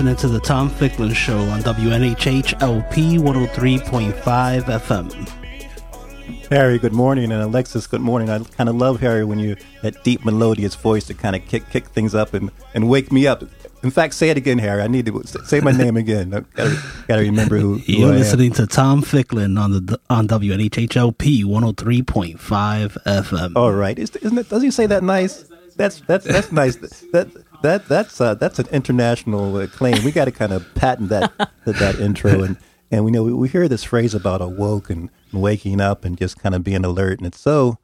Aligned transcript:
listening 0.00 0.16
to 0.16 0.28
the 0.28 0.40
Tom 0.40 0.70
Ficklin 0.70 1.12
Show 1.12 1.36
on 1.36 1.60
WNHHLP 1.60 3.18
103.5 3.18 4.62
FM. 4.62 5.28
Harry, 6.48 6.78
good 6.78 6.94
morning, 6.94 7.30
and 7.30 7.42
Alexis, 7.42 7.86
good 7.86 8.00
morning. 8.00 8.30
I 8.30 8.38
kind 8.38 8.70
of 8.70 8.76
love 8.76 9.00
Harry 9.00 9.24
when 9.26 9.38
you 9.38 9.56
that 9.82 10.02
deep 10.02 10.24
melodious 10.24 10.74
voice 10.74 11.04
to 11.08 11.14
kind 11.14 11.36
of 11.36 11.44
kick 11.46 11.68
kick 11.68 11.88
things 11.88 12.14
up 12.14 12.32
and, 12.32 12.50
and 12.72 12.88
wake 12.88 13.12
me 13.12 13.26
up. 13.26 13.44
In 13.82 13.90
fact, 13.90 14.14
say 14.14 14.30
it 14.30 14.38
again, 14.38 14.56
Harry. 14.56 14.80
I 14.80 14.86
need 14.86 15.04
to 15.04 15.22
say 15.44 15.60
my 15.60 15.72
name 15.72 15.98
again. 15.98 16.32
I 16.32 16.40
gotta, 16.40 16.82
gotta 17.06 17.22
remember 17.22 17.58
who, 17.58 17.76
who 17.76 17.92
You're 17.92 18.08
I 18.08 18.12
am. 18.12 18.18
listening 18.20 18.52
to 18.52 18.66
Tom 18.66 19.02
Ficklin 19.02 19.58
on 19.58 19.72
the 19.72 20.00
on 20.08 20.26
WNHHLP 20.28 21.44
103.5 21.44 22.38
FM. 23.04 23.52
All 23.54 23.72
right, 23.72 23.98
Is, 23.98 24.16
isn't 24.16 24.38
it? 24.38 24.48
Doesn't 24.48 24.64
he 24.64 24.70
say 24.70 24.86
that 24.86 25.02
nice? 25.02 25.44
That's 25.76 26.00
that's 26.00 26.24
that's 26.24 26.52
nice. 26.52 26.76
That 27.12 27.28
that 27.62 27.88
that's 27.88 28.20
uh, 28.20 28.34
that's 28.34 28.58
an 28.58 28.66
international 28.72 29.56
uh, 29.56 29.66
claim. 29.66 30.02
We 30.04 30.12
got 30.12 30.26
to 30.26 30.32
kind 30.32 30.52
of 30.52 30.74
patent 30.74 31.08
that 31.10 31.32
that, 31.64 31.76
that 31.76 32.00
intro 32.00 32.42
and 32.42 32.56
and 32.90 33.04
we 33.04 33.10
know 33.10 33.22
we, 33.22 33.32
we 33.32 33.48
hear 33.48 33.68
this 33.68 33.84
phrase 33.84 34.14
about 34.14 34.40
awoke 34.40 34.90
and, 34.90 35.10
waking 35.32 35.80
up 35.80 36.04
and 36.04 36.18
just 36.18 36.40
kind 36.40 36.56
of 36.56 36.64
being 36.64 36.84
alert, 36.84 37.18
and 37.18 37.26
it's 37.28 37.38
so 37.38 37.78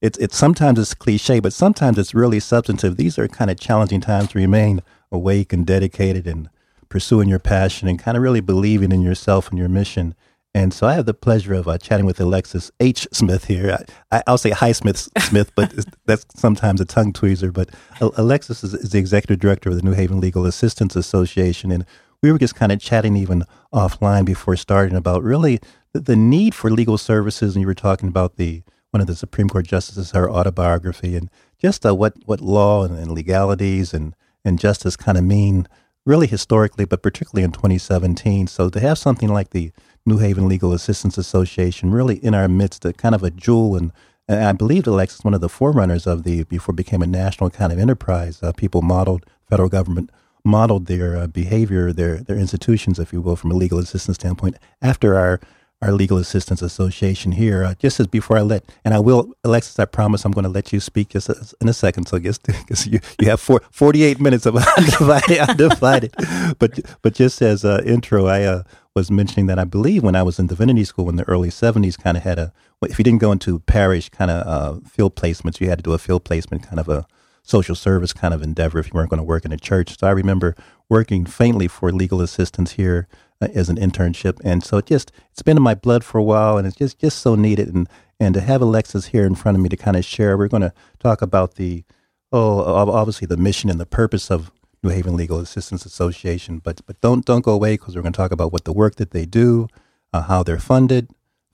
it's 0.00 0.16
it's 0.18 0.36
sometimes 0.36 0.78
it's 0.78 0.94
cliche, 0.94 1.40
but 1.40 1.52
sometimes 1.52 1.98
it's 1.98 2.14
really 2.14 2.38
substantive. 2.38 2.96
These 2.96 3.18
are 3.18 3.26
kind 3.26 3.50
of 3.50 3.58
challenging 3.58 4.00
times 4.00 4.28
to 4.28 4.38
remain 4.38 4.82
awake 5.10 5.52
and 5.52 5.66
dedicated 5.66 6.28
and 6.28 6.48
pursuing 6.88 7.28
your 7.28 7.40
passion 7.40 7.88
and 7.88 7.98
kind 7.98 8.16
of 8.16 8.22
really 8.22 8.40
believing 8.40 8.92
in 8.92 9.02
yourself 9.02 9.48
and 9.50 9.58
your 9.58 9.68
mission. 9.68 10.14
And 10.56 10.72
so 10.72 10.86
I 10.86 10.94
have 10.94 11.04
the 11.04 11.12
pleasure 11.12 11.52
of 11.52 11.68
uh, 11.68 11.76
chatting 11.76 12.06
with 12.06 12.18
Alexis 12.18 12.70
H. 12.80 13.06
Smith 13.12 13.44
here. 13.44 13.78
I, 14.10 14.22
I'll 14.26 14.38
say 14.38 14.52
hi, 14.52 14.72
Smith, 14.72 15.06
Smith, 15.18 15.52
but 15.54 15.70
that's 16.06 16.24
sometimes 16.34 16.80
a 16.80 16.86
tongue 16.86 17.12
tweezer. 17.12 17.52
But 17.52 17.68
Alexis 18.00 18.64
is, 18.64 18.72
is 18.72 18.92
the 18.92 18.98
executive 18.98 19.38
director 19.38 19.68
of 19.68 19.76
the 19.76 19.82
New 19.82 19.92
Haven 19.92 20.18
Legal 20.18 20.46
Assistance 20.46 20.96
Association, 20.96 21.70
and 21.70 21.84
we 22.22 22.32
were 22.32 22.38
just 22.38 22.54
kind 22.54 22.72
of 22.72 22.80
chatting 22.80 23.18
even 23.18 23.44
offline 23.70 24.24
before 24.24 24.56
starting 24.56 24.96
about 24.96 25.22
really 25.22 25.60
the, 25.92 26.00
the 26.00 26.16
need 26.16 26.54
for 26.54 26.70
legal 26.70 26.96
services. 26.96 27.54
And 27.54 27.60
you 27.60 27.66
were 27.66 27.74
talking 27.74 28.08
about 28.08 28.36
the 28.36 28.62
one 28.92 29.02
of 29.02 29.08
the 29.08 29.14
Supreme 29.14 29.50
Court 29.50 29.66
justices, 29.66 30.12
her 30.12 30.30
autobiography, 30.30 31.16
and 31.16 31.28
just 31.58 31.84
uh, 31.84 31.94
what 31.94 32.14
what 32.24 32.40
law 32.40 32.82
and, 32.82 32.98
and 32.98 33.12
legalities 33.12 33.92
and 33.92 34.16
and 34.42 34.58
justice 34.58 34.96
kind 34.96 35.18
of 35.18 35.24
mean, 35.24 35.68
really 36.06 36.26
historically, 36.26 36.86
but 36.86 37.02
particularly 37.02 37.44
in 37.44 37.52
2017. 37.52 38.46
So 38.46 38.70
to 38.70 38.80
have 38.80 38.96
something 38.96 39.28
like 39.28 39.50
the 39.50 39.70
New 40.06 40.18
Haven 40.18 40.48
Legal 40.48 40.72
Assistance 40.72 41.18
Association 41.18 41.90
really 41.90 42.16
in 42.24 42.34
our 42.34 42.48
midst, 42.48 42.84
a 42.84 42.92
kind 42.92 43.14
of 43.14 43.22
a 43.22 43.30
jewel, 43.30 43.76
and, 43.76 43.92
and 44.28 44.44
I 44.44 44.52
believe 44.52 44.86
Alex 44.86 45.16
is 45.16 45.24
one 45.24 45.34
of 45.34 45.40
the 45.40 45.48
forerunners 45.48 46.06
of 46.06 46.22
the 46.22 46.44
before 46.44 46.72
it 46.72 46.76
became 46.76 47.02
a 47.02 47.06
national 47.06 47.50
kind 47.50 47.72
of 47.72 47.78
enterprise. 47.78 48.42
Uh, 48.42 48.52
people 48.52 48.82
modeled 48.82 49.26
federal 49.48 49.68
government 49.68 50.10
modeled 50.44 50.86
their 50.86 51.16
uh, 51.16 51.26
behavior, 51.26 51.92
their 51.92 52.18
their 52.18 52.38
institutions, 52.38 52.98
if 52.98 53.12
you 53.12 53.20
will, 53.20 53.36
from 53.36 53.50
a 53.50 53.54
legal 53.54 53.78
assistance 53.78 54.14
standpoint 54.14 54.56
after 54.80 55.16
our 55.16 55.40
our 55.82 55.92
legal 55.92 56.16
assistance 56.16 56.62
association 56.62 57.32
here. 57.32 57.64
Uh, 57.64 57.74
just 57.74 58.00
as 58.00 58.06
before 58.06 58.38
I 58.38 58.42
let, 58.42 58.64
and 58.84 58.94
I 58.94 58.98
will, 58.98 59.34
Alexis, 59.44 59.78
I 59.78 59.84
promise 59.84 60.24
I'm 60.24 60.32
going 60.32 60.44
to 60.44 60.50
let 60.50 60.72
you 60.72 60.80
speak 60.80 61.10
just 61.10 61.28
in 61.60 61.68
a 61.68 61.72
second. 61.72 62.06
So 62.06 62.18
guess 62.18 62.38
because 62.38 62.86
you, 62.86 63.00
you 63.20 63.28
have 63.28 63.40
four, 63.40 63.60
48 63.70 64.20
minutes 64.20 64.46
of 64.46 64.56
undivided, 64.78 65.38
undivided. 65.38 66.14
But 66.58 66.80
but 67.02 67.14
just 67.14 67.42
as 67.42 67.64
uh, 67.64 67.82
intro, 67.84 68.26
I 68.26 68.44
uh, 68.44 68.62
was 68.94 69.10
mentioning 69.10 69.46
that 69.46 69.58
I 69.58 69.64
believe 69.64 70.02
when 70.02 70.16
I 70.16 70.22
was 70.22 70.38
in 70.38 70.46
divinity 70.46 70.84
school 70.84 71.08
in 71.08 71.16
the 71.16 71.28
early 71.28 71.50
70s, 71.50 71.98
kind 71.98 72.16
of 72.16 72.22
had 72.22 72.38
a 72.38 72.52
if 72.82 72.98
you 72.98 73.04
didn't 73.04 73.20
go 73.20 73.32
into 73.32 73.58
parish 73.60 74.08
kind 74.10 74.30
of 74.30 74.46
uh, 74.46 74.80
field 74.88 75.16
placements, 75.16 75.60
you 75.60 75.68
had 75.68 75.78
to 75.78 75.82
do 75.82 75.92
a 75.92 75.98
field 75.98 76.24
placement 76.24 76.62
kind 76.62 76.78
of 76.78 76.88
a 76.88 77.06
social 77.42 77.74
service 77.74 78.12
kind 78.12 78.34
of 78.34 78.42
endeavor 78.42 78.78
if 78.78 78.86
you 78.86 78.92
weren't 78.94 79.08
going 79.08 79.18
to 79.18 79.24
work 79.24 79.44
in 79.44 79.52
a 79.52 79.56
church. 79.56 79.98
So 79.98 80.06
I 80.06 80.10
remember 80.10 80.56
working 80.88 81.24
faintly 81.24 81.68
for 81.68 81.92
legal 81.92 82.20
assistance 82.20 82.72
here 82.72 83.06
uh, 83.40 83.48
as 83.54 83.68
an 83.68 83.76
internship, 83.76 84.40
and 84.44 84.64
so 84.64 84.78
it 84.78 84.86
just 84.86 85.12
it's 85.30 85.42
been 85.42 85.56
in 85.56 85.62
my 85.62 85.74
blood 85.74 86.04
for 86.04 86.18
a 86.18 86.22
while, 86.22 86.58
and 86.58 86.66
it's 86.66 86.76
just 86.76 86.98
just 86.98 87.18
so 87.18 87.34
needed. 87.34 87.74
And 87.74 87.88
and 88.18 88.34
to 88.34 88.40
have 88.40 88.62
Alexis 88.62 89.06
here 89.06 89.26
in 89.26 89.34
front 89.34 89.56
of 89.56 89.62
me 89.62 89.68
to 89.68 89.76
kind 89.76 89.96
of 89.96 90.04
share, 90.04 90.36
we're 90.36 90.48
going 90.48 90.62
to 90.62 90.72
talk 90.98 91.22
about 91.22 91.54
the 91.54 91.84
oh 92.32 92.60
obviously 92.60 93.26
the 93.26 93.36
mission 93.36 93.70
and 93.70 93.80
the 93.80 93.86
purpose 93.86 94.30
of 94.30 94.50
New 94.82 94.90
Haven 94.90 95.16
Legal 95.16 95.38
Assistance 95.40 95.84
Association, 95.84 96.58
but 96.58 96.80
but 96.86 97.00
don't 97.00 97.24
don't 97.24 97.44
go 97.44 97.52
away 97.52 97.74
because 97.74 97.96
we're 97.96 98.02
going 98.02 98.12
to 98.12 98.16
talk 98.16 98.32
about 98.32 98.52
what 98.52 98.64
the 98.64 98.72
work 98.72 98.96
that 98.96 99.10
they 99.10 99.26
do, 99.26 99.68
uh, 100.12 100.22
how 100.22 100.42
they're 100.42 100.58
funded, 100.58 101.10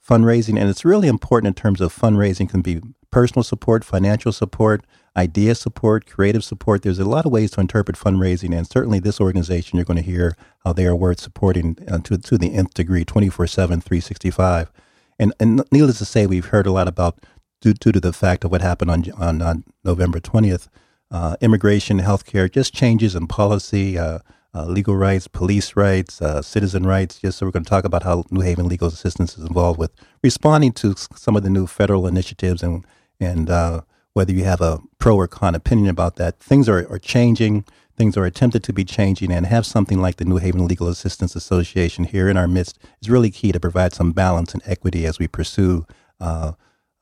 fundraising, 0.07 0.59
and 0.59 0.69
it's 0.69 0.85
really 0.85 1.07
important 1.07 1.47
in 1.47 1.61
terms 1.61 1.81
of 1.81 1.95
fundraising 1.95 2.49
can 2.49 2.61
be 2.61 2.81
personal 3.11 3.43
support, 3.43 3.83
financial 3.83 4.31
support, 4.31 4.85
idea 5.15 5.55
support, 5.55 6.05
creative 6.05 6.43
support. 6.43 6.81
There's 6.81 6.99
a 6.99 7.05
lot 7.05 7.25
of 7.25 7.31
ways 7.31 7.51
to 7.51 7.61
interpret 7.61 7.97
fundraising, 7.97 8.55
and 8.55 8.67
certainly 8.67 8.99
this 8.99 9.21
organization, 9.21 9.77
you're 9.77 9.85
going 9.85 9.97
to 9.97 10.03
hear 10.03 10.35
how 10.63 10.73
they 10.73 10.85
are 10.85 10.95
worth 10.95 11.19
supporting 11.19 11.77
uh, 11.89 11.99
to, 11.99 12.17
to 12.17 12.37
the 12.37 12.53
nth 12.53 12.73
degree, 12.73 13.05
24 13.05 13.47
7, 13.47 13.81
365. 13.81 14.71
And, 15.19 15.33
and 15.39 15.63
needless 15.71 15.99
to 15.99 16.05
say, 16.05 16.25
we've 16.25 16.47
heard 16.47 16.65
a 16.65 16.71
lot 16.71 16.87
about, 16.87 17.19
due, 17.61 17.73
due 17.73 17.91
to 17.91 17.99
the 17.99 18.13
fact 18.13 18.43
of 18.43 18.51
what 18.51 18.61
happened 18.61 18.89
on, 18.89 19.11
on, 19.17 19.41
on 19.41 19.63
November 19.83 20.19
20th, 20.19 20.67
uh, 21.11 21.35
immigration, 21.41 21.99
healthcare, 21.99 22.51
just 22.51 22.73
changes 22.73 23.13
in 23.13 23.27
policy, 23.27 23.97
uh, 23.97 24.19
uh, 24.55 24.65
legal 24.65 24.95
rights, 24.95 25.27
police 25.27 25.75
rights, 25.75 26.21
uh, 26.21 26.41
citizen 26.41 26.85
rights. 26.85 27.19
Just 27.19 27.37
so 27.37 27.45
we're 27.45 27.51
going 27.51 27.63
to 27.63 27.69
talk 27.69 27.85
about 27.85 28.03
how 28.03 28.23
New 28.31 28.41
Haven 28.41 28.67
Legal 28.67 28.87
Assistance 28.87 29.37
is 29.37 29.45
involved 29.45 29.79
with 29.79 29.91
responding 30.23 30.71
to 30.73 30.95
some 31.15 31.35
of 31.35 31.43
the 31.43 31.49
new 31.49 31.67
federal 31.67 32.07
initiatives 32.07 32.61
and 32.61 32.85
and 33.19 33.49
uh, 33.49 33.81
whether 34.13 34.31
you 34.31 34.43
have 34.43 34.61
a 34.61 34.79
pro 34.99 35.15
or 35.15 35.27
con 35.27 35.55
opinion 35.55 35.89
about 35.89 36.15
that. 36.15 36.39
Things 36.39 36.69
are, 36.69 36.87
are 36.91 36.99
changing. 36.99 37.65
Things 37.95 38.17
are 38.17 38.25
attempted 38.25 38.63
to 38.63 38.73
be 38.73 38.83
changing, 38.83 39.31
and 39.31 39.45
have 39.45 39.67
something 39.67 40.01
like 40.01 40.15
the 40.15 40.25
New 40.25 40.37
Haven 40.37 40.67
Legal 40.67 40.87
Assistance 40.87 41.35
Association 41.35 42.05
here 42.05 42.27
in 42.27 42.37
our 42.37 42.47
midst 42.47 42.79
is 43.01 43.09
really 43.09 43.29
key 43.29 43.51
to 43.51 43.59
provide 43.59 43.93
some 43.93 44.11
balance 44.11 44.53
and 44.53 44.63
equity 44.65 45.05
as 45.05 45.19
we 45.19 45.27
pursue 45.27 45.85
uh, 46.19 46.53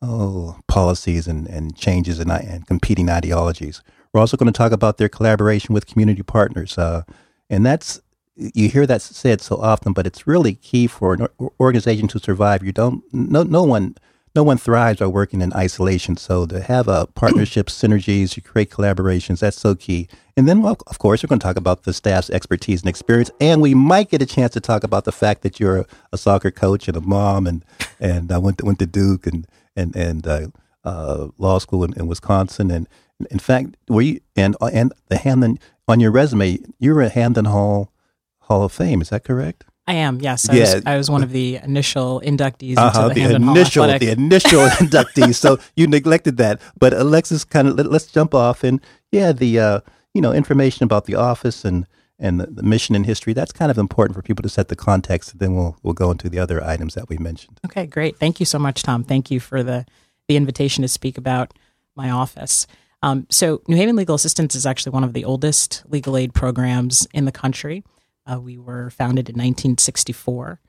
oh, 0.01 0.59
policies 0.67 1.27
and, 1.27 1.47
and 1.47 1.77
changes 1.77 2.19
and, 2.19 2.29
and 2.29 2.67
competing 2.67 3.09
ideologies. 3.09 3.81
We're 4.11 4.19
also 4.19 4.35
going 4.35 4.51
to 4.51 4.57
talk 4.57 4.73
about 4.73 4.97
their 4.97 5.07
collaboration 5.07 5.73
with 5.73 5.87
community 5.87 6.23
partners. 6.23 6.77
Uh, 6.77 7.03
and 7.49 7.65
that's, 7.65 8.01
you 8.35 8.67
hear 8.67 8.85
that 8.85 9.01
said 9.01 9.39
so 9.39 9.55
often, 9.61 9.93
but 9.93 10.05
it's 10.05 10.27
really 10.27 10.55
key 10.55 10.87
for 10.87 11.13
an 11.13 11.27
organization 11.59 12.09
to 12.09 12.19
survive. 12.19 12.63
You 12.63 12.73
don't, 12.73 13.03
no, 13.13 13.43
no 13.43 13.63
one, 13.63 13.95
no 14.35 14.43
one 14.43 14.57
thrives 14.57 14.99
by 14.99 15.07
working 15.07 15.41
in 15.41 15.53
isolation. 15.53 16.17
So 16.17 16.45
to 16.45 16.61
have 16.61 16.87
a 16.87 17.07
partnership, 17.15 17.67
synergies, 17.67 18.35
you 18.35 18.41
create 18.41 18.69
collaborations, 18.69 19.39
that's 19.39 19.59
so 19.59 19.75
key. 19.75 20.07
And 20.37 20.47
then, 20.47 20.61
well, 20.61 20.77
of 20.87 20.99
course, 20.99 21.21
we're 21.21 21.27
going 21.27 21.39
to 21.39 21.43
talk 21.43 21.57
about 21.57 21.83
the 21.83 21.93
staff's 21.93 22.29
expertise 22.29 22.81
and 22.81 22.89
experience, 22.89 23.29
and 23.39 23.61
we 23.61 23.73
might 23.73 24.09
get 24.09 24.21
a 24.21 24.25
chance 24.25 24.53
to 24.53 24.61
talk 24.61 24.83
about 24.83 25.03
the 25.05 25.11
fact 25.11 25.41
that 25.41 25.59
you're 25.59 25.85
a, 26.11 26.17
soccer 26.17 26.51
coach 26.51 26.87
and 26.87 26.95
a 26.95 27.01
mom, 27.01 27.47
and 27.47 27.65
and 27.99 28.31
I 28.31 28.37
went 28.37 28.59
to, 28.59 28.65
went 28.65 28.79
to 28.79 28.85
Duke 28.85 29.27
and 29.27 29.45
and 29.75 29.95
and 29.95 30.25
uh, 30.25 30.47
uh, 30.83 31.27
law 31.37 31.59
school 31.59 31.83
in, 31.83 31.93
in 31.93 32.07
Wisconsin, 32.07 32.71
and 32.71 32.87
in 33.29 33.39
fact, 33.39 33.75
were 33.89 34.01
you 34.01 34.21
and 34.35 34.55
and 34.61 34.93
the 35.09 35.17
Hamden 35.17 35.59
on 35.87 35.99
your 35.99 36.11
resume, 36.11 36.59
you 36.79 36.93
were 36.93 37.01
a 37.01 37.09
Hamden 37.09 37.45
Hall 37.45 37.91
Hall 38.39 38.63
of 38.63 38.71
Fame. 38.71 39.01
Is 39.01 39.09
that 39.09 39.23
correct? 39.23 39.65
I 39.91 39.95
am. 39.95 40.21
Yes, 40.21 40.49
I, 40.49 40.53
Yeah. 40.55 40.75
was, 40.75 40.83
I 40.85 40.95
was 40.97 41.09
one 41.09 41.21
of 41.23 41.31
the 41.31 41.57
initial 41.57 42.21
inductees 42.23 42.77
Uh-huh, 42.77 43.09
into 43.09 43.13
the, 43.19 43.27
the 43.27 43.35
initial, 43.35 43.87
the 43.87 44.11
initial 44.11 44.61
inductees. 44.83 45.35
So 45.35 45.59
you 45.75 45.85
neglected 45.87 46.37
that, 46.37 46.61
but 46.79 46.93
Alexis, 46.93 47.43
kind 47.43 47.67
of 47.67 47.75
let, 47.75 47.87
us 47.87 48.05
jump 48.07 48.33
off 48.33 48.63
and 48.63 48.79
yeah, 49.11 49.33
the 49.33 49.59
uh, 49.59 49.79
you 50.13 50.21
know 50.21 50.31
information 50.31 50.85
about 50.85 51.05
the 51.05 51.15
office 51.15 51.65
and 51.65 51.85
and 52.17 52.39
the, 52.39 52.47
the 52.47 52.63
mission 52.63 52.95
and 52.95 53.05
history. 53.05 53.33
That's 53.33 53.51
kind 53.51 53.69
of 53.69 53.77
important 53.77 54.15
for 54.15 54.21
people 54.21 54.43
to 54.43 54.49
set 54.49 54.69
the 54.69 54.75
context. 54.77 55.39
Then 55.39 55.55
we'll 55.55 55.75
we'll 55.83 55.93
go 56.03 56.09
into 56.11 56.29
the 56.29 56.39
other 56.39 56.63
items 56.63 56.93
that 56.93 57.09
we 57.09 57.17
mentioned. 57.17 57.59
Okay, 57.65 57.85
great. 57.85 58.17
Thank 58.17 58.39
you 58.39 58.45
so 58.45 58.59
much, 58.59 58.83
Tom. 58.83 59.03
Thank 59.03 59.29
you 59.29 59.39
for 59.41 59.61
the 59.61 59.85
the 60.29 60.37
invitation 60.37 60.83
to 60.83 60.87
speak 60.87 61.17
about 61.17 61.53
my 61.95 62.09
office. 62.09 62.65
Um, 63.03 63.25
so, 63.29 63.61
New 63.67 63.75
Haven 63.75 63.95
Legal 63.97 64.15
Assistance 64.15 64.55
is 64.55 64.65
actually 64.65 64.91
one 64.91 65.03
of 65.03 65.11
the 65.13 65.25
oldest 65.25 65.83
legal 65.89 66.15
aid 66.15 66.33
programs 66.33 67.07
in 67.13 67.25
the 67.25 67.31
country. 67.31 67.83
Uh, 68.25 68.39
we 68.39 68.57
were 68.57 68.89
founded 68.89 69.29
in 69.29 69.33
1964, 69.33 70.59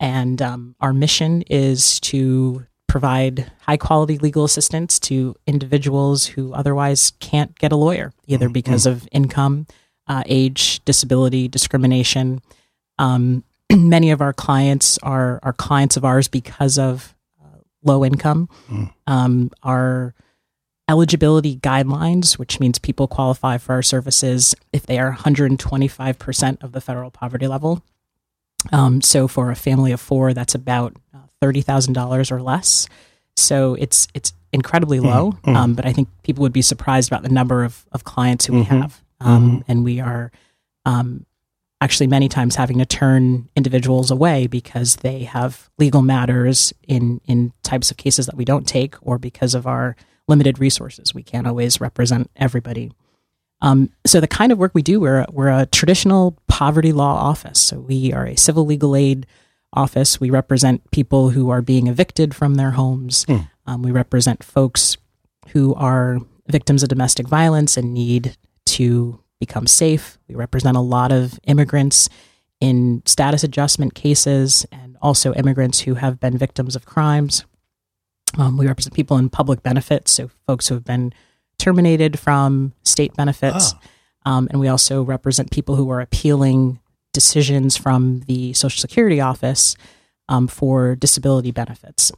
and 0.00 0.40
um, 0.40 0.74
our 0.80 0.92
mission 0.92 1.42
is 1.42 2.00
to 2.00 2.66
provide 2.86 3.52
high 3.60 3.76
quality 3.76 4.18
legal 4.18 4.44
assistance 4.44 4.98
to 4.98 5.36
individuals 5.46 6.26
who 6.26 6.52
otherwise 6.54 7.12
can't 7.20 7.56
get 7.58 7.70
a 7.70 7.76
lawyer, 7.76 8.12
either 8.26 8.48
because 8.48 8.86
of 8.86 9.06
income, 9.12 9.66
uh, 10.06 10.22
age, 10.26 10.82
disability, 10.86 11.48
discrimination. 11.48 12.40
Um, 12.98 13.44
many 13.72 14.10
of 14.10 14.22
our 14.22 14.32
clients 14.32 14.98
are, 14.98 15.38
are 15.42 15.52
clients 15.52 15.96
of 15.98 16.04
ours 16.04 16.28
because 16.28 16.78
of 16.78 17.14
uh, 17.44 17.58
low 17.84 18.04
income. 18.04 18.48
Um, 19.06 19.50
our 19.62 20.14
eligibility 20.88 21.56
guidelines, 21.56 22.38
which 22.38 22.60
means 22.60 22.78
people 22.78 23.06
qualify 23.06 23.58
for 23.58 23.74
our 23.74 23.82
services 23.82 24.54
if 24.72 24.86
they 24.86 24.98
are 24.98 25.14
125% 25.14 26.62
of 26.62 26.72
the 26.72 26.80
federal 26.80 27.10
poverty 27.10 27.46
level. 27.46 27.82
Um, 28.72 29.00
so 29.02 29.28
for 29.28 29.50
a 29.50 29.56
family 29.56 29.92
of 29.92 30.00
four, 30.00 30.34
that's 30.34 30.54
about 30.54 30.96
uh, 31.14 31.18
thirty 31.40 31.60
thousand 31.60 31.92
dollars 31.92 32.32
or 32.32 32.42
less. 32.42 32.88
So 33.36 33.74
it's 33.74 34.08
it's 34.14 34.32
incredibly 34.52 34.98
low. 34.98 35.38
Um, 35.44 35.74
but 35.74 35.86
I 35.86 35.92
think 35.92 36.08
people 36.24 36.42
would 36.42 36.52
be 36.52 36.62
surprised 36.62 37.08
about 37.10 37.22
the 37.22 37.28
number 37.28 37.62
of, 37.64 37.86
of 37.92 38.02
clients 38.04 38.46
who 38.46 38.54
we 38.54 38.64
have, 38.64 39.00
um, 39.20 39.64
and 39.68 39.84
we 39.84 40.00
are 40.00 40.32
um, 40.84 41.24
actually 41.80 42.08
many 42.08 42.28
times 42.28 42.56
having 42.56 42.78
to 42.78 42.86
turn 42.86 43.48
individuals 43.54 44.10
away 44.10 44.48
because 44.48 44.96
they 44.96 45.20
have 45.22 45.70
legal 45.78 46.02
matters 46.02 46.72
in 46.88 47.20
in 47.26 47.52
types 47.62 47.92
of 47.92 47.96
cases 47.96 48.26
that 48.26 48.36
we 48.36 48.44
don't 48.44 48.66
take, 48.66 48.96
or 49.02 49.18
because 49.18 49.54
of 49.54 49.68
our 49.68 49.94
limited 50.28 50.58
resources, 50.58 51.14
we 51.14 51.22
can't 51.22 51.46
always 51.46 51.80
represent 51.80 52.30
everybody. 52.36 52.92
Um, 53.60 53.90
so 54.06 54.20
the 54.20 54.28
kind 54.28 54.52
of 54.52 54.58
work 54.58 54.72
we 54.74 54.82
do, 54.82 55.00
we're 55.00 55.26
we're 55.30 55.48
a 55.48 55.66
traditional 55.66 56.38
poverty 56.46 56.92
law 56.92 57.14
office. 57.14 57.58
So 57.58 57.80
we 57.80 58.12
are 58.12 58.26
a 58.26 58.36
civil 58.36 58.64
legal 58.64 58.94
aid 58.94 59.26
office. 59.72 60.20
We 60.20 60.30
represent 60.30 60.88
people 60.92 61.30
who 61.30 61.50
are 61.50 61.60
being 61.62 61.88
evicted 61.88 62.34
from 62.34 62.54
their 62.54 62.72
homes. 62.72 63.26
Um, 63.66 63.82
we 63.82 63.90
represent 63.90 64.44
folks 64.44 64.96
who 65.48 65.74
are 65.74 66.18
victims 66.46 66.82
of 66.82 66.88
domestic 66.88 67.26
violence 67.28 67.76
and 67.76 67.92
need 67.92 68.36
to 68.66 69.20
become 69.40 69.66
safe. 69.66 70.18
We 70.28 70.34
represent 70.34 70.76
a 70.76 70.80
lot 70.80 71.12
of 71.12 71.38
immigrants 71.44 72.08
in 72.60 73.02
status 73.06 73.44
adjustment 73.44 73.94
cases 73.94 74.66
and 74.72 74.96
also 75.00 75.32
immigrants 75.34 75.80
who 75.80 75.94
have 75.94 76.18
been 76.18 76.38
victims 76.38 76.74
of 76.74 76.86
crimes. 76.86 77.44
Um, 78.36 78.56
we 78.56 78.66
represent 78.66 78.94
people 78.94 79.16
in 79.16 79.30
public 79.30 79.62
benefits, 79.62 80.12
so 80.12 80.30
folks 80.46 80.68
who 80.68 80.74
have 80.74 80.84
been 80.84 81.12
terminated 81.58 82.18
from 82.18 82.72
state 82.84 83.14
benefits. 83.16 83.74
Um, 84.26 84.48
and 84.50 84.60
we 84.60 84.68
also 84.68 85.02
represent 85.02 85.50
people 85.50 85.76
who 85.76 85.90
are 85.90 86.00
appealing 86.00 86.80
decisions 87.12 87.76
from 87.76 88.20
the 88.26 88.52
Social 88.52 88.80
Security 88.80 89.20
office 89.20 89.76
um, 90.28 90.46
for 90.46 90.94
disability 90.94 91.50
benefits. 91.50 92.12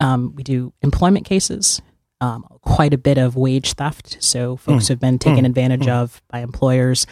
Um, 0.00 0.34
we 0.36 0.44
do 0.44 0.72
employment 0.80 1.26
cases, 1.26 1.82
um, 2.20 2.46
quite 2.62 2.94
a 2.94 2.98
bit 2.98 3.18
of 3.18 3.34
wage 3.36 3.74
theft. 3.74 4.18
So 4.20 4.56
folks 4.56 4.88
who 4.88 4.92
have 4.92 5.00
been 5.00 5.18
taken 5.18 5.44
advantage 5.44 5.88
of 5.88 6.22
by 6.28 6.40
employers. 6.40 7.06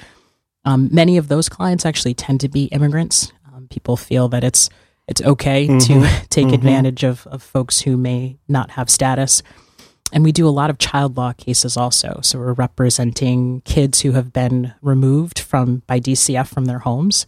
Um, 0.65 0.89
many 0.93 1.17
of 1.17 1.29
those 1.29 1.49
clients 1.49 1.85
actually 1.85 2.15
tend 2.15 2.41
to 2.41 2.49
be 2.49 2.65
immigrants. 2.67 3.33
Um, 3.53 3.67
people 3.69 3.97
feel 3.97 4.29
that 4.29 4.45
it's 4.45 4.69
it's 5.09 5.23
okay 5.23 5.67
to 5.67 6.09
take 6.31 6.53
advantage 6.53 7.05
of, 7.05 7.27
of 7.29 7.43
folks 7.43 7.83
who 7.83 7.97
may 7.97 8.39
not 8.49 8.73
have 8.73 8.91
status. 8.91 9.43
And 10.13 10.23
we 10.25 10.31
do 10.33 10.47
a 10.49 10.51
lot 10.51 10.71
of 10.71 10.79
child 10.79 11.17
law 11.17 11.33
cases 11.33 11.77
also. 11.77 12.21
So 12.23 12.39
we're 12.39 12.53
representing 12.53 13.61
kids 13.63 14.03
who 14.03 14.13
have 14.13 14.33
been 14.33 14.73
removed 14.81 15.39
from 15.41 15.83
by 15.87 15.99
DCF 16.01 16.47
from 16.47 16.67
their 16.67 16.79
homes, 16.81 17.27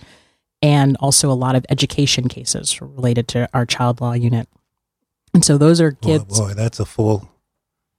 and 0.62 0.96
also 1.00 1.30
a 1.30 1.34
lot 1.34 1.54
of 1.56 1.66
education 1.68 2.28
cases 2.28 2.80
related 2.80 3.26
to 3.28 3.48
our 3.52 3.66
child 3.66 4.00
law 4.00 4.12
unit. 4.12 4.48
And 5.34 5.44
so 5.44 5.58
those 5.58 5.80
are 5.80 5.92
kids. 5.92 6.38
boy, 6.38 6.54
that's 6.54 6.78
a 6.80 6.84
full. 6.86 7.28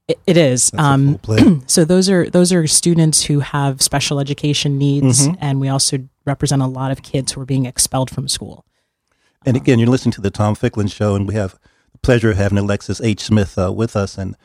It, 0.08 0.20
it 0.26 0.38
is. 0.38 0.72
Um, 0.78 1.20
full 1.20 1.62
so 1.68 1.86
those 1.86 2.10
are 2.10 2.30
those 2.30 2.52
are 2.52 2.66
students 2.66 3.26
who 3.26 3.42
have 3.42 3.82
special 3.82 4.20
education 4.20 4.78
needs, 4.78 5.28
Mm-hmm. 5.28 5.36
and 5.42 5.60
we 5.60 5.68
also 5.70 6.08
represent 6.26 6.62
a 6.62 6.68
lot 6.68 6.92
of 6.92 7.04
kids 7.04 7.34
who 7.34 7.42
are 7.42 7.46
being 7.46 7.66
expelled 7.66 8.10
from 8.10 8.28
school. 8.28 8.66
And 9.46 9.56
again, 9.56 9.80
you're 9.80 9.88
listening 9.88 10.12
to 10.14 10.22
the 10.22 10.32
Tom 10.32 10.56
Ficklin 10.56 10.88
Show, 10.88 11.16
and 11.16 11.28
we 11.28 11.34
have 11.36 11.58
the 11.92 11.98
pleasure 12.00 12.32
of 12.32 12.38
having 12.38 12.58
Alexis 12.58 13.00
H. 13.02 13.22
Smith 13.22 13.58
uh, 13.58 13.72
with 13.72 13.96
us. 13.96 14.18
And 14.18 14.36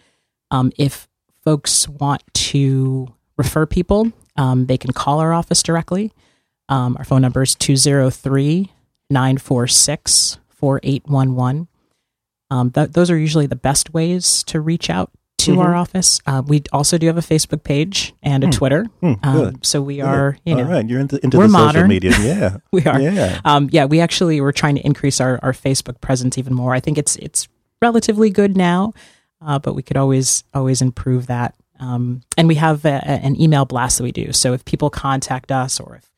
Um, 0.50 0.72
if 0.78 1.10
folks 1.44 1.88
want 1.88 2.24
to 2.34 3.15
refer 3.38 3.66
people, 3.66 4.12
um, 4.36 4.66
they 4.68 4.78
can 4.78 4.92
call 4.94 5.20
our 5.20 5.34
office 5.34 5.62
directly. 5.64 6.12
Um, 6.70 6.96
our 6.98 7.04
phone 7.06 7.22
number 7.22 7.44
is 7.44 7.56
203 7.56 8.72
946 9.10 10.40
4811. 10.50 11.68
Um, 12.52 12.70
those 12.70 13.10
are 13.12 13.18
usually 13.18 13.48
the 13.48 13.56
best 13.56 13.94
ways 13.94 14.44
to 14.44 14.62
reach 14.62 14.90
out 14.90 15.12
to 15.40 15.60
our 15.60 15.76
office. 15.76 16.20
Uh, 16.26 16.42
we 16.46 16.64
also 16.72 16.98
do 16.98 17.08
have 17.08 17.18
a 17.18 17.22
Facebook 17.22 17.64
page 17.64 18.14
and 18.24 18.44
a 18.44 18.50
Twitter. 18.50 18.86
um, 19.24 19.60
so 19.62 19.82
we 19.82 20.02
are, 20.02 20.38
you 20.46 20.56
know, 20.56 20.64
All 20.64 20.70
right, 20.70 20.88
you're 20.88 21.00
into, 21.00 21.24
into 21.24 21.38
we're 21.38 21.48
the 21.48 21.54
social 21.54 21.66
modern. 21.66 21.88
media. 21.90 22.14
Yeah, 22.20 22.58
we 22.72 22.86
are. 22.86 23.00
Yeah. 23.00 23.42
Um, 23.46 23.70
yeah, 23.72 23.86
we 23.86 24.00
actually 24.00 24.42
were 24.42 24.52
trying 24.54 24.76
to 24.76 24.82
increase 24.86 25.20
our, 25.20 25.40
our 25.44 25.52
Facebook 25.54 26.02
presence 26.02 26.38
even 26.38 26.54
more. 26.54 26.74
I 26.74 26.80
think 26.80 26.98
it's 26.98 27.16
it's 27.18 27.48
relatively 27.82 28.30
good 28.30 28.56
now, 28.58 28.94
uh, 29.42 29.60
but 29.60 29.74
we 29.76 29.84
could 29.84 29.98
always 29.98 30.44
always 30.54 30.82
improve 30.82 31.28
that. 31.28 31.54
Um, 31.86 32.22
and 32.38 32.48
we 32.48 32.56
have 32.56 32.86
a, 32.86 32.96
a- 33.06 33.22
an 33.28 33.40
email 33.40 33.66
blast 33.66 33.98
that 33.98 34.04
we 34.04 34.12
do. 34.12 34.32
So 34.34 34.54
if 34.54 34.64
people 34.66 34.90
contact 34.90 35.52
us 35.52 35.80
or 35.80 35.96
if 35.98 36.10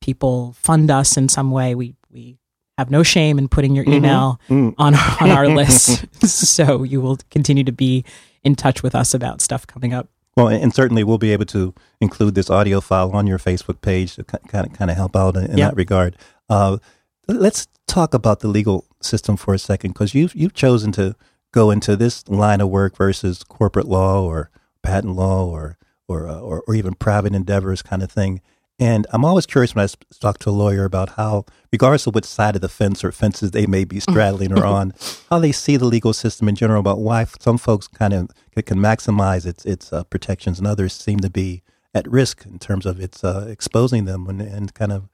people 0.00 0.52
fund 0.52 0.90
us 0.90 1.16
in 1.16 1.28
some 1.28 1.50
way, 1.50 1.74
we 1.74 1.94
we 2.10 2.38
have 2.78 2.90
no 2.90 3.02
shame 3.02 3.38
in 3.38 3.48
putting 3.48 3.74
your 3.74 3.84
email 3.88 4.38
on 4.48 4.74
on 4.94 5.30
our 5.30 5.46
list. 5.60 6.04
so 6.26 6.82
you 6.84 7.00
will 7.00 7.18
continue 7.30 7.64
to 7.64 7.72
be 7.72 8.04
in 8.44 8.54
touch 8.54 8.82
with 8.82 8.94
us 8.94 9.14
about 9.14 9.40
stuff 9.40 9.66
coming 9.66 9.92
up. 9.92 10.08
Well, 10.36 10.46
and 10.48 10.72
certainly 10.72 11.02
we'll 11.02 11.18
be 11.18 11.32
able 11.32 11.46
to 11.46 11.74
include 12.00 12.34
this 12.36 12.48
audio 12.48 12.80
file 12.80 13.10
on 13.10 13.26
your 13.26 13.38
Facebook 13.40 13.80
page 13.80 14.14
to 14.14 14.22
kind 14.24 14.66
of 14.66 14.72
kind 14.72 14.90
of 14.90 14.96
help 14.96 15.16
out 15.16 15.36
in, 15.36 15.44
in 15.50 15.58
Yeah. 15.58 15.68
that 15.68 15.76
regard. 15.76 16.16
Uh, 16.48 16.78
let's 17.26 17.66
talk 17.88 18.14
about 18.14 18.38
the 18.40 18.48
legal 18.48 18.84
system 19.02 19.36
for 19.36 19.54
a 19.54 19.58
second, 19.58 19.92
because 19.94 20.14
you've 20.14 20.34
you've 20.36 20.54
chosen 20.54 20.92
to 20.92 21.16
go 21.52 21.70
into 21.72 21.96
this 21.96 22.28
line 22.28 22.60
of 22.60 22.68
work 22.68 22.96
versus 22.96 23.42
corporate 23.42 23.88
law 23.88 24.22
or 24.22 24.50
patent 24.88 25.14
law 25.14 25.46
or 25.46 25.76
or 26.08 26.28
uh, 26.28 26.40
or, 26.40 26.62
or 26.66 26.74
even 26.74 26.94
private 26.94 27.34
endeavors 27.34 27.82
kind 27.82 28.02
of 28.02 28.10
thing. 28.10 28.40
And 28.80 29.06
I'm 29.12 29.24
always 29.24 29.44
curious 29.44 29.74
when 29.74 29.84
I 29.84 29.88
talk 30.20 30.38
to 30.38 30.50
a 30.50 30.52
lawyer 30.52 30.84
about 30.84 31.10
how, 31.10 31.44
regardless 31.72 32.06
of 32.06 32.14
which 32.14 32.24
side 32.24 32.54
of 32.54 32.62
the 32.62 32.68
fence 32.68 33.02
or 33.02 33.10
fences 33.10 33.50
they 33.50 33.66
may 33.66 33.84
be 33.84 33.98
straddling 34.08 34.56
or 34.56 34.64
on, 34.64 34.92
how 35.30 35.40
they 35.40 35.50
see 35.50 35.76
the 35.76 35.84
legal 35.84 36.12
system 36.12 36.48
in 36.48 36.54
general, 36.54 36.78
about 36.78 37.00
why 37.00 37.24
some 37.40 37.58
folks 37.58 37.88
kind 37.88 38.14
of 38.14 38.28
can, 38.64 38.78
maximize 38.78 39.46
its 39.46 39.64
its 39.64 39.92
uh, 39.92 40.04
protections 40.04 40.58
and 40.58 40.66
others 40.66 40.92
seem 40.92 41.18
to 41.20 41.30
be 41.30 41.62
at 41.92 42.08
risk 42.08 42.46
in 42.46 42.58
terms 42.58 42.86
of 42.86 43.00
its 43.00 43.24
uh, 43.24 43.46
exposing 43.48 44.04
them 44.04 44.28
and, 44.28 44.40
and 44.40 44.74
kind 44.74 44.92
of 44.92 45.08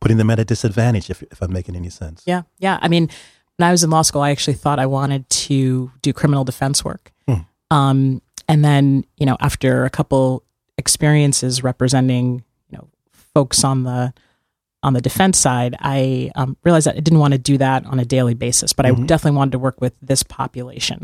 putting 0.00 0.16
them 0.16 0.30
at 0.30 0.38
a 0.38 0.44
disadvantage, 0.44 1.08
if, 1.08 1.22
if 1.22 1.40
I'm 1.40 1.52
making 1.52 1.76
any 1.76 1.90
sense. 1.90 2.22
Yeah, 2.26 2.42
yeah. 2.58 2.78
I 2.82 2.88
mean, 2.88 3.08
when 3.56 3.68
I 3.68 3.70
was 3.70 3.84
in 3.84 3.90
law 3.90 4.02
school, 4.02 4.22
I 4.22 4.30
actually 4.30 4.54
thought 4.54 4.78
I 4.78 4.86
wanted 4.86 5.28
to 5.30 5.92
do 6.02 6.12
criminal 6.12 6.44
defense 6.44 6.84
work. 6.84 7.12
Um, 7.70 8.22
and 8.48 8.64
then, 8.64 9.04
you 9.16 9.26
know, 9.26 9.36
after 9.40 9.84
a 9.84 9.90
couple 9.90 10.44
experiences 10.78 11.62
representing, 11.62 12.44
you 12.68 12.78
know, 12.78 12.88
folks 13.34 13.64
on 13.64 13.82
the 13.84 14.12
on 14.82 14.92
the 14.92 15.00
defense 15.00 15.38
side, 15.38 15.74
I 15.80 16.30
um, 16.36 16.56
realized 16.62 16.86
that 16.86 16.96
I 16.96 17.00
didn't 17.00 17.18
want 17.18 17.32
to 17.32 17.38
do 17.38 17.58
that 17.58 17.84
on 17.86 17.98
a 17.98 18.04
daily 18.04 18.34
basis, 18.34 18.72
but 18.72 18.86
I 18.86 18.90
definitely 19.06 19.36
wanted 19.36 19.52
to 19.52 19.58
work 19.58 19.80
with 19.80 19.94
this 20.00 20.22
population. 20.22 20.98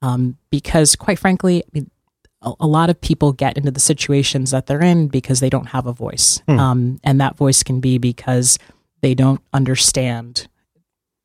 Um, 0.00 0.36
because, 0.50 0.96
quite 0.96 1.18
frankly, 1.20 1.62
I 1.62 1.68
mean, 1.72 1.90
a, 2.40 2.52
a 2.60 2.66
lot 2.66 2.90
of 2.90 3.00
people 3.00 3.32
get 3.32 3.56
into 3.56 3.70
the 3.70 3.78
situations 3.78 4.50
that 4.50 4.66
they're 4.66 4.82
in 4.82 5.06
because 5.06 5.38
they 5.38 5.50
don't 5.50 5.68
have 5.68 5.86
a 5.86 5.92
voice, 5.92 6.42
um, 6.58 6.98
and 7.04 7.20
that 7.20 7.36
voice 7.36 7.62
can 7.62 7.78
be 7.80 7.98
because 7.98 8.58
they 9.02 9.14
don't 9.14 9.40
understand 9.52 10.48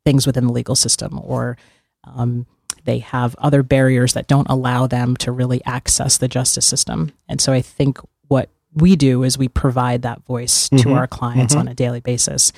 things 0.05 0.27
within 0.27 0.45
the 0.45 0.53
legal 0.53 0.75
system 0.75 1.19
or 1.23 1.57
um, 2.03 2.45
they 2.87 2.99
have 2.99 3.35
other 3.37 3.61
barriers 3.61 4.13
that 4.13 4.27
don't 4.27 4.49
allow 4.49 4.87
them 4.87 5.15
to 5.17 5.31
really 5.31 5.63
access 5.65 6.17
the 6.17 6.27
justice 6.27 6.65
system. 6.65 7.11
And 7.27 7.39
so 7.39 7.53
I 7.53 7.61
think 7.61 7.99
what 8.29 8.49
we 8.73 8.95
do 8.95 9.23
is 9.23 9.37
we 9.37 9.49
provide 9.49 10.01
that 10.03 10.23
voice 10.25 10.69
to 10.69 10.75
mm-hmm. 10.75 10.93
our 10.93 11.05
clients 11.05 11.53
mm-hmm. 11.53 11.61
on 11.61 11.67
a 11.67 11.75
daily 11.75 11.99
basis. 11.99 12.53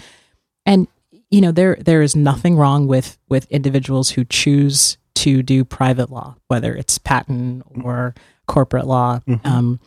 And 0.66 0.88
you 1.32 1.42
know 1.42 1.52
there 1.52 1.78
there 1.80 2.02
is 2.02 2.16
nothing 2.16 2.56
wrong 2.56 2.88
with 2.88 3.18
with 3.28 3.50
individuals 3.52 4.12
who 4.12 4.26
choose 4.26 4.98
to 5.16 5.44
do 5.44 5.66
private 5.66 6.10
law, 6.10 6.36
whether 6.48 6.74
it's 6.74 6.98
patent 6.98 7.64
or 7.84 8.16
corporate 8.48 8.88
law. 8.88 9.20
Mm-hmm. 9.28 9.48
Um, 9.48 9.80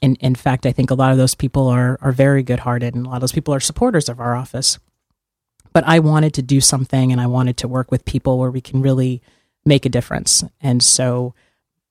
in 0.00 0.16
in 0.16 0.34
fact, 0.34 0.66
I 0.66 0.72
think 0.72 0.90
a 0.90 0.94
lot 0.94 1.12
of 1.12 1.18
those 1.18 1.34
people 1.34 1.66
are 1.68 1.98
are 2.00 2.12
very 2.12 2.42
good 2.42 2.60
hearted, 2.60 2.94
and 2.94 3.06
a 3.06 3.08
lot 3.08 3.16
of 3.16 3.20
those 3.22 3.32
people 3.32 3.54
are 3.54 3.60
supporters 3.60 4.08
of 4.08 4.20
our 4.20 4.34
office. 4.34 4.78
But 5.72 5.84
I 5.86 5.98
wanted 5.98 6.32
to 6.34 6.42
do 6.42 6.60
something, 6.60 7.12
and 7.12 7.20
I 7.20 7.26
wanted 7.26 7.58
to 7.58 7.68
work 7.68 7.90
with 7.90 8.04
people 8.06 8.38
where 8.38 8.50
we 8.50 8.62
can 8.62 8.80
really 8.80 9.20
make 9.66 9.84
a 9.84 9.90
difference. 9.90 10.44
And 10.60 10.82
so, 10.82 11.34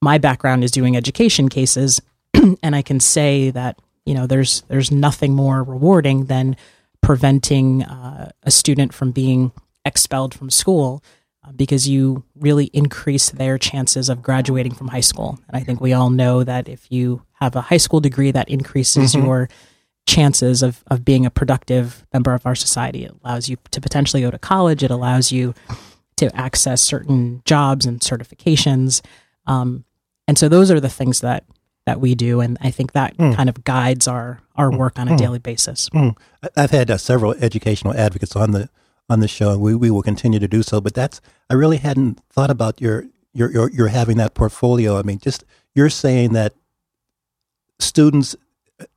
my 0.01 0.17
background 0.17 0.63
is 0.63 0.71
doing 0.71 0.95
education 0.95 1.49
cases, 1.49 2.01
and 2.63 2.75
I 2.75 2.81
can 2.81 2.99
say 2.99 3.49
that 3.51 3.79
you 4.05 4.13
know 4.13 4.27
there's 4.27 4.61
there's 4.67 4.91
nothing 4.91 5.33
more 5.33 5.63
rewarding 5.63 6.25
than 6.25 6.55
preventing 7.01 7.83
uh, 7.83 8.31
a 8.43 8.51
student 8.51 8.93
from 8.93 9.11
being 9.11 9.51
expelled 9.85 10.33
from 10.33 10.49
school 10.49 11.03
uh, 11.43 11.51
because 11.51 11.87
you 11.87 12.23
really 12.35 12.65
increase 12.73 13.29
their 13.29 13.57
chances 13.57 14.09
of 14.09 14.23
graduating 14.23 14.73
from 14.73 14.87
high 14.87 15.01
school. 15.01 15.39
And 15.47 15.55
I 15.55 15.63
think 15.63 15.79
we 15.79 15.93
all 15.93 16.09
know 16.09 16.43
that 16.43 16.67
if 16.67 16.91
you 16.91 17.21
have 17.33 17.55
a 17.55 17.61
high 17.61 17.77
school 17.77 17.99
degree, 17.99 18.31
that 18.31 18.49
increases 18.49 19.13
your 19.13 19.49
chances 20.07 20.63
of, 20.63 20.83
of 20.87 21.05
being 21.05 21.25
a 21.25 21.31
productive 21.31 22.05
member 22.13 22.33
of 22.33 22.45
our 22.45 22.55
society. 22.55 23.05
It 23.05 23.15
allows 23.23 23.49
you 23.49 23.57
to 23.71 23.81
potentially 23.81 24.21
go 24.21 24.31
to 24.31 24.39
college. 24.39 24.83
It 24.83 24.91
allows 24.91 25.31
you 25.31 25.53
to 26.17 26.35
access 26.35 26.81
certain 26.81 27.41
jobs 27.45 27.85
and 27.85 27.99
certifications. 27.99 29.01
Um, 29.45 29.85
and 30.27 30.37
so 30.37 30.49
those 30.49 30.71
are 30.71 30.79
the 30.79 30.89
things 30.89 31.21
that 31.21 31.45
that 31.85 32.01
we 32.01 32.15
do, 32.15 32.41
and 32.41 32.57
I 32.61 32.71
think 32.71 32.93
that 32.93 33.15
kind 33.17 33.47
of 33.47 33.63
guides 33.63 34.07
our 34.07 34.41
our 34.55 34.75
work 34.75 34.97
on 34.97 35.07
a 35.07 35.15
daily 35.17 35.37
basis. 35.39 35.87
Mm. 35.89 36.17
I've 36.55 36.71
had 36.71 36.89
uh, 36.89 36.97
several 36.97 37.33
educational 37.33 37.95
advocates 37.95 38.35
on 38.35 38.51
the 38.51 38.69
on 39.07 39.19
the 39.19 39.27
show, 39.27 39.51
and 39.51 39.61
we, 39.61 39.75
we 39.75 39.91
will 39.91 40.01
continue 40.01 40.39
to 40.39 40.47
do 40.47 40.63
so. 40.63 40.81
But 40.81 40.95
that's 40.95 41.21
I 41.49 41.53
really 41.53 41.77
hadn't 41.77 42.21
thought 42.31 42.49
about 42.49 42.81
your 42.81 43.05
your 43.33 43.51
your, 43.51 43.69
your 43.69 43.87
having 43.89 44.17
that 44.17 44.33
portfolio. 44.33 44.97
I 44.97 45.03
mean, 45.03 45.19
just 45.19 45.43
you're 45.75 45.89
saying 45.89 46.33
that 46.33 46.53
students 47.79 48.35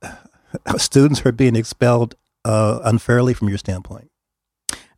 students 0.77 1.25
are 1.25 1.31
being 1.31 1.55
expelled 1.55 2.15
uh, 2.43 2.79
unfairly 2.83 3.33
from 3.33 3.49
your 3.49 3.57
standpoint. 3.57 4.08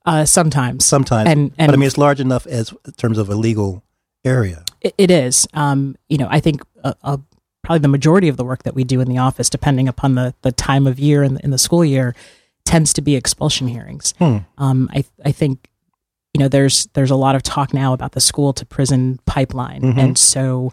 Uh, 0.05 0.25
sometimes, 0.25 0.84
Sometimes, 0.86 1.29
And- 1.29 1.51
and- 1.58 1.67
but 1.67 1.74
I 1.74 1.77
mean, 1.77 1.88
it's 1.88 1.98
large 1.98 2.20
enough 2.20 2.48
as 2.48 2.74
in 2.86 2.91
terms 2.93 3.17
of 3.17 3.29
a 3.29 3.36
legal 3.36 3.84
area. 4.25 4.63
It, 4.81 4.93
it 4.98 5.12
is. 5.12 5.48
Um, 5.53 5.96
you 6.10 6.17
know, 6.17 6.27
I 6.29 6.39
think 6.39 6.62
uh, 6.84 6.93
uh, 7.03 7.17
probably 7.63 7.79
the 7.79 7.88
majority 7.88 8.27
of 8.27 8.38
the 8.38 8.43
work 8.43 8.63
that 8.63 8.74
we 8.74 8.84
do 8.84 9.00
in 9.01 9.08
the 9.08 9.20
office, 9.20 9.50
depending 9.50 9.88
upon 9.88 10.15
the, 10.15 10.34
the 10.41 10.51
time 10.51 10.88
of 10.88 11.00
year 11.00 11.22
in 11.24 11.36
the, 11.36 11.43
in 11.43 11.51
the 11.51 11.58
school 11.60 11.86
year, 11.86 12.15
tends 12.65 12.93
to 12.93 13.01
be 13.01 13.15
expulsion 13.15 13.67
hearings. 13.67 14.13
Hmm. 14.17 14.38
Um, 14.58 14.89
I 14.93 15.03
I 15.25 15.31
think 15.31 15.70
you 16.34 16.39
know 16.39 16.48
there's 16.48 16.88
there's 16.93 17.12
a 17.12 17.15
lot 17.15 17.36
of 17.36 17.43
talk 17.43 17.74
now 17.74 17.93
about 17.93 18.13
the 18.13 18.22
school 18.22 18.53
to 18.53 18.65
prison 18.65 19.20
pipeline, 19.25 19.81
Mhm. 19.81 19.98
and 19.98 20.17
so 20.17 20.72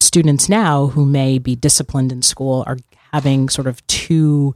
students 0.00 0.48
now 0.48 0.88
who 0.88 1.04
may 1.06 1.38
be 1.38 1.54
disciplined 1.56 2.12
in 2.12 2.22
school 2.22 2.64
are 2.66 2.78
having 3.12 3.48
sort 3.48 3.66
of 3.66 3.86
two 3.86 4.54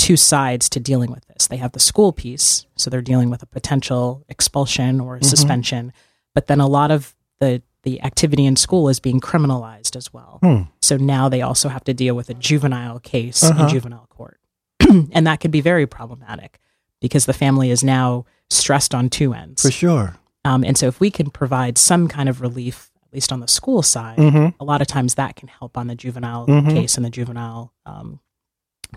two 0.00 0.16
sides 0.16 0.68
to 0.70 0.80
dealing 0.80 1.10
with 1.12 1.24
this. 1.28 1.46
They 1.46 1.58
have 1.58 1.72
the 1.72 1.80
school 1.80 2.12
piece, 2.12 2.66
so 2.76 2.90
they're 2.90 3.02
dealing 3.02 3.30
with 3.30 3.42
a 3.42 3.46
potential 3.46 4.24
expulsion 4.28 5.00
or 5.00 5.16
a 5.16 5.24
suspension, 5.24 5.92
but 6.34 6.46
then 6.46 6.60
a 6.60 6.66
lot 6.66 6.90
of 6.90 7.14
the 7.38 7.62
the 7.82 8.02
activity 8.02 8.44
in 8.44 8.56
school 8.56 8.90
is 8.90 9.00
being 9.00 9.20
criminalized 9.20 9.96
as 9.96 10.12
well. 10.12 10.38
Hmm. 10.42 10.62
So 10.82 10.98
now 10.98 11.30
they 11.30 11.40
also 11.40 11.70
have 11.70 11.82
to 11.84 11.94
deal 11.94 12.14
with 12.14 12.28
a 12.28 12.34
juvenile 12.34 12.98
case 13.00 13.42
Uh-huh. 13.42 13.62
in 13.64 13.68
juvenile 13.70 14.06
court. 14.10 14.38
and 15.12 15.26
that 15.26 15.40
could 15.40 15.50
be 15.50 15.62
very 15.62 15.86
problematic 15.86 16.58
because 17.00 17.24
the 17.24 17.32
family 17.32 17.70
is 17.70 17.82
now 17.82 18.26
stressed 18.50 18.94
on 18.94 19.08
two 19.08 19.32
ends. 19.32 19.62
For 19.62 19.70
sure. 19.70 20.16
Um, 20.44 20.62
and 20.62 20.76
so 20.76 20.88
if 20.88 21.00
we 21.00 21.10
can 21.10 21.30
provide 21.30 21.78
some 21.78 22.06
kind 22.06 22.28
of 22.28 22.42
relief, 22.42 22.90
at 23.06 23.14
least 23.14 23.32
on 23.32 23.40
the 23.40 23.48
school 23.48 23.82
side, 23.82 24.18
Mhm. 24.18 24.52
a 24.60 24.64
lot 24.64 24.82
of 24.82 24.86
times 24.86 25.14
that 25.14 25.36
can 25.36 25.48
help 25.48 25.78
on 25.78 25.86
the 25.86 25.94
juvenile 25.94 26.46
Mhm. 26.46 26.70
case 26.74 26.96
and 26.98 27.04
the 27.06 27.10
juvenile 27.10 27.72
um, 27.86 28.20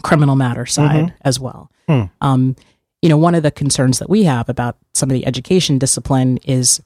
criminal 0.02 0.36
matter 0.36 0.66
side 0.66 1.14
as 1.22 1.40
well. 1.40 1.70
Hmm. 1.88 2.04
Um, 2.22 2.56
you 3.02 3.10
know, 3.10 3.18
one 3.18 3.36
of 3.36 3.44
the 3.44 3.52
concerns 3.52 4.00
that 4.00 4.10
we 4.10 4.24
have 4.24 4.48
about 4.50 4.78
some 4.94 5.10
of 5.10 5.14
the 5.14 5.28
education 5.28 5.78
discipline 5.78 6.38
is, 6.46 6.82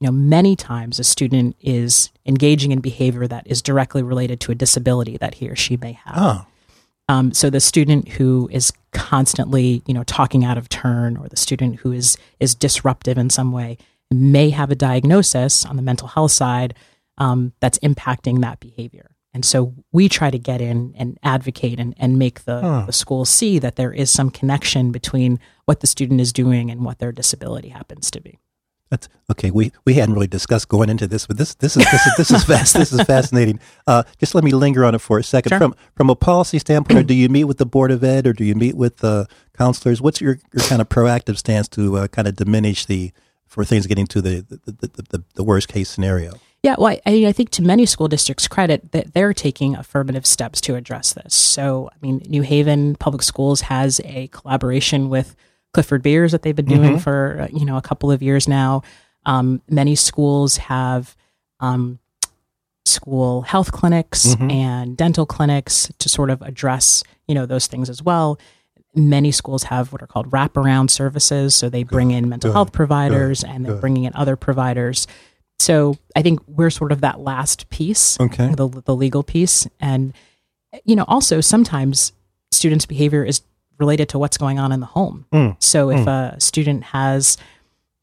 you 0.00 0.06
know, 0.06 0.12
many 0.12 0.56
times 0.56 0.98
a 0.98 1.04
student 1.04 1.56
is 1.60 2.10
engaging 2.26 2.72
in 2.72 2.80
behavior 2.80 3.28
that 3.28 3.46
is 3.46 3.62
directly 3.62 4.02
related 4.02 4.40
to 4.40 4.52
a 4.52 4.54
disability 4.54 5.16
that 5.18 5.34
he 5.34 5.48
or 5.48 5.54
she 5.56 5.76
may 5.76 5.92
have. 5.92 6.14
Ah, 6.16 6.46
Um, 7.08 7.32
so 7.32 7.50
the 7.50 7.60
student 7.60 8.08
who 8.08 8.48
is 8.52 8.72
constantly, 8.92 9.82
you 9.86 9.94
know, 9.94 10.04
talking 10.04 10.44
out 10.44 10.58
of 10.58 10.68
turn, 10.68 11.16
or 11.16 11.28
the 11.28 11.36
student 11.36 11.80
who 11.80 11.92
is 11.92 12.16
is 12.40 12.54
disruptive 12.54 13.18
in 13.18 13.30
some 13.30 13.52
way, 13.52 13.78
may 14.10 14.50
have 14.50 14.70
a 14.70 14.76
diagnosis 14.76 15.64
on 15.64 15.76
the 15.76 15.82
mental 15.82 16.08
health 16.08 16.32
side 16.32 16.74
um, 17.18 17.52
that's 17.60 17.78
impacting 17.78 18.40
that 18.40 18.58
behavior. 18.60 19.10
And 19.32 19.44
so 19.44 19.74
we 19.92 20.08
try 20.08 20.30
to 20.30 20.38
get 20.38 20.60
in 20.60 20.92
and 20.96 21.18
advocate 21.22 21.78
and, 21.78 21.94
and 21.98 22.18
make 22.18 22.44
the, 22.44 22.60
Huh. 22.60 22.82
the 22.86 22.92
school 22.92 23.24
see 23.24 23.58
that 23.60 23.76
there 23.76 23.92
is 23.92 24.10
some 24.10 24.30
connection 24.30 24.90
between 24.90 25.38
what 25.66 25.80
the 25.80 25.86
student 25.86 26.20
is 26.20 26.32
doing 26.32 26.70
and 26.70 26.84
what 26.84 26.98
their 26.98 27.12
disability 27.12 27.68
happens 27.68 28.10
to 28.10 28.20
be. 28.20 28.38
That's 28.90 29.08
okay. 29.30 29.52
We 29.52 29.70
we 29.84 29.94
hadn't 29.94 30.14
really 30.14 30.26
discussed 30.26 30.68
going 30.68 30.90
into 30.90 31.06
this, 31.06 31.24
but 31.28 31.36
this 31.38 31.54
this 31.54 31.76
is 31.76 31.84
this 31.92 32.06
is 32.08 32.12
this 32.16 32.30
is 32.32 32.42
fast. 32.44 32.74
This 32.74 32.92
is 32.92 33.00
fascinating. 33.02 33.60
Uh, 33.86 34.02
just 34.18 34.34
let 34.34 34.42
me 34.44 34.50
linger 34.50 34.84
on 34.84 34.94
it 34.96 35.00
for 35.00 35.18
a 35.18 35.22
second. 35.22 35.50
Sure. 35.50 35.58
From 35.58 35.74
from 35.94 36.10
a 36.10 36.16
policy 36.16 36.58
standpoint, 36.58 37.06
do 37.06 37.14
you 37.14 37.28
meet 37.28 37.44
with 37.44 37.58
the 37.58 37.66
board 37.66 37.92
of 37.92 38.02
ed 38.02 38.26
or 38.26 38.32
do 38.32 38.44
you 38.44 38.56
meet 38.56 38.76
with 38.76 39.02
uh, 39.04 39.26
counselors? 39.56 40.00
What's 40.02 40.20
your, 40.20 40.38
your 40.52 40.64
kind 40.64 40.80
of 40.82 40.88
proactive 40.88 41.38
stance 41.38 41.68
to 41.68 41.98
uh, 41.98 42.06
kind 42.08 42.26
of 42.26 42.34
diminish 42.34 42.84
the 42.86 43.12
for 43.46 43.64
things 43.64 43.86
getting 43.86 44.06
to 44.08 44.20
the 44.20 44.44
the, 44.48 44.72
the, 44.72 45.02
the, 45.10 45.24
the 45.34 45.44
worst 45.44 45.68
case 45.68 45.88
scenario? 45.88 46.32
Yeah, 46.62 46.74
well, 46.78 46.98
I, 47.06 47.26
I 47.26 47.32
think 47.32 47.50
to 47.50 47.62
many 47.62 47.86
school 47.86 48.06
districts' 48.06 48.46
credit 48.46 48.92
that 48.92 49.14
they're 49.14 49.32
taking 49.32 49.74
affirmative 49.76 50.26
steps 50.26 50.60
to 50.62 50.74
address 50.74 51.14
this. 51.14 51.34
So, 51.34 51.88
I 51.90 51.96
mean, 52.02 52.22
New 52.28 52.42
Haven 52.42 52.96
Public 52.96 53.22
Schools 53.22 53.62
has 53.62 54.00
a 54.04 54.28
collaboration 54.28 55.08
with 55.08 55.34
Clifford 55.72 56.02
Beers 56.02 56.32
that 56.32 56.42
they've 56.42 56.56
been 56.56 56.66
doing 56.66 56.98
for 56.98 57.42
uh, 57.42 57.48
you 57.56 57.64
know 57.64 57.76
a 57.76 57.82
couple 57.82 58.10
of 58.10 58.22
years 58.22 58.48
now. 58.48 58.82
Um, 59.24 59.62
many 59.68 59.94
schools 59.94 60.56
have 60.56 61.16
um, 61.60 61.98
school 62.84 63.42
health 63.42 63.70
clinics 63.72 64.34
and 64.50 64.96
dental 64.96 65.26
clinics 65.26 65.90
to 65.98 66.08
sort 66.08 66.30
of 66.30 66.42
address 66.42 67.04
you 67.28 67.34
know 67.34 67.46
those 67.46 67.66
things 67.68 67.88
as 67.88 68.02
well. 68.02 68.38
Many 68.94 69.30
schools 69.30 69.64
have 69.64 69.92
what 69.92 70.02
are 70.02 70.08
called 70.08 70.30
wraparound 70.30 70.90
services, 70.90 71.54
so 71.54 71.68
they 71.68 71.84
bring 71.84 72.10
in 72.10 72.28
mental 72.28 72.50
good, 72.50 72.54
health 72.54 72.72
providers 72.72 73.44
and 73.44 73.64
they're 73.64 73.74
good. 73.74 73.80
bringing 73.80 74.04
in 74.04 74.12
other 74.14 74.34
providers. 74.34 75.06
So 75.60 75.96
I 76.16 76.22
think 76.22 76.40
we're 76.48 76.70
sort 76.70 76.90
of 76.90 77.02
that 77.02 77.20
last 77.20 77.68
piece, 77.70 78.18
Okay. 78.18 78.54
the 78.54 78.66
the 78.68 78.96
legal 78.96 79.22
piece, 79.22 79.66
and 79.80 80.14
you 80.84 80.96
know 80.96 81.04
also 81.06 81.40
sometimes 81.40 82.12
students' 82.50 82.86
behavior 82.86 83.24
is 83.24 83.42
related 83.78 84.08
to 84.10 84.18
what's 84.18 84.38
going 84.38 84.58
on 84.58 84.72
in 84.72 84.80
the 84.80 84.86
home. 84.86 85.26
Mm. 85.32 85.56
So 85.62 85.90
if 85.90 86.06
a 86.06 86.36
student 86.38 86.84
has 86.84 87.36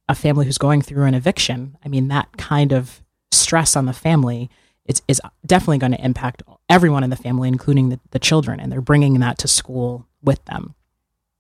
a 0.10 0.16
family 0.16 0.46
who's 0.46 0.58
going 0.58 0.82
through 0.82 1.06
an 1.06 1.14
eviction, 1.14 1.78
I 1.84 1.88
mean 1.90 2.08
that 2.10 2.38
kind 2.38 2.72
of 2.72 3.02
stress 3.32 3.76
on 3.76 3.86
the 3.88 3.94
family 3.94 4.50
is, 4.86 5.02
is 5.08 5.20
definitely 5.46 5.78
going 5.80 5.92
to 5.92 6.04
impact 6.04 6.44
everyone 6.70 7.04
in 7.04 7.10
the 7.10 7.16
family, 7.18 7.48
including 7.50 7.90
the, 7.90 8.00
the 8.12 8.20
children, 8.20 8.60
and 8.60 8.72
they're 8.72 8.82
bringing 8.82 9.20
that 9.20 9.38
to 9.40 9.48
school 9.48 10.08
with 10.24 10.44
them. 10.46 10.76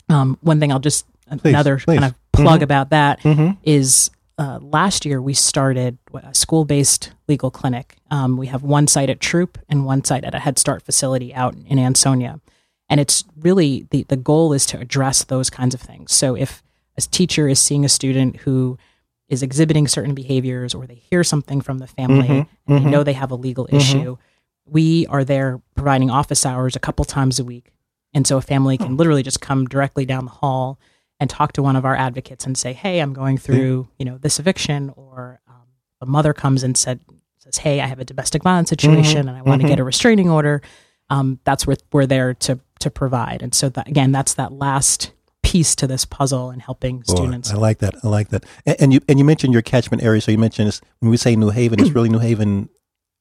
Um, 0.09 0.37
one 0.41 0.59
thing 0.59 0.71
I'll 0.71 0.79
just 0.79 1.05
another 1.27 1.77
please. 1.77 1.99
kind 1.99 2.05
of 2.05 2.13
plug 2.33 2.59
Mhm. 2.59 2.63
about 2.63 2.89
that 2.89 3.19
Mhm. 3.21 3.57
is 3.63 4.09
uh, 4.37 4.59
last 4.61 5.05
year 5.05 5.21
we 5.21 5.33
started 5.33 5.97
a 6.13 6.33
school 6.33 6.65
based 6.65 7.11
legal 7.27 7.49
clinic. 7.49 7.95
Um, 8.11 8.37
we 8.37 8.47
have 8.47 8.63
one 8.63 8.87
site 8.87 9.09
at 9.09 9.19
Troup 9.19 9.57
and 9.67 9.85
one 9.85 10.03
site 10.03 10.23
at 10.23 10.35
a 10.35 10.39
Head 10.39 10.59
Start 10.59 10.83
facility 10.83 11.33
out 11.33 11.55
in 11.65 11.79
Ansonia. 11.79 12.39
And 12.89 12.99
it's 12.99 13.23
really 13.35 13.87
the, 13.89 14.03
the 14.03 14.15
goal 14.15 14.53
is 14.53 14.65
to 14.67 14.79
address 14.79 15.23
those 15.23 15.49
kinds 15.49 15.73
of 15.73 15.81
things. 15.81 16.13
So 16.13 16.35
if 16.35 16.63
a 16.97 17.01
teacher 17.01 17.47
is 17.47 17.59
seeing 17.59 17.83
a 17.83 17.89
student 17.89 18.37
who 18.37 18.77
is 19.27 19.43
exhibiting 19.43 19.87
certain 19.87 20.13
behaviors 20.15 20.73
or 20.73 20.85
they 20.85 20.95
hear 20.95 21.23
something 21.23 21.59
from 21.59 21.79
the 21.79 21.87
family 21.87 22.27
Mhm, 22.27 22.47
and 22.67 22.77
they 22.77 22.87
mhm. 22.87 22.91
know 22.91 23.03
they 23.03 23.13
have 23.13 23.31
a 23.31 23.35
legal 23.35 23.67
issue, 23.71 24.17
we 24.65 25.05
are 25.07 25.23
there 25.23 25.61
providing 25.75 26.09
office 26.09 26.45
hours 26.45 26.75
a 26.75 26.79
couple 26.79 27.03
times 27.05 27.39
a 27.39 27.43
week. 27.43 27.71
And 28.13 28.25
so 28.25 28.37
a 28.37 28.41
family 28.41 28.77
can 28.77 28.97
literally 28.97 29.23
just 29.23 29.41
come 29.41 29.65
directly 29.65 30.05
down 30.05 30.25
the 30.25 30.31
hall 30.31 30.79
and 31.19 31.29
talk 31.29 31.53
to 31.53 31.63
one 31.63 31.75
of 31.75 31.85
our 31.85 31.95
advocates 31.95 32.45
and 32.45 32.57
say, 32.57 32.73
"Hey, 32.73 32.99
I'm 32.99 33.13
going 33.13 33.37
through, 33.37 33.87
you 33.97 34.05
know, 34.05 34.17
this 34.17 34.39
eviction," 34.39 34.91
or 34.95 35.39
um, 35.47 35.67
a 36.01 36.05
mother 36.05 36.33
comes 36.33 36.63
and 36.63 36.77
said, 36.77 36.99
"says 37.37 37.57
Hey, 37.57 37.81
I 37.81 37.87
have 37.87 37.99
a 37.99 38.05
domestic 38.05 38.43
violence 38.43 38.69
situation 38.69 39.27
and 39.27 39.37
I 39.37 39.41
want 39.41 39.61
to 39.61 39.67
get 39.67 39.79
a 39.79 39.83
restraining 39.83 40.29
order." 40.29 40.61
Um, 41.09 41.39
that's 41.43 41.65
what 41.65 41.81
we're 41.91 42.05
there 42.05 42.33
to 42.33 42.59
to 42.79 42.89
provide. 42.89 43.41
And 43.41 43.55
so 43.55 43.69
that 43.69 43.87
again, 43.87 44.11
that's 44.11 44.33
that 44.35 44.51
last 44.51 45.11
piece 45.43 45.75
to 45.77 45.87
this 45.87 46.03
puzzle 46.03 46.49
and 46.49 46.61
helping 46.61 46.97
Boy, 46.99 47.15
students. 47.15 47.51
I 47.51 47.55
like 47.55 47.79
that. 47.79 47.95
I 48.03 48.09
like 48.09 48.29
that. 48.29 48.45
And, 48.65 48.75
and 48.79 48.93
you 48.93 48.99
and 49.07 49.17
you 49.17 49.25
mentioned 49.25 49.53
your 49.53 49.61
catchment 49.61 50.03
area. 50.03 50.21
So 50.21 50.31
you 50.31 50.37
mentioned 50.37 50.67
this, 50.67 50.81
when 50.99 51.09
we 51.09 51.17
say 51.17 51.35
New 51.35 51.49
Haven, 51.49 51.79
it's 51.79 51.89
really 51.95 52.09
New 52.09 52.19
Haven 52.19 52.69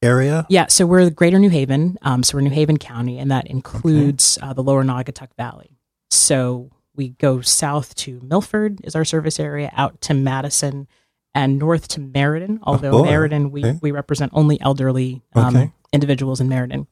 area. 0.01 0.45
Yeah, 0.49 0.67
so 0.67 0.85
we're 0.85 1.09
Greater 1.09 1.39
New 1.39 1.49
Haven. 1.49 1.97
Um, 2.01 2.23
so 2.23 2.37
we're 2.37 2.41
New 2.41 2.51
Haven 2.51 2.77
County, 2.77 3.17
and 3.17 3.31
that 3.31 3.47
includes 3.47 4.37
uh, 4.41 4.53
the 4.53 4.61
Lower 4.61 4.83
Naugatuck 4.83 5.29
Valley. 5.37 5.77
So 6.11 6.69
we 6.97 7.09
go 7.09 7.39
south 7.41 7.95
to 7.95 8.19
Milford 8.23 8.81
is 8.83 8.95
our 8.95 9.05
service 9.05 9.39
area, 9.39 9.71
out 9.75 10.01
to 10.01 10.13
Madison, 10.13 10.87
and 11.33 11.57
north 11.59 11.87
to 11.89 12.01
Meriden. 12.01 12.59
Although 12.63 13.03
boy. 13.03 13.05
Meriden, 13.09 13.51
we, 13.51 13.63
Okay. 13.63 13.79
we 13.81 13.91
represent 13.91 14.31
only 14.33 14.59
elderly 14.59 15.21
um, 15.35 15.55
Okay. 15.55 15.71
individuals 15.93 16.41
in 16.41 16.49
Meriden. 16.49 16.87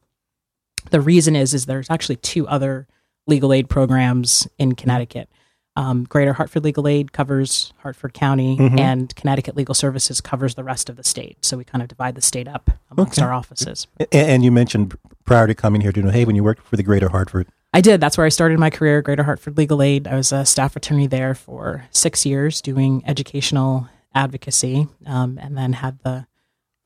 The 0.90 1.00
reason 1.00 1.34
is 1.36 1.52
is 1.52 1.66
there's 1.66 1.90
actually 1.90 2.16
two 2.16 2.46
other 2.46 2.86
legal 3.26 3.52
aid 3.52 3.68
programs 3.68 4.46
in 4.56 4.76
Connecticut. 4.76 5.28
Um, 5.74 6.04
Greater 6.04 6.32
Hartford 6.32 6.64
Legal 6.64 6.88
Aid 6.88 7.12
covers 7.12 7.74
Hartford 7.78 8.14
County, 8.14 8.56
Mhm. 8.56 8.78
and 8.80 9.14
Connecticut 9.14 9.56
Legal 9.56 9.74
Services 9.74 10.22
covers 10.22 10.54
the 10.54 10.64
rest 10.64 10.88
of 10.88 10.96
the 10.96 11.04
state. 11.04 11.44
So 11.44 11.58
we 11.58 11.64
kind 11.64 11.82
of 11.82 11.88
divide 11.88 12.14
the 12.14 12.22
state 12.22 12.48
up 12.48 12.70
amongst 12.90 13.18
Okay. 13.18 13.26
our 13.26 13.32
offices. 13.34 13.86
And, 13.98 14.08
and 14.12 14.44
you 14.44 14.50
mentioned 14.52 14.96
prior 15.26 15.46
to 15.46 15.54
coming 15.54 15.82
here 15.82 15.92
to 15.92 16.00
New 16.00 16.10
Haven, 16.10 16.34
you 16.36 16.42
worked 16.44 16.62
for 16.62 16.76
the 16.76 16.82
Greater 16.82 17.10
Hartford. 17.10 17.48
I 17.76 17.82
did. 17.82 18.00
That's 18.00 18.16
where 18.16 18.24
I 18.24 18.30
started 18.30 18.58
my 18.58 18.70
career, 18.70 19.02
Greater 19.02 19.22
Hartford 19.22 19.58
Legal 19.58 19.82
Aid. 19.82 20.08
I 20.08 20.14
was 20.14 20.32
a 20.32 20.46
staff 20.46 20.76
attorney 20.76 21.08
there 21.08 21.34
for 21.34 21.84
six 21.90 22.24
years 22.24 22.62
doing 22.62 23.02
educational 23.04 23.86
advocacy, 24.14 24.88
um, 25.04 25.38
and 25.38 25.58
then 25.58 25.74
had 25.74 25.98
the 25.98 26.26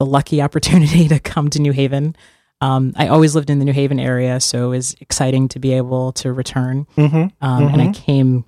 the 0.00 0.06
lucky 0.06 0.42
opportunity 0.46 1.06
to 1.06 1.20
come 1.20 1.48
to 1.50 1.60
New 1.60 1.70
Haven. 1.70 2.16
Um, 2.60 2.92
I 2.96 3.06
always 3.06 3.36
lived 3.36 3.50
in 3.50 3.60
the 3.60 3.64
New 3.64 3.72
Haven 3.72 4.00
area, 4.00 4.40
so 4.40 4.66
it 4.66 4.76
was 4.78 4.96
exciting 4.98 5.46
to 5.50 5.60
be 5.60 5.74
able 5.74 6.10
to 6.14 6.32
return. 6.32 6.88
Mm-hmm. 6.96 7.28
Um, 7.40 7.68
And 7.68 7.80
I 7.80 7.92
came 7.92 8.44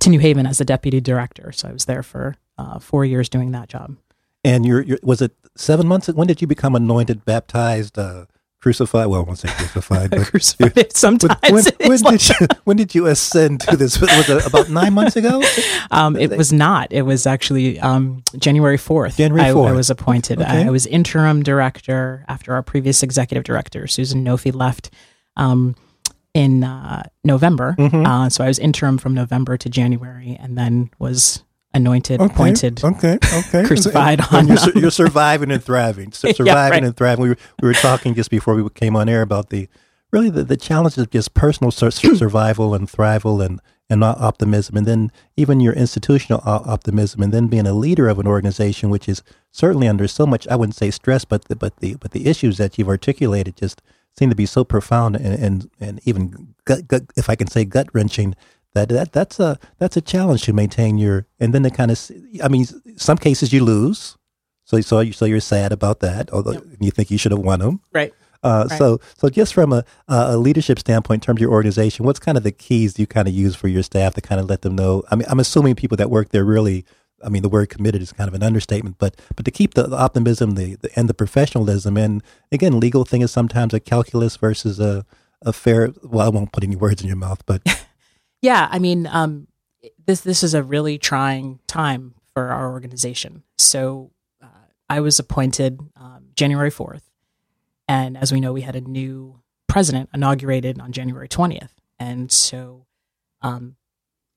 to 0.00 0.10
New 0.10 0.20
Haven 0.20 0.44
as 0.44 0.60
a 0.60 0.64
deputy 0.66 1.00
director, 1.00 1.52
so 1.52 1.68
I 1.68 1.72
was 1.72 1.86
there 1.86 2.02
for 2.02 2.36
uh, 2.58 2.80
four 2.80 3.06
years 3.06 3.30
doing 3.30 3.52
that 3.52 3.70
job. 3.70 3.96
And 4.44 4.66
you're, 4.66 4.82
you're 4.82 4.98
was 5.02 5.22
it 5.22 5.32
seven 5.56 5.88
months? 5.88 6.08
When 6.08 6.26
did 6.26 6.42
you 6.42 6.46
become 6.46 6.74
anointed, 6.74 7.24
baptized, 7.24 7.98
uh, 7.98 8.26
crucified? 8.66 9.06
Well, 9.06 9.20
I 9.20 9.22
won't 9.22 9.38
say 9.38 9.48
crucified, 9.48 10.10
but 10.10 10.26
Crucified 10.30 10.92
sometimes. 10.96 11.38
when, 11.40 11.52
when, 11.52 11.64
it's 11.66 11.88
when 11.88 12.00
like- 12.00 12.18
did 12.20 12.40
you 12.40 12.46
when 12.64 12.76
did 12.76 12.94
you 12.96 13.06
ascend 13.06 13.60
to 13.60 13.76
this? 13.76 14.00
Was 14.00 14.28
it 14.28 14.44
about 14.44 14.68
nine 14.68 14.92
months 14.92 15.14
ago? 15.14 15.40
Um, 15.92 16.16
it 16.16 16.36
was 16.36 16.52
not. 16.52 16.92
It 16.92 17.02
was 17.02 17.28
actually 17.28 17.78
um, 17.78 18.24
January 18.36 18.76
4th. 18.76 19.16
January 19.18 19.46
I, 19.46 19.50
I 19.50 19.72
was 19.72 19.88
appointed. 19.88 20.40
Okay. 20.40 20.64
I, 20.64 20.66
I 20.66 20.70
was 20.70 20.84
interim 20.84 21.44
director 21.44 22.24
after 22.26 22.54
our 22.54 22.62
previous 22.62 23.04
executive 23.04 23.44
director, 23.44 23.86
Susan 23.86 24.24
Nofi, 24.24 24.52
left 24.52 24.90
um, 25.36 25.76
in 26.34 26.64
uh, 26.64 27.04
November. 27.22 27.76
Mm-hmm. 27.78 28.04
Uh, 28.04 28.28
so 28.30 28.42
I 28.42 28.48
was 28.48 28.58
interim 28.58 28.98
from 28.98 29.14
November 29.14 29.56
to 29.58 29.68
January 29.68 30.36
and 30.40 30.58
then 30.58 30.90
was 30.98 31.44
anointed, 31.76 32.20
appointed. 32.20 32.82
Okay, 32.82 33.18
okay. 33.32 33.64
crucified 33.66 34.20
And 34.32 34.50
on- 34.50 34.56
you're, 34.56 34.78
you're 34.82 34.90
surviving 34.90 35.50
and 35.50 35.62
thriving. 35.62 36.12
Yeah, 36.24 36.32
surviving 36.32 36.70
right. 36.70 36.84
and 36.84 36.96
thriving. 36.96 37.22
We 37.22 37.28
were 37.30 37.36
we 37.62 37.68
were 37.68 37.74
talking 37.74 38.14
just 38.14 38.30
before 38.30 38.54
we 38.54 38.68
came 38.70 38.96
on 38.96 39.08
air 39.08 39.22
about 39.22 39.50
the 39.50 39.68
really 40.12 40.30
the, 40.30 40.42
the 40.44 40.56
challenges 40.56 40.98
of 40.98 41.10
just 41.10 41.34
personal 41.34 41.70
sur- 41.70 41.90
sur- 41.90 42.14
survival 42.24 42.74
and 42.74 42.88
thrival 42.90 43.44
and 43.44 43.60
and 43.88 44.02
optimism, 44.02 44.76
and 44.76 44.84
then 44.84 45.12
even 45.36 45.60
your 45.60 45.72
institutional 45.72 46.42
o- 46.44 46.62
optimism, 46.66 47.22
and 47.22 47.32
then 47.32 47.46
being 47.46 47.68
a 47.68 47.72
leader 47.72 48.08
of 48.08 48.18
an 48.18 48.26
organization 48.26 48.90
which 48.90 49.08
is 49.08 49.22
certainly 49.52 49.86
under 49.86 50.08
so 50.08 50.26
much 50.26 50.48
I 50.48 50.56
wouldn't 50.56 50.74
say 50.74 50.90
stress, 50.90 51.24
but 51.24 51.44
the, 51.44 51.54
but 51.54 51.76
the 51.76 51.94
but 51.94 52.10
the 52.10 52.26
issues 52.26 52.56
that 52.58 52.78
you've 52.78 52.88
articulated 52.88 53.56
just 53.56 53.80
seem 54.18 54.28
to 54.30 54.34
be 54.36 54.46
so 54.46 54.64
profound 54.64 55.14
and 55.16 55.34
and, 55.46 55.70
and 55.80 56.00
even 56.04 56.54
gut, 56.64 56.88
gut, 56.88 57.02
if 57.16 57.30
I 57.30 57.36
can 57.36 57.46
say 57.46 57.64
gut 57.64 57.86
wrenching 57.92 58.34
that 58.76 58.88
that 58.90 59.12
that's 59.12 59.40
a 59.40 59.58
that's 59.78 59.96
a 59.96 60.00
challenge 60.12 60.42
to 60.44 60.52
maintain 60.52 60.98
your 60.98 61.26
and 61.40 61.52
then 61.52 61.62
to 61.64 61.70
kind 61.70 61.90
of 61.90 61.98
I 62.44 62.48
mean 62.48 62.64
some 62.96 63.18
cases 63.18 63.52
you 63.52 63.64
lose 63.64 64.16
so 64.64 64.80
so 64.80 65.00
you 65.00 65.12
so 65.12 65.24
you're 65.24 65.40
sad 65.54 65.72
about 65.72 66.00
that 66.00 66.30
although 66.32 66.60
you 66.80 66.90
think 66.90 67.10
you 67.10 67.18
should 67.18 67.32
have 67.32 67.44
won 67.50 67.60
them 67.60 67.80
Right. 67.92 68.12
uh, 68.42 68.66
Right. 68.70 68.78
so 68.78 69.00
so 69.20 69.28
just 69.28 69.52
from 69.54 69.72
a, 69.72 69.82
a 70.08 70.36
leadership 70.36 70.78
standpoint 70.78 71.22
in 71.22 71.26
terms 71.26 71.38
of 71.38 71.42
your 71.42 71.52
organization 71.52 72.04
what's 72.06 72.20
kind 72.20 72.36
of 72.38 72.44
the 72.44 72.52
keys 72.52 72.98
you 72.98 73.06
kind 73.06 73.26
of 73.28 73.34
use 73.34 73.54
for 73.60 73.68
your 73.68 73.82
staff 73.82 74.14
to 74.14 74.20
kind 74.20 74.40
of 74.40 74.46
let 74.52 74.60
them 74.62 74.74
know 74.76 75.02
I 75.10 75.16
mean 75.16 75.26
I'm 75.30 75.40
assuming 75.40 75.74
people 75.74 75.96
that 75.96 76.10
work 76.10 76.28
there 76.30 76.44
really 76.44 76.84
I 77.24 77.28
mean 77.30 77.42
the 77.42 77.48
word 77.56 77.68
committed 77.70 78.02
is 78.02 78.12
kind 78.12 78.28
of 78.28 78.34
an 78.34 78.42
understatement 78.42 78.96
but 78.98 79.12
but 79.36 79.44
to 79.46 79.50
keep 79.50 79.72
the, 79.74 79.84
the 79.92 79.96
optimism 80.06 80.48
the, 80.60 80.74
the 80.82 80.90
and 80.98 81.08
the 81.08 81.14
professionalism 81.14 81.96
and 81.96 82.22
again 82.52 82.78
legal 82.86 83.04
thing 83.04 83.22
is 83.22 83.30
sometimes 83.30 83.72
a 83.72 83.80
calculus 83.80 84.36
versus 84.36 84.78
a 84.80 85.04
a 85.42 85.52
fair 85.52 85.92
well 86.02 86.26
I 86.26 86.30
won't 86.36 86.52
put 86.52 86.64
any 86.64 86.76
words 86.76 87.00
in 87.02 87.06
your 87.08 87.16
mouth 87.26 87.42
but 87.46 87.60
Yeah, 88.42 88.68
I 88.70 88.78
mean, 88.78 89.06
um, 89.06 89.48
this 90.04 90.20
this 90.20 90.42
is 90.42 90.54
a 90.54 90.62
really 90.62 90.98
trying 90.98 91.60
time 91.66 92.14
for 92.34 92.48
our 92.48 92.70
organization. 92.70 93.42
So 93.58 94.10
uh, 94.42 94.46
I 94.88 95.00
was 95.00 95.18
appointed 95.18 95.80
um, 95.96 96.28
January 96.34 96.70
fourth, 96.70 97.10
and 97.88 98.16
as 98.16 98.32
we 98.32 98.40
know, 98.40 98.52
we 98.52 98.62
had 98.62 98.76
a 98.76 98.80
new 98.80 99.40
president 99.66 100.10
inaugurated 100.14 100.80
on 100.80 100.92
January 100.92 101.28
twentieth, 101.28 101.72
and 101.98 102.30
so 102.30 102.86
um, 103.42 103.76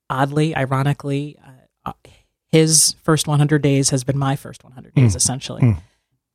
oddly, 0.10 0.56
ironically, 0.56 1.38
uh, 1.46 1.92
uh, 1.92 2.10
his 2.52 2.96
first 3.04 3.28
100 3.28 3.62
days 3.62 3.92
has 3.92 4.04
been 4.04 4.18
my 4.18 4.36
first 4.36 4.64
100 4.64 4.94
days, 4.96 5.16
essentially. 5.16 5.62
Mm. 5.62 5.78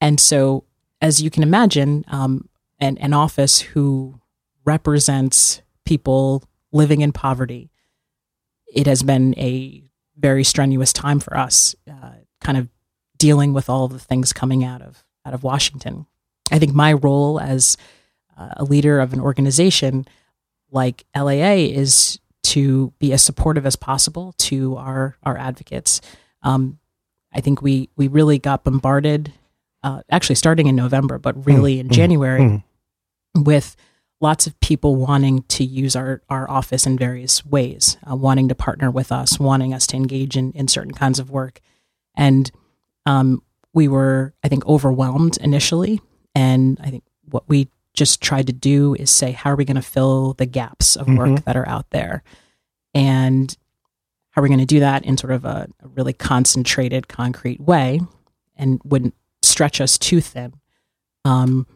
And 0.00 0.20
so, 0.20 0.64
as 1.00 1.20
you 1.20 1.30
can 1.30 1.42
imagine, 1.42 2.04
um, 2.08 2.48
an, 2.78 2.98
an 2.98 3.12
office 3.12 3.60
who 3.60 4.20
represents 4.64 5.60
people 5.84 6.42
living 6.74 7.00
in 7.00 7.12
poverty, 7.12 7.70
it 8.66 8.86
has 8.86 9.02
been 9.02 9.34
a 9.38 9.82
very 10.18 10.44
strenuous 10.44 10.92
time 10.92 11.20
for 11.20 11.36
us, 11.36 11.74
uh, 11.90 12.12
kind 12.40 12.58
of 12.58 12.68
dealing 13.16 13.54
with 13.54 13.70
all 13.70 13.88
the 13.88 13.98
things 13.98 14.32
coming 14.32 14.64
out 14.64 14.82
of 14.82 15.04
out 15.24 15.32
of 15.32 15.42
Washington. 15.42 16.06
I 16.52 16.58
think 16.58 16.74
my 16.74 16.92
role 16.92 17.40
as 17.40 17.76
uh, 18.36 18.50
a 18.58 18.64
leader 18.64 19.00
of 19.00 19.12
an 19.12 19.20
organization 19.20 20.06
like 20.70 21.04
LAA 21.16 21.70
is 21.72 22.18
to 22.42 22.92
be 22.98 23.12
as 23.12 23.22
supportive 23.22 23.64
as 23.64 23.76
possible 23.76 24.34
to 24.38 24.76
our 24.76 25.16
our 25.22 25.38
advocates. 25.38 26.00
Um, 26.42 26.78
I 27.32 27.40
think 27.40 27.62
we 27.62 27.88
we 27.96 28.08
really 28.08 28.38
got 28.38 28.64
bombarded, 28.64 29.32
uh, 29.82 30.02
actually 30.10 30.36
starting 30.36 30.66
in 30.66 30.76
November, 30.76 31.18
but 31.18 31.46
really 31.46 31.80
in 31.80 31.88
January, 31.88 32.62
with 33.34 33.76
lots 34.24 34.46
of 34.46 34.58
people 34.60 34.96
wanting 34.96 35.42
to 35.42 35.62
use 35.62 35.94
our 35.94 36.22
our 36.30 36.50
office 36.50 36.86
in 36.86 36.96
various 36.96 37.44
ways, 37.44 37.98
uh, 38.10 38.16
wanting 38.16 38.48
to 38.48 38.54
partner 38.54 38.90
with 38.90 39.12
us, 39.12 39.38
wanting 39.38 39.74
us 39.74 39.86
to 39.88 39.96
engage 39.96 40.36
in 40.36 40.50
in 40.52 40.66
certain 40.66 40.92
kinds 40.94 41.18
of 41.18 41.30
work, 41.30 41.60
and 42.16 42.50
um, 43.06 43.42
we 43.74 43.86
were 43.86 44.32
I 44.42 44.48
think 44.48 44.66
overwhelmed 44.66 45.36
initially, 45.36 46.00
and 46.34 46.80
I 46.82 46.90
think 46.90 47.04
what 47.30 47.44
we 47.48 47.68
just 47.92 48.20
tried 48.20 48.46
to 48.46 48.52
do 48.52 48.94
is 48.94 49.10
say 49.10 49.32
how 49.32 49.50
are 49.50 49.56
we 49.56 49.64
going 49.64 49.76
to 49.76 49.82
fill 49.82 50.32
the 50.32 50.46
gaps 50.46 50.96
of 50.96 51.06
work 51.06 51.44
that 51.44 51.56
are 51.56 51.68
out 51.68 51.90
there? 51.90 52.24
And 52.94 53.56
how 54.30 54.40
are 54.40 54.42
we 54.42 54.48
going 54.48 54.58
to 54.58 54.66
do 54.66 54.80
that 54.80 55.04
in 55.04 55.16
sort 55.16 55.32
of 55.32 55.44
a, 55.44 55.68
a 55.82 55.88
really 55.88 56.12
concentrated 56.12 57.06
concrete 57.06 57.60
way 57.60 58.00
and 58.56 58.80
wouldn't 58.84 59.14
stretch 59.42 59.80
us 59.80 59.96
too 59.96 60.20
thin? 60.20 60.54
Um, 61.24 61.66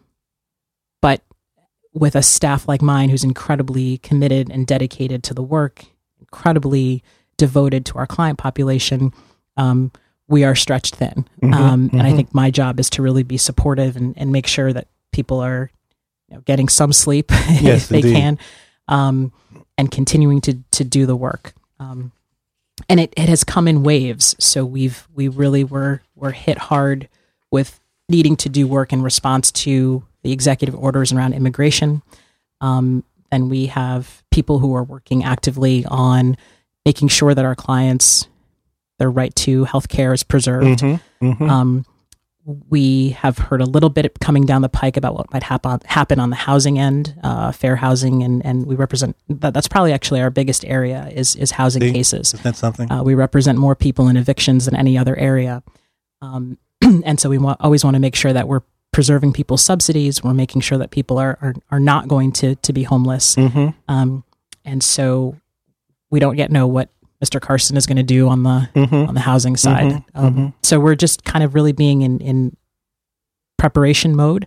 with 1.99 2.15
a 2.15 2.23
staff 2.23 2.69
like 2.69 2.83
mine 2.83 3.09
who's 3.09 3.25
incredibly 3.25 3.99
committed 3.99 4.51
and 4.51 4.67
dedicated 4.67 5.23
to 5.25 5.35
the 5.35 5.43
work 5.43 5.85
incredibly 6.21 7.03
devoted 7.37 7.85
to 7.87 7.99
our 7.99 8.07
client 8.07 8.39
population 8.39 9.13
um, 9.57 9.91
we 10.29 10.45
are 10.45 10.55
stretched 10.55 10.97
thin 10.97 11.27
um, 11.43 11.91
and 11.93 12.03
i 12.03 12.13
think 12.13 12.35
my 12.35 12.51
job 12.51 12.79
is 12.81 12.89
to 12.91 13.03
really 13.03 13.23
be 13.23 13.37
supportive 13.37 13.97
and, 13.97 14.17
and 14.17 14.33
make 14.33 14.47
sure 14.47 14.73
that 14.73 14.89
people 15.13 15.41
are 15.41 15.71
you 16.29 16.37
know, 16.37 16.43
getting 16.43 16.69
some 16.69 16.93
sleep 16.93 17.31
Yes, 17.61 17.85
if 17.85 17.89
they 17.89 17.99
indeed. 17.99 18.15
can, 18.15 18.39
um, 18.87 19.33
and 19.77 19.91
continuing 19.91 20.41
to 20.43 20.59
to 20.73 20.85
do 20.85 21.07
the 21.07 21.17
work. 21.17 21.55
Um, 21.81 22.13
and 22.89 23.01
it, 23.01 23.13
it 23.17 23.29
has 23.29 23.45
come 23.45 23.67
in 23.67 23.83
waves. 23.83 24.37
So 24.39 24.65
we've 24.65 25.07
we 25.15 25.29
really 25.29 25.65
were 25.65 26.03
were 26.15 26.33
hit 26.33 26.59
hard 26.59 27.09
with 27.51 27.81
needing 28.09 28.37
to 28.37 28.49
do 28.49 28.67
work 28.67 28.93
in 28.93 29.03
response 29.03 29.51
to 29.53 30.05
the 30.23 30.33
executive 30.33 30.75
orders 30.75 31.13
around 31.13 31.33
immigration. 31.35 32.03
Um, 32.61 33.05
and 33.31 33.51
we 33.51 33.67
have 33.67 34.23
people 34.31 34.59
who 34.59 34.75
are 34.75 34.85
working 34.85 35.25
actively 35.25 35.85
on 35.87 36.37
making 36.85 37.09
sure 37.09 37.35
that 37.35 37.45
our 37.45 37.55
clients 37.55 38.29
their 38.99 39.11
right 39.11 39.35
to 39.37 39.65
health 39.65 39.89
care 39.89 40.13
is 40.13 40.23
preserved. 40.23 40.81
Mm-hmm. 40.81 41.49
Um, 41.49 41.85
we 42.45 43.11
have 43.11 43.37
heard 43.37 43.61
a 43.61 43.67
little 43.67 43.91
bit 43.91 44.21
coming 44.21 44.47
down 44.47 44.63
the 44.63 44.71
pike 44.71 44.97
about 44.97 45.15
what 45.15 45.31
might 45.33 45.43
happen 45.43 45.81
happen 45.85 46.19
on 46.19 46.31
the 46.31 46.37
housing 46.37 46.79
end, 46.79 47.15
uh, 47.23 47.53
fair 47.53 47.77
housing, 47.77 48.23
and 48.23 48.45
and 48.45 48.67
we 48.67 48.75
represent 48.75 49.17
that. 49.29 49.53
That's 49.53 49.69
probably 49.69 49.93
actually 49.93 50.23
our 50.23 50.31
biggest 50.31 50.65
area 50.65 51.11
is 51.13 51.37
is 51.37 51.51
housing 51.51 51.83
See? 51.83 51.93
cases. 51.93 52.33
Isn't 52.33 52.45
that 52.45 52.57
something? 52.57 52.91
Uh, 52.91 53.03
we 53.03 53.15
represent 53.15 53.59
more 53.59 53.77
people 53.77 54.09
in 54.09 54.17
evictions 54.17 54.65
than 54.65 54.75
any 54.75 54.97
other 54.97 55.15
area, 55.15 55.63
um, 56.23 56.57
and 56.83 57.21
so 57.21 57.29
we 57.29 57.37
wa- 57.37 57.57
always 57.61 57.85
want 57.85 57.95
to 57.95 58.01
make 58.01 58.17
sure 58.17 58.33
that 58.33 58.49
we're 58.49 58.63
preserving 58.93 59.33
people's 59.33 59.63
subsidies. 59.63 60.23
We're 60.23 60.35
making 60.35 60.63
sure 60.63 60.79
that 60.79 60.91
people 60.91 61.19
are 61.19 61.39
are, 61.41 61.55
are 61.71 61.81
not 61.81 62.09
going 62.09 62.33
to 62.33 62.55
to 62.57 62.73
be 62.73 62.83
homeless, 62.85 63.37
mm-hmm. 63.37 63.69
um, 63.93 64.25
and 64.65 64.83
so 64.83 65.37
we 66.11 66.21
don't 66.21 66.37
yet 66.39 66.51
know 66.51 66.67
what 66.67 66.89
Mr. 67.25 67.41
Carson 67.41 67.77
is 67.77 67.87
going 67.87 67.97
to 67.97 68.03
do 68.03 68.29
on 68.29 68.43
the 68.45 68.69
Mm-hmm. 68.75 69.09
on 69.09 69.15
the 69.15 69.21
housing 69.21 69.57
side. 69.57 69.93
Mhm, 69.93 70.05
Um, 70.15 70.35
mhm. 70.35 70.55
So 70.63 70.79
we're 70.81 70.95
just 70.95 71.25
kind 71.25 71.43
of 71.45 71.55
really 71.55 71.73
being 71.73 72.03
in, 72.03 72.19
in 72.21 72.57
preparation 73.57 74.15
mode. 74.15 74.47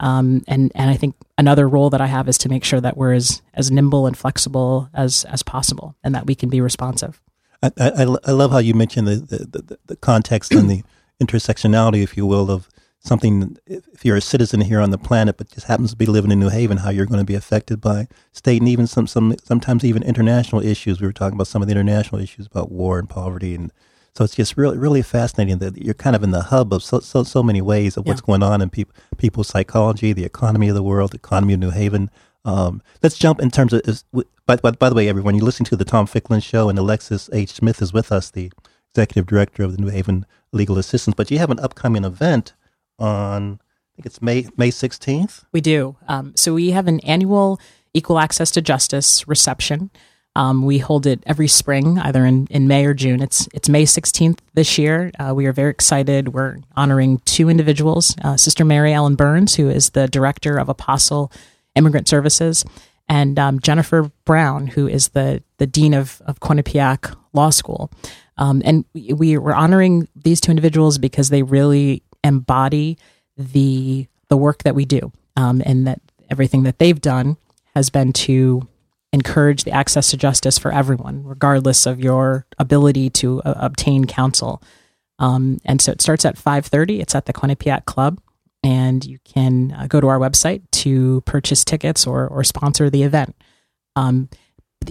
Um, 0.00 0.42
and, 0.48 0.72
and 0.74 0.90
I 0.90 0.96
think 0.96 1.14
another 1.38 1.68
role 1.68 1.88
that 1.90 2.00
I 2.00 2.06
have 2.06 2.28
is 2.28 2.36
to 2.38 2.48
make 2.48 2.64
sure 2.64 2.80
that 2.80 2.96
we're 2.96 3.12
as, 3.14 3.40
as 3.54 3.70
nimble 3.70 4.06
and 4.06 4.16
flexible 4.16 4.88
as, 4.92 5.24
as 5.26 5.42
possible 5.42 5.94
and 6.02 6.14
that 6.14 6.26
we 6.26 6.34
can 6.34 6.48
be 6.48 6.60
responsive. 6.60 7.20
I, 7.62 7.70
I, 7.78 7.90
I 7.90 8.16
I 8.26 8.30
love 8.32 8.50
how 8.50 8.58
you 8.58 8.74
mentioned 8.74 9.06
the, 9.06 9.16
the, 9.16 9.60
the, 9.62 9.78
the 9.86 9.96
context 9.96 10.52
and 10.52 10.68
the 10.68 10.82
intersectionality, 11.22 12.02
if 12.02 12.16
you 12.16 12.26
will, 12.26 12.50
of 12.50 12.68
something. 13.02 13.56
If 13.66 14.04
you're 14.04 14.16
a 14.16 14.22
citizen 14.22 14.60
here 14.62 14.80
on 14.80 14.90
the 14.90 14.98
planet, 14.98 15.36
but 15.36 15.50
just 15.50 15.66
happens 15.66 15.90
to 15.90 15.96
be 15.96 16.06
living 16.06 16.30
in 16.30 16.40
New 16.40 16.48
Haven, 16.48 16.78
how 16.78 16.90
you're 16.90 17.06
going 17.06 17.20
to 17.20 17.24
be 17.24 17.34
affected 17.34 17.80
by 17.80 18.08
state 18.32 18.60
and 18.60 18.68
even 18.68 18.86
some, 18.86 19.06
some 19.06 19.36
sometimes 19.42 19.84
even 19.84 20.02
international 20.02 20.62
issues. 20.62 21.00
We 21.00 21.06
were 21.06 21.12
talking 21.12 21.36
about 21.36 21.48
some 21.48 21.62
of 21.62 21.68
the 21.68 21.72
international 21.72 22.20
issues 22.20 22.46
about 22.46 22.70
war 22.70 22.98
and 22.98 23.08
poverty, 23.08 23.54
and 23.54 23.72
so 24.14 24.24
it's 24.24 24.34
just 24.34 24.56
really 24.56 24.78
really 24.78 25.02
fascinating 25.02 25.58
that 25.58 25.76
you're 25.76 25.94
kind 25.94 26.16
of 26.16 26.22
in 26.22 26.30
the 26.30 26.42
hub 26.42 26.72
of 26.72 26.82
so 26.82 27.00
so, 27.00 27.22
so 27.24 27.42
many 27.42 27.60
ways 27.60 27.96
of 27.96 28.06
what's 28.06 28.20
going 28.20 28.42
on 28.42 28.62
in 28.62 28.70
people 28.70 28.94
people's 29.18 29.48
psychology, 29.48 30.12
the 30.12 30.24
economy 30.24 30.68
of 30.68 30.74
the 30.74 30.82
world, 30.82 31.12
the 31.12 31.16
economy 31.16 31.54
of 31.54 31.60
New 31.60 31.70
Haven. 31.70 32.10
Um, 32.44 32.82
let's 33.02 33.18
jump 33.18 33.40
in 33.40 33.50
terms 33.50 33.72
of. 33.72 33.82
Is, 33.84 34.04
by, 34.46 34.56
by, 34.56 34.72
by 34.72 34.88
the 34.88 34.94
way, 34.96 35.08
everyone, 35.08 35.36
you're 35.36 35.44
listening 35.44 35.66
to 35.66 35.76
the 35.76 35.84
Tom 35.84 36.06
Ficklin 36.06 36.40
Show, 36.40 36.68
and 36.68 36.76
Alexis 36.76 37.30
H. 37.32 37.50
Smith 37.50 37.80
is 37.80 37.92
with 37.92 38.10
us, 38.10 38.30
the 38.30 38.50
executive 38.90 39.26
director 39.26 39.62
of 39.62 39.76
the 39.76 39.80
New 39.80 39.88
Haven 39.88 40.26
Legal 40.50 40.78
Assistance. 40.78 41.14
But 41.14 41.30
you 41.30 41.38
have 41.38 41.50
an 41.50 41.60
upcoming 41.60 42.02
event 42.04 42.52
on, 43.02 43.60
I 43.62 43.96
think 43.96 44.06
it's 44.06 44.22
May 44.22 44.46
May 44.56 44.70
16th. 44.70 45.44
We 45.52 45.60
do. 45.60 45.96
Um, 46.08 46.32
so 46.36 46.54
we 46.54 46.70
have 46.70 46.88
an 46.88 47.00
annual 47.00 47.60
Equal 47.94 48.18
Access 48.18 48.50
to 48.52 48.62
Justice 48.62 49.26
reception. 49.28 49.90
Um, 50.34 50.64
we 50.64 50.78
hold 50.78 51.06
it 51.06 51.22
every 51.26 51.48
spring, 51.48 51.98
either 51.98 52.24
in, 52.24 52.46
in 52.46 52.66
May 52.66 52.86
or 52.86 52.94
June. 52.94 53.20
It's 53.20 53.48
it's 53.52 53.68
May 53.68 53.84
16th 53.84 54.38
this 54.54 54.78
year. 54.78 55.10
Uh, 55.18 55.34
we 55.34 55.44
are 55.46 55.52
very 55.52 55.70
excited. 55.70 56.28
We're 56.28 56.58
honoring 56.74 57.18
two 57.26 57.50
individuals: 57.50 58.16
uh, 58.24 58.38
Sister 58.38 58.64
Mary 58.64 58.94
Ellen 58.94 59.14
Burns, 59.14 59.56
who 59.56 59.68
is 59.68 59.90
the 59.90 60.08
director 60.08 60.56
of 60.58 60.70
Apostle 60.70 61.30
Immigrant 61.74 62.08
Services, 62.08 62.64
and 63.08 63.38
um, 63.38 63.60
Jennifer 63.60 64.10
Brown, 64.24 64.68
who 64.68 64.88
is 64.88 65.08
the 65.08 65.42
the 65.58 65.66
dean 65.66 65.92
of 65.92 66.22
of 66.24 66.40
Quinnipiac 66.40 67.14
Law 67.34 67.50
School. 67.50 67.90
Um, 68.38 68.62
and 68.64 68.86
we, 68.94 69.12
we 69.12 69.36
were 69.36 69.54
honoring 69.54 70.08
these 70.16 70.40
two 70.40 70.50
individuals 70.50 70.96
because 70.96 71.28
they 71.28 71.42
really 71.42 72.02
embody 72.24 72.98
the 73.36 74.06
the 74.28 74.36
work 74.36 74.62
that 74.62 74.74
we 74.74 74.84
do, 74.84 75.12
um, 75.36 75.62
and 75.66 75.86
that 75.86 76.00
everything 76.30 76.62
that 76.62 76.78
they've 76.78 77.00
done 77.00 77.36
has 77.74 77.90
been 77.90 78.12
to 78.12 78.66
encourage 79.12 79.64
the 79.64 79.70
access 79.70 80.10
to 80.10 80.16
justice 80.16 80.58
for 80.58 80.72
everyone, 80.72 81.22
regardless 81.24 81.84
of 81.86 82.00
your 82.00 82.46
ability 82.58 83.10
to 83.10 83.42
uh, 83.42 83.54
obtain 83.56 84.06
counsel. 84.06 84.62
Um, 85.18 85.58
and 85.64 85.80
so 85.80 85.92
it 85.92 86.00
starts 86.00 86.24
at 86.24 86.36
5.30. 86.36 87.00
It's 87.00 87.14
at 87.14 87.26
the 87.26 87.32
Quinnipiac 87.32 87.84
Club. 87.84 88.20
And 88.64 89.04
you 89.04 89.18
can 89.24 89.72
uh, 89.72 89.86
go 89.86 90.00
to 90.00 90.06
our 90.08 90.18
website 90.18 90.62
to 90.72 91.20
purchase 91.26 91.64
tickets 91.64 92.06
or, 92.06 92.26
or 92.26 92.42
sponsor 92.42 92.88
the 92.88 93.02
event. 93.02 93.36
Um, 93.96 94.28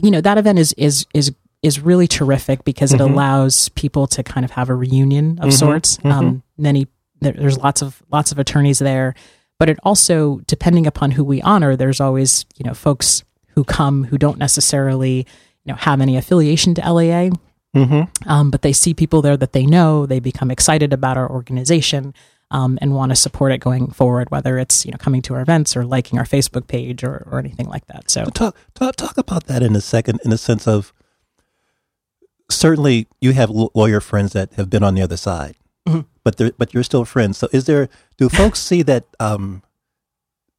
you 0.02 0.12
know, 0.12 0.22
that 0.22 0.38
event 0.38 0.60
is, 0.60 0.74
is, 0.74 1.08
is, 1.14 1.34
is 1.64 1.80
really 1.80 2.08
terrific 2.08 2.64
because 2.64 2.92
Mm-hmm. 2.92 3.02
it 3.02 3.12
allows 3.12 3.70
people 3.70 4.08
to 4.08 4.24
kind 4.24 4.46
of 4.46 4.52
have 4.52 4.70
a 4.70 4.76
reunion 4.76 5.40
of 5.40 5.54
sorts. 5.54 5.98
Mm-hmm. 5.98 6.12
Um, 6.12 6.44
many, 6.58 6.88
there, 7.22 7.34
there's 7.34 7.58
lots 7.58 7.82
of, 7.82 8.02
lots 8.12 8.32
of 8.32 8.40
attorneys 8.40 8.80
there, 8.80 9.16
but 9.60 9.70
it 9.70 9.78
also, 9.84 10.40
depending 10.48 10.86
upon 10.88 11.12
who 11.12 11.24
we 11.24 11.42
honor, 11.42 11.76
there's 11.76 12.02
always, 12.02 12.46
you 12.58 12.66
know, 12.66 12.74
folks 12.74 13.24
who 13.56 13.64
come 13.64 14.06
who 14.06 14.18
don't 14.18 14.38
necessarily 14.38 15.28
you 15.64 15.72
know 15.72 15.76
have 15.76 16.02
any 16.02 16.18
affiliation 16.18 16.74
to 16.76 16.82
LAA, 16.82 17.30
Mm-hmm. 17.76 18.30
um, 18.30 18.52
but 18.52 18.64
they 18.64 18.74
see 18.74 18.94
people 18.94 19.22
there 19.22 19.38
that 19.38 19.54
they 19.54 19.66
know. 19.66 20.06
They 20.06 20.20
become 20.20 20.52
excited 20.52 20.92
about 20.92 21.18
our 21.18 21.30
organization 21.30 22.14
um, 22.50 22.78
and 22.82 22.94
want 22.94 23.12
to 23.12 23.16
support 23.16 23.54
it 23.54 23.60
going 23.60 23.92
forward. 23.92 24.30
Whether 24.30 24.58
it's 24.58 24.86
you 24.86 24.92
know 24.92 24.98
coming 24.98 25.22
to 25.24 25.36
our 25.36 25.42
events 25.42 25.78
or 25.78 25.86
liking 25.86 26.18
our 26.20 26.26
Facebook 26.26 26.68
page 26.68 27.04
or, 27.04 27.26
or 27.32 27.40
anything 27.40 27.68
like 27.68 27.86
that. 27.88 28.10
So 28.10 28.26
Talk, 28.26 28.58
talk 28.74 28.96
talk 28.96 29.18
about 29.18 29.46
that 29.46 29.64
in 29.64 29.76
a 29.76 29.82
second, 29.82 30.20
in 30.26 30.32
the 30.32 30.38
sense 30.38 30.68
of 30.68 30.92
certainly 32.50 33.08
you 33.22 33.32
have 33.34 33.50
lawyer 33.50 34.02
friends 34.02 34.34
that 34.34 34.54
have 34.54 34.70
been 34.70 34.84
on 34.84 34.96
the 34.96 35.02
other 35.02 35.18
side, 35.18 35.56
Mhm. 35.88 36.06
but 36.24 36.38
they're- 36.38 36.52
but 36.58 36.74
you're 36.74 36.84
still 36.84 37.06
friends. 37.06 37.38
So 37.38 37.48
is 37.52 37.66
there? 37.66 37.90
Do 38.18 38.30
folks 38.30 38.60
see 38.70 38.82
that 38.84 39.06
um, 39.20 39.64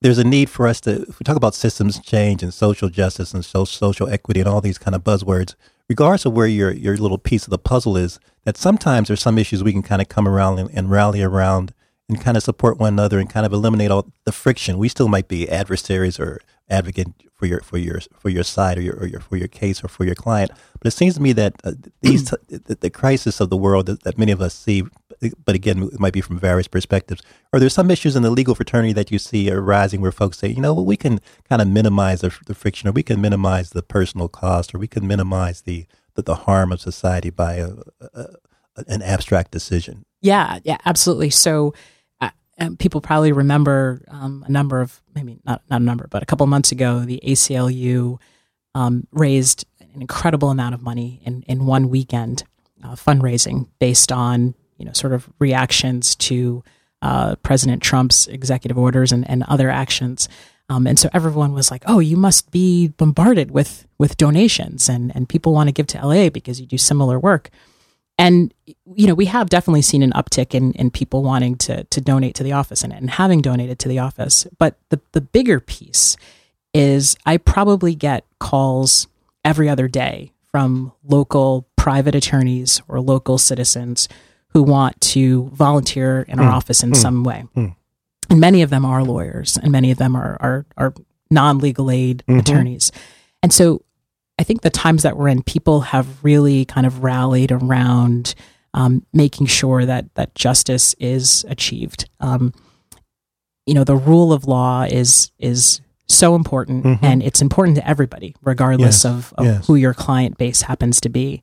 there's 0.00 0.18
a 0.18 0.24
need 0.24 0.50
for 0.50 0.66
us 0.66 0.80
to? 0.82 1.02
If 1.02 1.18
we 1.20 1.24
talk 1.24 1.36
about 1.36 1.54
systems 1.54 2.00
change 2.00 2.42
and 2.42 2.52
social 2.52 2.88
justice 2.88 3.32
and 3.32 3.44
so, 3.44 3.64
social 3.64 4.08
equity 4.08 4.40
and 4.40 4.48
all 4.48 4.60
these 4.60 4.78
kind 4.78 4.94
of 4.94 5.04
buzzwords, 5.04 5.54
regardless 5.88 6.24
of 6.24 6.32
where 6.32 6.46
your 6.48 6.72
your 6.72 6.96
little 6.96 7.18
piece 7.18 7.44
of 7.44 7.50
the 7.50 7.58
puzzle 7.58 7.96
is, 7.96 8.18
that 8.44 8.56
sometimes 8.56 9.08
there's 9.08 9.22
some 9.22 9.38
issues 9.38 9.62
we 9.62 9.72
can 9.72 9.82
kind 9.82 10.02
of 10.02 10.08
come 10.08 10.26
around 10.26 10.58
and, 10.58 10.70
and 10.74 10.90
rally 10.90 11.22
around 11.22 11.72
and 12.08 12.20
kind 12.20 12.36
of 12.36 12.42
support 12.42 12.78
one 12.78 12.92
another 12.92 13.20
and 13.20 13.30
kind 13.30 13.46
of 13.46 13.52
eliminate 13.52 13.90
all 13.92 14.08
the 14.24 14.32
friction. 14.32 14.76
We 14.78 14.88
still 14.88 15.08
might 15.08 15.28
be 15.28 15.48
adversaries 15.48 16.18
or 16.18 16.40
advocate 16.68 17.08
for 17.32 17.46
your 17.46 17.60
for 17.60 17.78
your 17.78 18.00
for 18.18 18.28
your 18.28 18.42
side 18.44 18.78
or 18.78 18.82
your, 18.82 18.96
or 18.96 19.06
your 19.06 19.20
for 19.20 19.36
your 19.36 19.48
case 19.48 19.84
or 19.84 19.88
for 19.88 20.04
your 20.04 20.14
client. 20.16 20.50
But 20.80 20.88
it 20.88 20.96
seems 20.96 21.14
to 21.14 21.22
me 21.22 21.32
that 21.34 21.54
uh, 21.64 21.72
these 22.00 22.24
the, 22.48 22.76
the 22.80 22.90
crisis 22.90 23.40
of 23.40 23.50
the 23.50 23.56
world 23.56 23.86
that, 23.86 24.02
that 24.02 24.18
many 24.18 24.32
of 24.32 24.40
us 24.40 24.54
see, 24.54 24.82
but 25.44 25.54
again, 25.54 25.82
it 25.82 26.00
might 26.00 26.12
be 26.12 26.20
from 26.20 26.38
various 26.38 26.68
perspectives. 26.68 27.22
Are 27.52 27.60
there 27.60 27.68
some 27.68 27.90
issues 27.90 28.16
in 28.16 28.22
the 28.22 28.30
legal 28.30 28.54
fraternity 28.54 28.92
that 28.94 29.10
you 29.10 29.18
see 29.18 29.50
arising 29.50 30.00
where 30.00 30.12
folks 30.12 30.38
say, 30.38 30.48
you 30.48 30.60
know, 30.60 30.74
we 30.74 30.96
can 30.96 31.20
kind 31.48 31.62
of 31.62 31.68
minimize 31.68 32.20
the, 32.20 32.36
the 32.46 32.54
friction, 32.54 32.88
or 32.88 32.92
we 32.92 33.02
can 33.02 33.20
minimize 33.20 33.70
the 33.70 33.82
personal 33.82 34.28
cost, 34.28 34.74
or 34.74 34.78
we 34.78 34.88
can 34.88 35.06
minimize 35.06 35.62
the 35.62 35.86
the, 36.14 36.22
the 36.22 36.34
harm 36.34 36.72
of 36.72 36.80
society 36.80 37.30
by 37.30 37.54
a, 37.54 37.70
a, 38.14 38.26
an 38.86 39.02
abstract 39.02 39.50
decision? 39.50 40.04
Yeah, 40.20 40.58
yeah, 40.64 40.76
absolutely. 40.84 41.30
So 41.30 41.74
uh, 42.20 42.30
um, 42.58 42.76
people 42.76 43.00
probably 43.00 43.32
remember 43.32 44.02
um, 44.08 44.44
a 44.46 44.50
number 44.50 44.80
of 44.80 45.00
maybe 45.14 45.38
not 45.44 45.62
not 45.70 45.80
a 45.80 45.84
number, 45.84 46.06
but 46.10 46.22
a 46.22 46.26
couple 46.26 46.46
months 46.46 46.72
ago, 46.72 47.00
the 47.00 47.20
ACLU 47.24 48.18
um, 48.74 49.06
raised 49.12 49.66
an 49.80 50.00
incredible 50.00 50.50
amount 50.50 50.74
of 50.74 50.82
money 50.82 51.20
in 51.24 51.42
in 51.46 51.66
one 51.66 51.88
weekend 51.88 52.44
uh, 52.82 52.94
fundraising 52.94 53.68
based 53.78 54.12
on 54.12 54.54
you 54.78 54.84
know 54.84 54.92
sort 54.92 55.12
of 55.12 55.28
reactions 55.38 56.14
to 56.16 56.62
uh, 57.02 57.34
President 57.36 57.82
Trump's 57.82 58.26
executive 58.28 58.78
orders 58.78 59.12
and, 59.12 59.28
and 59.28 59.42
other 59.44 59.70
actions. 59.70 60.28
Um, 60.68 60.86
and 60.86 60.98
so 60.98 61.10
everyone 61.12 61.52
was 61.52 61.70
like, 61.70 61.82
"Oh, 61.86 61.98
you 61.98 62.16
must 62.16 62.50
be 62.50 62.88
bombarded 62.88 63.50
with 63.50 63.86
with 63.98 64.16
donations, 64.16 64.88
and 64.88 65.14
and 65.14 65.28
people 65.28 65.52
want 65.52 65.68
to 65.68 65.72
give 65.72 65.86
to 65.88 66.06
LA 66.06 66.30
because 66.30 66.60
you 66.60 66.66
do 66.66 66.78
similar 66.78 67.18
work." 67.18 67.50
And 68.18 68.54
you 68.66 69.06
know, 69.06 69.14
we 69.14 69.26
have 69.26 69.50
definitely 69.50 69.82
seen 69.82 70.02
an 70.02 70.12
uptick 70.12 70.54
in 70.54 70.72
in 70.72 70.90
people 70.90 71.22
wanting 71.22 71.56
to 71.56 71.84
to 71.84 72.00
donate 72.00 72.34
to 72.36 72.44
the 72.44 72.52
office 72.52 72.84
and, 72.84 72.92
and 72.92 73.10
having 73.10 73.42
donated 73.42 73.78
to 73.80 73.88
the 73.88 73.98
office. 73.98 74.46
But 74.58 74.76
the 74.90 75.00
the 75.10 75.20
bigger 75.20 75.60
piece 75.60 76.16
is 76.72 77.16
I 77.26 77.36
probably 77.36 77.94
get 77.94 78.24
calls 78.38 79.08
every 79.44 79.68
other 79.68 79.88
day 79.88 80.32
from 80.50 80.92
local 81.04 81.66
private 81.76 82.14
attorneys 82.14 82.80
or 82.86 83.00
local 83.00 83.38
citizens 83.38 84.08
who 84.52 84.62
want 84.62 85.00
to 85.00 85.50
volunteer 85.52 86.22
in 86.28 86.38
our 86.38 86.50
mm. 86.50 86.54
office 86.54 86.82
in 86.82 86.92
mm. 86.92 86.96
some 86.96 87.24
way. 87.24 87.44
Mm. 87.56 87.74
And 88.30 88.40
many 88.40 88.62
of 88.62 88.70
them 88.70 88.84
are 88.84 89.02
lawyers 89.02 89.56
and 89.56 89.72
many 89.72 89.90
of 89.90 89.98
them 89.98 90.16
are 90.16 90.36
are, 90.40 90.66
are 90.76 90.94
non 91.30 91.58
legal 91.58 91.90
aid 91.90 92.22
mm-hmm. 92.28 92.40
attorneys. 92.40 92.92
And 93.42 93.52
so 93.52 93.82
I 94.38 94.44
think 94.44 94.62
the 94.62 94.70
times 94.70 95.02
that 95.02 95.16
we're 95.16 95.28
in, 95.28 95.42
people 95.42 95.82
have 95.82 96.24
really 96.24 96.64
kind 96.64 96.86
of 96.86 97.02
rallied 97.02 97.52
around 97.52 98.34
um, 98.74 99.04
making 99.12 99.46
sure 99.46 99.84
that 99.84 100.14
that 100.14 100.34
justice 100.34 100.94
is 100.98 101.44
achieved. 101.48 102.08
Um, 102.20 102.52
you 103.66 103.74
know, 103.74 103.84
the 103.84 103.96
rule 103.96 104.32
of 104.32 104.46
law 104.46 104.84
is 104.84 105.30
is 105.38 105.80
so 106.08 106.34
important, 106.34 106.84
mm-hmm. 106.84 107.04
and 107.04 107.22
it's 107.22 107.40
important 107.40 107.76
to 107.76 107.88
everybody, 107.88 108.34
regardless 108.42 109.04
Yes, 109.04 109.04
of, 109.04 109.34
of 109.38 109.44
yes. 109.44 109.66
who 109.66 109.76
your 109.76 109.94
client 109.94 110.36
base 110.36 110.62
happens 110.62 111.00
to 111.02 111.08
be. 111.08 111.42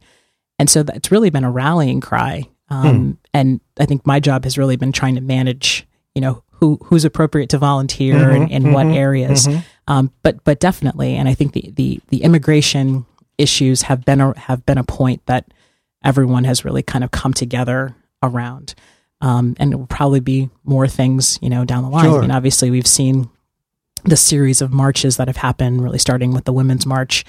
And 0.58 0.69
so 0.69 0.84
that's 0.84 1.12
really 1.12 1.30
been 1.30 1.45
a 1.45 1.52
rallying 1.52 2.02
cry. 2.02 2.50
Um, 2.69 3.17
And 3.34 3.60
I 3.79 3.86
think 3.86 4.05
my 4.05 4.19
job 4.19 4.43
has 4.43 4.58
really 4.58 4.75
been 4.75 4.91
trying 4.91 5.15
to 5.15 5.21
manage, 5.21 5.88
you 6.15 6.21
know, 6.21 6.43
who 6.51 6.77
who's 6.84 7.05
appropriate 7.05 7.49
to 7.49 7.58
volunteer 7.58 8.29
and 8.29 8.51
in 8.51 8.73
what 8.73 8.88
areas. 8.88 9.47
Um, 9.88 10.12
but 10.23 10.43
but 10.43 10.60
definitely, 10.60 11.15
and 11.15 11.27
I 11.29 11.34
think 11.34 11.53
the, 11.53 11.71
the 11.75 11.99
the 12.10 12.23
immigration 12.23 13.05
issues 13.38 13.84
have 13.84 14.03
been 14.05 14.21
a, 14.21 14.38
have 14.38 14.65
been 14.65 14.77
a 14.77 14.84
point 14.84 15.25
that 15.25 15.45
everyone 16.03 16.43
has 16.43 16.65
really 16.65 16.84
kind 16.84 17.03
of 17.03 17.12
come 17.12 17.34
together 17.34 17.95
around. 18.21 18.75
Um, 19.21 19.55
and 19.60 19.73
it 19.73 19.75
will 19.75 19.88
probably 19.88 20.21
be 20.21 20.49
more 20.63 20.88
things, 20.88 21.39
you 21.41 21.49
know, 21.49 21.65
down 21.65 21.84
the 21.84 21.89
line. 21.89 22.05
Sure. 22.05 22.19
I 22.19 22.21
mean, 22.21 22.32
obviously, 22.32 22.69
we've 22.71 22.88
seen 22.88 23.29
the 24.05 24.15
series 24.15 24.62
of 24.62 24.71
marches 24.71 25.17
that 25.17 25.27
have 25.27 25.38
happened, 25.38 25.84
really 25.84 25.97
starting 25.99 26.34
with 26.34 26.45
the 26.45 26.53
Women's 26.53 26.86
March 26.86 27.25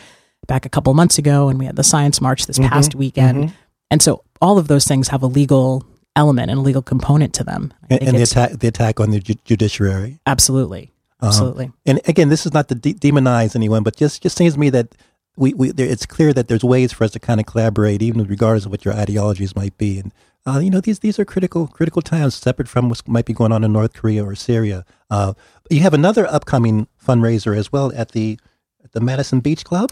back 0.46 0.64
a 0.66 0.68
couple 0.68 0.94
months 0.94 1.18
ago, 1.18 1.48
and 1.48 1.59
we 1.59 1.66
had 1.66 1.76
the 1.76 1.83
Science 1.85 2.20
March 2.20 2.46
this 2.46 2.59
past 2.59 2.94
weekend. 2.94 3.53
And 3.90 4.00
so, 4.03 4.24
all 4.40 4.59
of 4.59 4.68
those 4.68 4.87
things 4.87 5.09
have 5.09 5.22
a 5.22 5.26
legal 5.26 5.85
element 6.16 6.50
and 6.50 6.59
a 6.59 6.62
legal 6.62 6.83
component 6.83 7.35
to 7.35 7.44
them. 7.44 7.72
I 7.90 7.94
And, 7.94 8.03
and 8.09 8.16
the 8.16 8.22
attack 8.22 8.53
the 8.53 8.68
attack 8.68 9.00
on 9.00 9.11
the 9.11 9.20
ju- 9.20 9.35
judiciary. 9.44 10.20
absolutely, 10.26 10.92
absolutely. 11.22 11.72
and 11.87 12.00
again, 12.07 12.29
this 12.29 12.46
is 12.46 12.53
not 12.53 12.68
to 12.68 12.74
de- 12.74 12.94
demonize 12.94 13.55
anyone, 13.57 13.83
but 13.83 13.96
just 13.96 14.22
just 14.22 14.37
seems 14.37 14.55
to 14.55 14.61
me 14.61 14.70
that 14.70 14.94
we, 15.37 15.55
we 15.55 15.70
there, 15.72 15.87
it's 15.87 16.07
clear 16.07 16.33
that 16.33 16.48
there's 16.48 16.64
ways 16.64 16.92
for 16.92 17.05
us 17.05 17.12
to 17.12 17.20
kind 17.20 17.40
of 17.40 17.46
collaborate, 17.46 18.03
even 18.03 18.24
regardless 18.24 18.64
of 18.66 18.70
what 18.70 18.85
your 18.85 18.94
ideologies 18.94 19.55
might 19.57 19.76
be. 19.79 19.98
And 19.98 20.12
uh, 20.46 20.59
you 20.59 20.70
know, 20.70 20.81
these 20.81 21.00
these 21.00 21.18
are 21.18 21.24
critical 21.24 21.66
critical 21.66 22.03
times, 22.03 22.35
separate 22.35 22.68
from 22.68 22.88
what 22.88 23.07
might 23.09 23.26
be 23.26 23.33
going 23.33 23.53
on 23.53 23.64
in 23.64 23.72
North 23.72 23.94
Korea 23.94 24.24
or 24.24 24.35
Syria. 24.35 24.85
Uh, 25.11 25.35
you 25.68 25.81
have 25.81 25.94
another 25.94 26.26
upcoming 26.26 26.87
fundraiser 27.05 27.57
as 27.57 27.70
well 27.72 27.92
at 27.94 28.12
the 28.12 28.38
at 28.85 28.92
the 28.92 29.00
Madison 29.00 29.40
Beach 29.40 29.64
Club. 29.64 29.90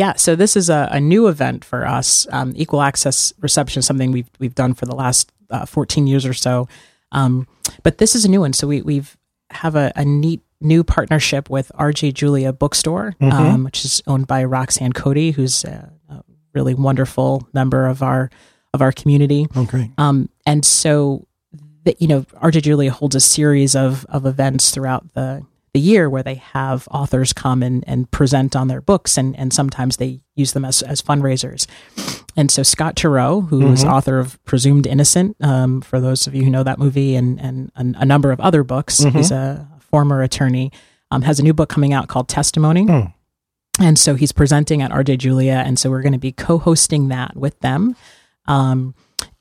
Yeah, 0.00 0.14
so 0.14 0.34
this 0.34 0.56
is 0.56 0.70
a, 0.70 0.88
a 0.90 0.98
new 0.98 1.28
event 1.28 1.62
for 1.62 1.86
us. 1.86 2.26
Um, 2.32 2.54
Equal 2.56 2.80
access 2.80 3.34
reception 3.40 3.80
is 3.80 3.86
something 3.86 4.12
we've 4.12 4.30
we've 4.38 4.54
done 4.54 4.72
for 4.72 4.86
the 4.86 4.94
last 4.94 5.30
uh, 5.50 5.66
14 5.66 6.06
years 6.06 6.24
or 6.24 6.32
so, 6.32 6.68
um, 7.12 7.46
but 7.82 7.98
this 7.98 8.14
is 8.14 8.24
a 8.24 8.28
new 8.30 8.40
one. 8.40 8.54
So 8.54 8.66
we 8.66 8.80
we've 8.80 9.14
have 9.50 9.76
a, 9.76 9.92
a 9.96 10.04
neat 10.06 10.40
new 10.62 10.82
partnership 10.84 11.50
with 11.50 11.70
RJ 11.74 12.14
Julia 12.14 12.50
Bookstore, 12.50 13.14
um, 13.20 13.64
which 13.64 13.84
is 13.84 14.02
owned 14.06 14.26
by 14.26 14.42
Roxanne 14.42 14.94
Coady, 14.94 15.32
who's 15.32 15.64
a, 15.64 15.92
a 16.08 16.24
really 16.54 16.72
wonderful 16.72 17.46
member 17.52 17.86
of 17.86 18.02
our 18.02 18.30
of 18.72 18.80
our 18.80 18.92
community. 18.92 19.48
Oh, 19.54 19.66
great. 19.66 19.90
Um, 19.98 20.30
and 20.46 20.64
so, 20.64 21.26
the, 21.84 21.94
you 21.98 22.08
know, 22.08 22.22
RJ 22.42 22.62
Julia 22.62 22.90
holds 22.90 23.16
a 23.16 23.20
series 23.20 23.76
of, 23.76 24.06
of 24.08 24.24
events 24.24 24.70
throughout 24.70 25.12
the, 25.12 25.44
the 25.72 25.80
year 25.80 26.10
where 26.10 26.22
they 26.22 26.34
have 26.34 26.88
authors 26.90 27.32
come 27.32 27.62
and, 27.62 27.84
and 27.86 28.10
present 28.10 28.56
on 28.56 28.68
their 28.68 28.80
books, 28.80 29.16
and, 29.16 29.36
and 29.38 29.52
sometimes 29.52 29.96
they 29.98 30.20
use 30.34 30.52
them 30.52 30.64
as, 30.64 30.82
as 30.82 31.00
fundraisers. 31.00 31.66
And 32.36 32.50
so 32.50 32.62
Scott 32.62 32.96
Turow, 32.96 33.48
who 33.48 33.70
is 33.72 33.84
author 33.84 34.18
of 34.18 34.42
Presumed 34.44 34.86
Innocent, 34.86 35.36
um, 35.40 35.80
for 35.80 36.00
those 36.00 36.26
of 36.26 36.34
you 36.34 36.44
who 36.44 36.50
know 36.50 36.62
that 36.62 36.78
movie, 36.78 37.14
and, 37.14 37.40
and, 37.40 37.70
and 37.76 37.96
a 37.98 38.04
number 38.04 38.32
of 38.32 38.40
other 38.40 38.64
books, 38.64 38.98
he's 39.12 39.30
a 39.30 39.68
former 39.78 40.22
attorney, 40.22 40.72
um, 41.10 41.22
has 41.22 41.38
a 41.38 41.42
new 41.42 41.52
book 41.54 41.68
coming 41.68 41.92
out 41.92 42.08
called 42.08 42.28
Testimony. 42.28 42.86
And 43.80 43.98
so 43.98 44.14
he's 44.14 44.32
presenting 44.32 44.82
at 44.82 44.90
RJ 44.90 45.18
Julia. 45.18 45.62
And 45.64 45.78
so 45.78 45.88
we're 45.90 46.02
going 46.02 46.12
to 46.12 46.18
be 46.18 46.32
co 46.32 46.58
hosting 46.58 47.08
that 47.08 47.36
with 47.36 47.58
them. 47.60 47.96
Um, 48.46 48.94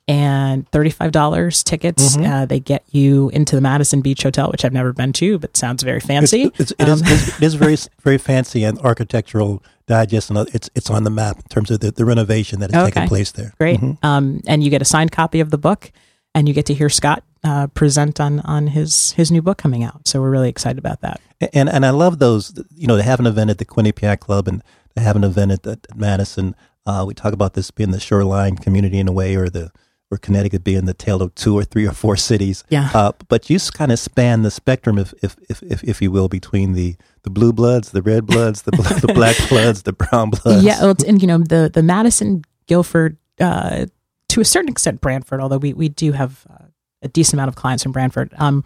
and 0.09 0.69
$35 0.71 1.63
tickets. 1.63 2.17
Uh, 2.17 2.43
they 2.45 2.59
get 2.59 2.83
you 2.89 3.29
into 3.29 3.55
the 3.55 3.61
Madison 3.61 4.01
Beach 4.01 4.23
Hotel, 4.23 4.49
which 4.49 4.65
I've 4.65 4.73
never 4.73 4.91
been 4.91 5.13
to, 5.13 5.37
but 5.37 5.55
sounds 5.55 5.83
very 5.83 5.99
fancy. 5.99 6.51
It's, 6.57 6.71
it, 6.79 6.87
is, 6.87 7.01
it's- 7.01 7.37
it 7.37 7.43
is 7.43 7.53
very 7.53 7.77
very 8.01 8.17
fancy 8.17 8.63
and 8.63 8.79
architectural 8.79 9.63
digest, 9.85 10.29
and 10.29 10.37
uh, 10.39 10.45
it's 10.53 10.67
it's 10.73 10.89
on 10.89 11.03
the 11.03 11.09
map 11.11 11.37
in 11.37 11.43
terms 11.43 11.69
of 11.69 11.79
the, 11.79 11.91
the 11.91 12.05
renovation 12.05 12.59
that 12.61 12.71
is 12.71 12.73
taking 12.75 13.03
Okay. 13.03 13.07
place 13.07 13.31
there. 13.33 13.53
Great. 13.59 13.79
Um, 14.03 14.41
and 14.47 14.63
you 14.63 14.71
get 14.71 14.81
a 14.81 14.85
signed 14.85 15.11
copy 15.11 15.39
of 15.41 15.51
the 15.51 15.57
book, 15.59 15.91
and 16.33 16.47
you 16.47 16.53
get 16.55 16.65
to 16.65 16.73
hear 16.73 16.89
Scott 16.89 17.23
uh, 17.43 17.67
present 17.67 18.19
on 18.19 18.39
on 18.41 18.67
his 18.67 19.11
his 19.11 19.31
new 19.31 19.43
book 19.43 19.59
coming 19.59 19.83
out. 19.83 20.07
So 20.07 20.19
we're 20.21 20.31
really 20.31 20.49
excited 20.49 20.79
about 20.79 21.01
that. 21.01 21.21
And 21.53 21.69
and 21.69 21.85
I 21.85 21.91
love 21.91 22.17
those. 22.17 22.59
You 22.75 22.87
know, 22.87 22.97
to 22.97 23.03
have 23.03 23.19
an 23.19 23.27
event 23.27 23.51
at 23.51 23.59
the 23.59 23.65
Quinnipiac 23.65 24.19
Club 24.19 24.47
and 24.47 24.63
to 24.95 25.01
have 25.03 25.15
an 25.15 25.23
event 25.23 25.51
at, 25.51 25.67
at 25.67 25.95
Madison. 25.95 26.55
Uh, 26.87 27.03
we 27.07 27.13
talk 27.13 27.33
about 27.33 27.53
this 27.53 27.69
being 27.69 27.91
the 27.91 27.99
shoreline 27.99 28.55
community 28.55 28.97
in 28.97 29.07
a 29.07 29.11
way, 29.11 29.35
or 29.35 29.47
the 29.49 29.69
or 30.11 30.17
Connecticut 30.17 30.63
being 30.63 30.85
the 30.85 30.93
tale 30.93 31.21
of 31.21 31.35
two 31.35 31.57
or 31.57 31.63
three 31.63 31.85
or 31.85 31.91
four 31.91 32.15
cities. 32.15 32.63
Yeah. 32.69 32.89
Uh, 32.93 33.11
but 33.27 33.49
you 33.49 33.59
kind 33.59 33.91
of 33.91 33.99
span 33.99 34.41
the 34.41 34.51
spectrum, 34.51 34.97
if 34.97 35.13
if, 35.21 35.35
if 35.49 35.61
if 35.63 35.83
if 35.83 36.01
you 36.01 36.11
will, 36.11 36.27
between 36.27 36.73
the 36.73 36.95
the 37.23 37.29
blue 37.29 37.53
bloods, 37.53 37.91
the 37.91 38.01
red 38.01 38.25
bloods, 38.25 38.63
the 38.63 38.71
the 38.71 39.13
black 39.15 39.35
bloods, 39.49 39.83
the 39.83 39.93
brown 39.93 40.31
bloods. 40.31 40.63
Yeah, 40.63 40.81
well, 40.81 40.95
and 41.07 41.21
you 41.21 41.27
know 41.27 41.37
the 41.37 41.69
the 41.71 41.83
Madison, 41.83 42.43
Guilford, 42.67 43.17
uh, 43.39 43.85
to 44.29 44.41
a 44.41 44.45
certain 44.45 44.69
extent 44.69 45.01
Branford, 45.01 45.41
although 45.41 45.57
we 45.57 45.73
we 45.73 45.89
do 45.89 46.11
have 46.11 46.45
uh, 46.49 46.65
a 47.01 47.07
decent 47.07 47.35
amount 47.35 47.49
of 47.49 47.55
clients 47.55 47.83
from 47.83 47.91
Branford. 47.91 48.33
Um, 48.37 48.63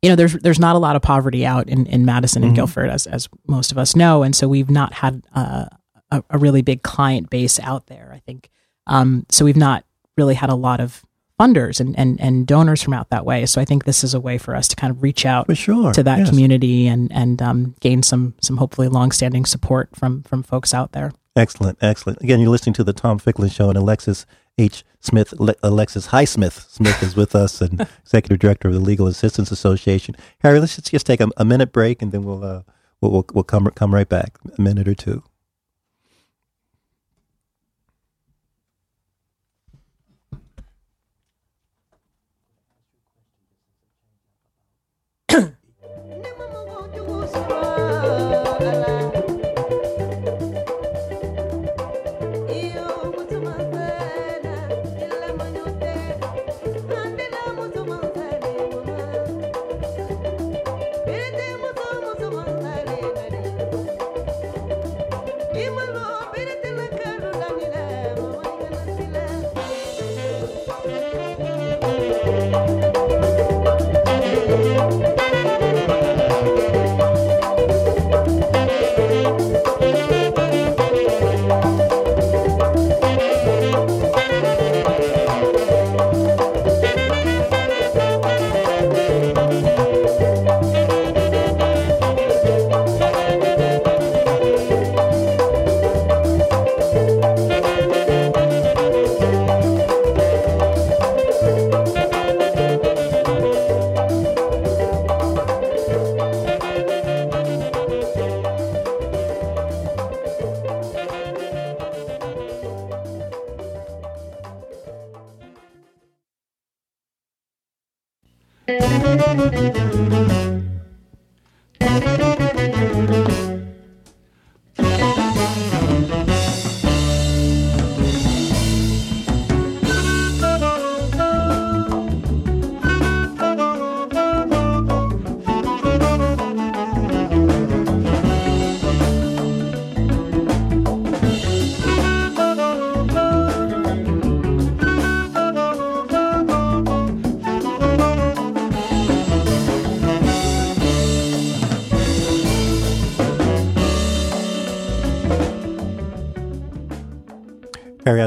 you 0.00 0.10
know, 0.10 0.16
there's 0.16 0.34
there's 0.34 0.60
not 0.60 0.76
a 0.76 0.78
lot 0.78 0.96
of 0.96 1.02
poverty 1.02 1.46
out 1.46 1.68
in, 1.68 1.86
in 1.86 2.04
Madison 2.04 2.44
and 2.44 2.54
Guilford, 2.54 2.90
as 2.90 3.06
as 3.06 3.28
most 3.46 3.72
of 3.72 3.78
us 3.78 3.96
know, 3.96 4.22
and 4.22 4.36
so 4.36 4.46
we've 4.46 4.70
not 4.70 4.92
had 4.92 5.24
uh, 5.34 5.66
a, 6.10 6.22
a 6.30 6.38
really 6.38 6.62
big 6.62 6.82
client 6.82 7.30
base 7.30 7.58
out 7.58 7.86
there. 7.86 8.12
I 8.14 8.18
think 8.18 8.50
um, 8.86 9.24
so. 9.30 9.46
We've 9.46 9.56
not 9.56 9.84
really 10.16 10.34
had 10.34 10.50
a 10.50 10.54
lot 10.54 10.80
of 10.80 11.02
funders 11.38 11.80
and, 11.80 11.98
and 11.98 12.20
and 12.20 12.46
donors 12.46 12.82
from 12.82 12.92
out 12.94 13.10
that 13.10 13.24
way. 13.24 13.44
So 13.46 13.60
I 13.60 13.64
think 13.64 13.84
this 13.84 14.04
is 14.04 14.14
a 14.14 14.20
way 14.20 14.38
for 14.38 14.54
us 14.54 14.68
to 14.68 14.76
kind 14.76 14.90
of 14.90 15.02
reach 15.02 15.26
out 15.26 15.46
For 15.46 15.54
sure, 15.54 15.92
to 15.92 16.02
that 16.02 16.18
yes. 16.20 16.28
community 16.28 16.86
and 16.86 17.10
and 17.12 17.40
um, 17.42 17.74
gain 17.80 18.02
some 18.02 18.34
some 18.40 18.58
hopefully 18.58 18.88
longstanding 18.88 19.44
support 19.44 19.90
from 19.94 20.22
from 20.22 20.42
folks 20.42 20.72
out 20.72 20.92
there. 20.92 21.12
Excellent, 21.36 21.78
excellent. 21.80 22.20
Again, 22.22 22.40
you're 22.40 22.50
listening 22.50 22.74
to 22.74 22.84
the 22.84 22.92
Tom 22.92 23.18
Ficklin 23.18 23.50
Show, 23.50 23.68
and 23.68 23.76
Alexis 23.76 24.24
H. 24.56 24.84
Smith, 25.00 25.32
Le- 25.32 25.56
Alexis 25.64 26.08
Highsmith 26.08 26.70
Smith 26.70 27.02
is 27.02 27.16
with 27.16 27.34
us, 27.34 27.60
and 27.60 27.80
Executive 28.02 28.38
Director 28.38 28.68
of 28.68 28.74
the 28.74 28.80
Legal 28.80 29.08
Assistance 29.08 29.50
Association. 29.50 30.14
Harry, 30.40 30.60
let's 30.60 30.76
just, 30.76 30.92
just 30.92 31.06
take 31.06 31.20
a, 31.20 31.28
a 31.36 31.44
minute 31.44 31.72
break, 31.72 32.00
and 32.02 32.12
then 32.12 32.22
we'll 32.22 32.44
uh, 32.44 32.62
we'll, 33.00 33.10
we'll 33.10 33.26
we'll 33.34 33.44
come 33.44 33.66
come 33.74 33.92
right 33.92 34.08
back. 34.08 34.38
A 34.56 34.62
minute 34.62 34.86
or 34.86 34.94
two. 34.94 35.24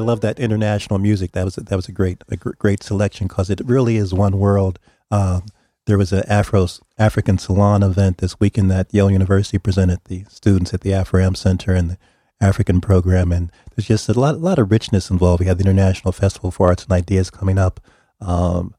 Love 0.07 0.21
that 0.21 0.39
international 0.39 0.99
music. 0.99 1.33
That 1.33 1.45
was 1.45 1.57
a, 1.57 1.61
that 1.61 1.75
was 1.75 1.87
a 1.87 1.91
great 1.91 2.23
a 2.29 2.37
gr- 2.37 2.57
great 2.57 2.81
selection 2.81 3.27
because 3.27 3.49
it 3.49 3.61
really 3.63 3.97
is 3.97 4.13
one 4.13 4.39
world. 4.39 4.79
Um, 5.11 5.43
there 5.85 5.97
was 5.97 6.11
an 6.11 6.23
Afro 6.27 6.67
African 6.97 7.37
Salon 7.37 7.83
event 7.83 8.17
this 8.17 8.39
weekend 8.39 8.71
that 8.71 8.93
Yale 8.93 9.11
University 9.11 9.57
presented 9.57 9.99
the 10.05 10.25
students 10.29 10.73
at 10.73 10.81
the 10.81 10.93
Afro 10.93 11.23
Am 11.23 11.35
Center 11.35 11.73
and 11.73 11.91
the 11.91 11.97
African 12.39 12.81
program, 12.81 13.31
and 13.31 13.51
there's 13.75 13.87
just 13.87 14.09
a 14.09 14.19
lot 14.19 14.35
a 14.35 14.37
lot 14.37 14.59
of 14.59 14.71
richness 14.71 15.09
involved. 15.09 15.39
We 15.41 15.47
have 15.47 15.57
the 15.57 15.65
International 15.65 16.11
Festival 16.11 16.51
for 16.51 16.67
Arts 16.67 16.83
and 16.83 16.91
Ideas 16.93 17.29
coming 17.29 17.57
up. 17.57 17.79
Um, 18.21 18.73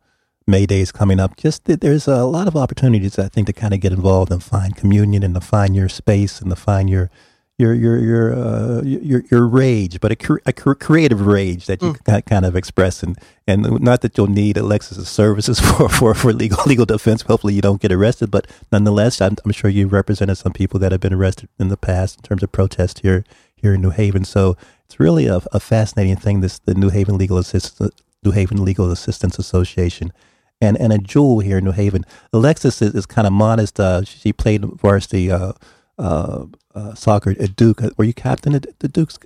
May 0.46 0.64
Day's 0.64 0.92
coming 0.92 1.20
up. 1.20 1.36
Just 1.36 1.64
there's 1.64 2.08
a 2.08 2.24
lot 2.24 2.48
of 2.48 2.56
opportunities, 2.56 3.18
I 3.18 3.28
think, 3.28 3.46
to 3.48 3.52
kind 3.52 3.74
of 3.74 3.80
get 3.80 3.92
involved 3.92 4.32
and 4.32 4.42
find 4.42 4.74
communion 4.74 5.22
and 5.22 5.34
to 5.34 5.42
find 5.42 5.76
your 5.76 5.90
space 5.90 6.40
and 6.40 6.48
to 6.50 6.56
find 6.56 6.88
your 6.88 7.10
your 7.58 7.74
your 7.74 7.98
your 7.98 8.32
uh, 8.32 8.82
your 8.82 9.24
your 9.30 9.46
rage, 9.46 10.00
but 10.00 10.12
a, 10.12 10.16
cre- 10.16 10.38
a 10.46 10.52
cre- 10.52 10.74
creative 10.74 11.26
rage 11.26 11.66
that 11.66 11.82
you 11.82 11.94
can 11.94 12.22
kind 12.22 12.46
of 12.46 12.54
express, 12.54 13.02
and 13.02 13.18
and 13.48 13.80
not 13.80 14.00
that 14.02 14.16
you'll 14.16 14.28
need 14.28 14.56
Alexis's 14.56 15.08
services 15.08 15.58
for, 15.76 15.88
for, 15.88 16.14
for 16.14 16.32
legal 16.32 16.62
legal 16.66 16.86
defense. 16.86 17.22
Hopefully, 17.22 17.54
you 17.54 17.60
don't 17.60 17.82
get 17.82 17.90
arrested, 17.90 18.30
but 18.30 18.46
nonetheless, 18.70 19.20
I'm, 19.20 19.36
I'm 19.44 19.50
sure 19.50 19.68
you 19.68 19.88
represented 19.88 20.38
some 20.38 20.52
people 20.52 20.78
that 20.80 20.92
have 20.92 21.00
been 21.00 21.12
arrested 21.12 21.48
in 21.58 21.68
the 21.68 21.76
past 21.76 22.18
in 22.18 22.22
terms 22.22 22.44
of 22.44 22.52
protest 22.52 23.00
here 23.00 23.24
here 23.56 23.74
in 23.74 23.82
New 23.82 23.90
Haven. 23.90 24.24
So 24.24 24.56
it's 24.84 25.00
really 25.00 25.26
a, 25.26 25.40
a 25.52 25.58
fascinating 25.58 26.16
thing. 26.16 26.40
This 26.40 26.60
the 26.60 26.74
New 26.74 26.90
Haven 26.90 27.18
Legal 27.18 27.38
Assistance 27.38 28.02
New 28.22 28.30
Haven 28.30 28.64
Legal 28.64 28.90
Assistance 28.92 29.38
Association. 29.38 30.12
And, 30.60 30.76
and 30.76 30.92
a 30.92 30.98
jewel 30.98 31.38
here 31.38 31.58
in 31.58 31.64
New 31.64 31.70
Haven. 31.70 32.04
Alexis 32.32 32.82
is, 32.82 32.92
is 32.92 33.06
kind 33.06 33.28
of 33.28 33.32
modest. 33.32 33.78
Uh, 33.78 34.02
she 34.02 34.32
played 34.32 34.64
varsity 34.64 35.30
uh, 35.30 35.52
uh, 35.98 36.46
uh, 36.74 36.94
soccer 36.94 37.30
at 37.38 37.56
Duke. 37.56 37.80
Were 37.96 38.04
you 38.04 38.14
captain 38.14 38.54
at 38.54 38.66
the 38.78 38.88
Duke's? 38.88 39.18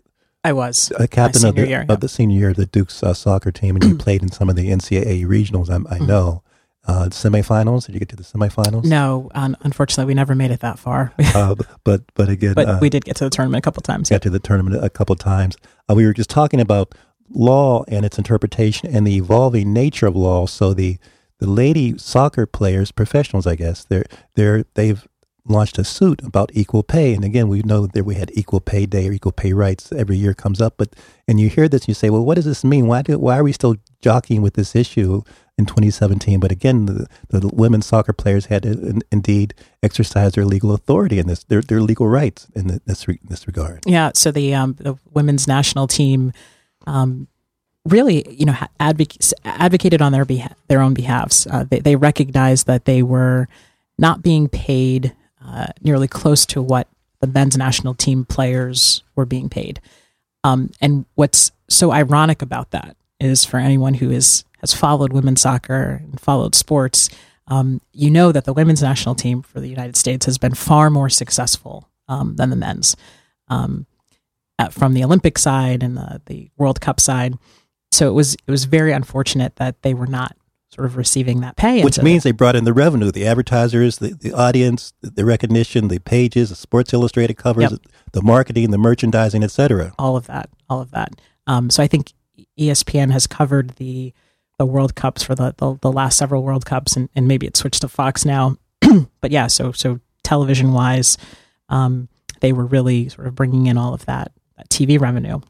I 0.44 0.52
was 0.52 0.92
A 0.98 1.06
captain 1.06 1.46
of 1.46 1.54
the, 1.54 1.62
senior 1.62 1.68
year, 1.70 1.86
of 1.88 2.00
the 2.00 2.08
senior 2.08 2.38
year 2.38 2.50
of 2.50 2.56
the 2.56 2.66
Duke's 2.66 3.02
uh, 3.02 3.14
soccer 3.14 3.52
team, 3.52 3.76
and 3.76 3.84
you 3.84 3.96
played 4.06 4.22
in 4.22 4.30
some 4.32 4.48
of 4.50 4.56
the 4.56 4.70
NCAA 4.70 5.24
regionals. 5.24 5.70
I, 5.70 5.94
I 5.94 5.98
know. 5.98 6.42
uh, 6.84 7.06
semifinals. 7.10 7.86
Did 7.86 7.94
you 7.94 8.00
get 8.00 8.08
to 8.08 8.16
the 8.16 8.24
semifinals? 8.24 8.84
No, 8.84 9.30
un- 9.34 9.56
unfortunately, 9.60 10.06
we 10.06 10.14
never 10.14 10.34
made 10.34 10.50
it 10.50 10.60
that 10.60 10.80
far. 10.80 11.12
uh, 11.34 11.54
but 11.84 12.02
but 12.14 12.28
again, 12.28 12.54
but 12.54 12.68
uh, 12.68 12.78
we 12.80 12.90
did 12.90 13.04
get 13.04 13.14
to 13.16 13.24
the 13.24 13.30
tournament 13.30 13.60
a 13.60 13.64
couple 13.64 13.82
times. 13.82 14.08
got 14.10 14.22
to 14.22 14.30
the 14.30 14.40
tournament 14.40 14.82
a 14.84 14.90
couple 14.90 15.14
times. 15.14 15.56
Uh, 15.88 15.94
we 15.94 16.04
were 16.06 16.12
just 16.12 16.30
talking 16.30 16.60
about 16.60 16.92
law 17.30 17.84
and 17.86 18.04
its 18.04 18.18
interpretation 18.18 18.94
and 18.94 19.06
the 19.06 19.16
evolving 19.16 19.72
nature 19.72 20.06
of 20.06 20.16
law. 20.16 20.46
So 20.46 20.74
the 20.74 20.98
the 21.38 21.46
lady 21.48 21.96
soccer 21.98 22.46
players, 22.46 22.90
professionals, 22.90 23.46
I 23.46 23.54
guess, 23.54 23.84
they're 23.84 24.06
they're 24.34 24.64
they've 24.74 25.06
launched 25.44 25.78
a 25.78 25.84
suit 25.84 26.22
about 26.22 26.50
equal 26.54 26.82
pay. 26.82 27.14
And 27.14 27.24
again, 27.24 27.48
we 27.48 27.62
know 27.62 27.86
that 27.86 28.04
we 28.04 28.14
had 28.14 28.30
equal 28.34 28.60
pay 28.60 28.86
day 28.86 29.08
or 29.08 29.12
equal 29.12 29.32
pay 29.32 29.52
rights 29.52 29.92
every 29.92 30.16
year 30.16 30.34
comes 30.34 30.60
up. 30.60 30.74
But 30.76 30.94
and 31.26 31.40
you 31.40 31.48
hear 31.48 31.68
this, 31.68 31.82
and 31.82 31.88
you 31.88 31.94
say, 31.94 32.10
well, 32.10 32.24
what 32.24 32.34
does 32.34 32.44
this 32.44 32.64
mean? 32.64 32.86
Why 32.86 33.02
do 33.02 33.18
why 33.18 33.38
are 33.38 33.44
we 33.44 33.52
still 33.52 33.76
jockeying 34.00 34.42
with 34.42 34.54
this 34.54 34.76
issue 34.76 35.22
in 35.58 35.66
2017? 35.66 36.38
But 36.40 36.52
again, 36.52 36.86
the, 36.86 37.08
the 37.28 37.48
women's 37.48 37.86
soccer 37.86 38.12
players 38.12 38.46
had 38.46 38.64
indeed 39.10 39.54
exercise 39.82 40.32
their 40.32 40.44
legal 40.44 40.72
authority 40.72 41.18
in 41.18 41.26
this, 41.26 41.44
their 41.44 41.62
their 41.62 41.80
legal 41.80 42.06
rights 42.06 42.46
in 42.54 42.68
the, 42.68 42.80
this 42.86 43.08
re, 43.08 43.18
this 43.24 43.46
regard. 43.46 43.80
Yeah. 43.86 44.12
So 44.14 44.30
the 44.30 44.54
um, 44.54 44.76
the 44.78 44.96
women's 45.12 45.46
national 45.46 45.88
team. 45.88 46.32
Um, 46.86 47.28
really, 47.84 48.24
you 48.30 48.44
know, 48.44 48.56
advoc- 48.78 49.32
advocated 49.44 50.00
on 50.00 50.12
their 50.12 50.24
beha- 50.24 50.54
their 50.68 50.80
own 50.80 50.94
behalfs. 50.94 51.46
Uh, 51.46 51.64
they, 51.68 51.80
they 51.80 51.96
recognized 51.96 52.66
that 52.66 52.84
they 52.84 53.02
were 53.02 53.48
not 53.98 54.22
being 54.22 54.48
paid 54.48 55.12
uh, 55.44 55.66
nearly 55.82 56.08
close 56.08 56.46
to 56.46 56.62
what 56.62 56.88
the 57.20 57.26
men's 57.26 57.56
national 57.56 57.94
team 57.94 58.24
players 58.24 59.02
were 59.14 59.24
being 59.24 59.48
paid. 59.48 59.80
Um, 60.44 60.70
and 60.80 61.06
what's 61.14 61.52
so 61.68 61.92
ironic 61.92 62.42
about 62.42 62.70
that 62.72 62.96
is 63.20 63.44
for 63.44 63.58
anyone 63.58 63.94
who 63.94 64.10
is 64.10 64.44
has 64.60 64.74
followed 64.74 65.12
women's 65.12 65.40
soccer 65.40 66.00
and 66.04 66.20
followed 66.20 66.54
sports, 66.54 67.08
um, 67.48 67.80
you 67.92 68.10
know 68.10 68.30
that 68.30 68.44
the 68.44 68.52
women's 68.52 68.82
national 68.82 69.14
team 69.14 69.42
for 69.42 69.60
the 69.60 69.68
United 69.68 69.96
States 69.96 70.26
has 70.26 70.38
been 70.38 70.54
far 70.54 70.88
more 70.88 71.08
successful 71.08 71.88
um, 72.08 72.36
than 72.36 72.50
the 72.50 72.56
men's. 72.56 72.96
Um, 73.48 73.86
at, 74.58 74.72
from 74.72 74.94
the 74.94 75.02
Olympic 75.02 75.38
side 75.38 75.82
and 75.82 75.96
the, 75.96 76.20
the 76.26 76.50
World 76.56 76.80
Cup 76.80 77.00
side, 77.00 77.36
so 77.90 78.08
it 78.08 78.12
was 78.12 78.34
it 78.34 78.50
was 78.50 78.64
very 78.64 78.92
unfortunate 78.92 79.56
that 79.56 79.82
they 79.82 79.94
were 79.94 80.06
not 80.06 80.36
sort 80.74 80.86
of 80.86 80.96
receiving 80.96 81.40
that 81.40 81.56
pay. 81.56 81.82
Which 81.84 82.00
means 82.00 82.22
they 82.22 82.32
brought 82.32 82.56
in 82.56 82.64
the 82.64 82.72
revenue, 82.72 83.10
the 83.10 83.26
advertisers, 83.26 83.98
the, 83.98 84.14
the 84.14 84.32
audience, 84.32 84.94
the, 85.02 85.24
recognition, 85.24 85.88
the 85.88 85.98
pages, 85.98 86.48
the 86.48 86.56
Sports 86.56 86.92
Illustrated 86.94 87.34
covers, 87.34 87.70
Yep. 87.70 87.80
the 88.12 88.22
marketing, 88.22 88.70
the 88.70 88.78
merchandising, 88.78 89.44
etc. 89.44 89.92
all 89.98 90.16
of 90.16 90.26
that, 90.28 90.48
all 90.70 90.80
of 90.80 90.90
that. 90.92 91.20
Um, 91.46 91.68
so 91.68 91.82
I 91.82 91.86
think 91.86 92.12
ESPN 92.58 93.10
has 93.10 93.26
covered 93.26 93.70
the 93.76 94.12
the 94.58 94.66
World 94.66 94.94
Cups 94.94 95.22
for 95.22 95.34
the 95.34 95.54
the, 95.58 95.78
the 95.80 95.92
last 95.92 96.16
several 96.16 96.42
World 96.42 96.64
Cups, 96.64 96.96
and, 96.96 97.08
and 97.14 97.26
maybe 97.26 97.46
it 97.46 97.56
switched 97.56 97.82
to 97.82 97.88
Fox 97.88 98.24
now. 98.24 98.56
but 99.20 99.30
yeah, 99.30 99.48
so 99.48 99.72
so 99.72 100.00
television 100.22 100.72
wise, 100.72 101.18
um, 101.68 102.08
they 102.40 102.52
were 102.52 102.66
really 102.66 103.08
sort 103.08 103.26
of 103.26 103.34
bringing 103.34 103.66
in 103.66 103.76
all 103.76 103.92
of 103.92 104.06
that, 104.06 104.32
that 104.56 104.68
TV 104.70 105.00
revenue. 105.00 105.40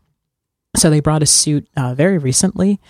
So 0.76 0.88
they 0.88 1.00
brought 1.00 1.22
a 1.22 1.26
suit 1.26 1.68
uh, 1.76 1.94
very 1.94 2.18
recently, 2.18 2.80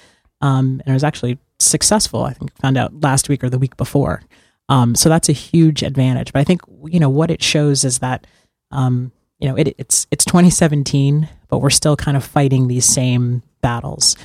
um, 0.40 0.80
and 0.84 0.88
it 0.88 0.92
was 0.92 1.04
actually 1.04 1.38
successful. 1.64 2.24
I 2.24 2.32
think 2.32 2.56
found 2.58 2.76
out 2.76 3.00
last 3.00 3.28
week 3.28 3.42
or 3.44 3.50
the 3.50 3.58
week 3.58 3.76
before. 3.76 4.22
Um, 4.68 4.94
so 4.94 5.08
that's 5.08 5.28
a 5.28 5.32
huge 5.34 5.82
advantage. 5.82 6.32
But 6.32 6.40
I 6.40 6.44
think 6.44 6.62
you 6.86 7.00
know 7.00 7.10
what 7.10 7.30
it 7.30 7.42
shows 7.42 7.84
is 7.84 7.98
that 7.98 8.26
um, 8.70 9.12
you 9.38 9.48
know 9.48 9.56
it, 9.56 9.74
it's 9.78 10.06
it's 10.10 10.24
2017, 10.24 11.28
but 11.48 11.58
we're 11.58 11.70
still 11.70 11.96
kind 11.96 12.16
of 12.16 12.24
fighting 12.24 12.68
these 12.68 12.86
same 12.86 13.42
battles. 13.60 14.16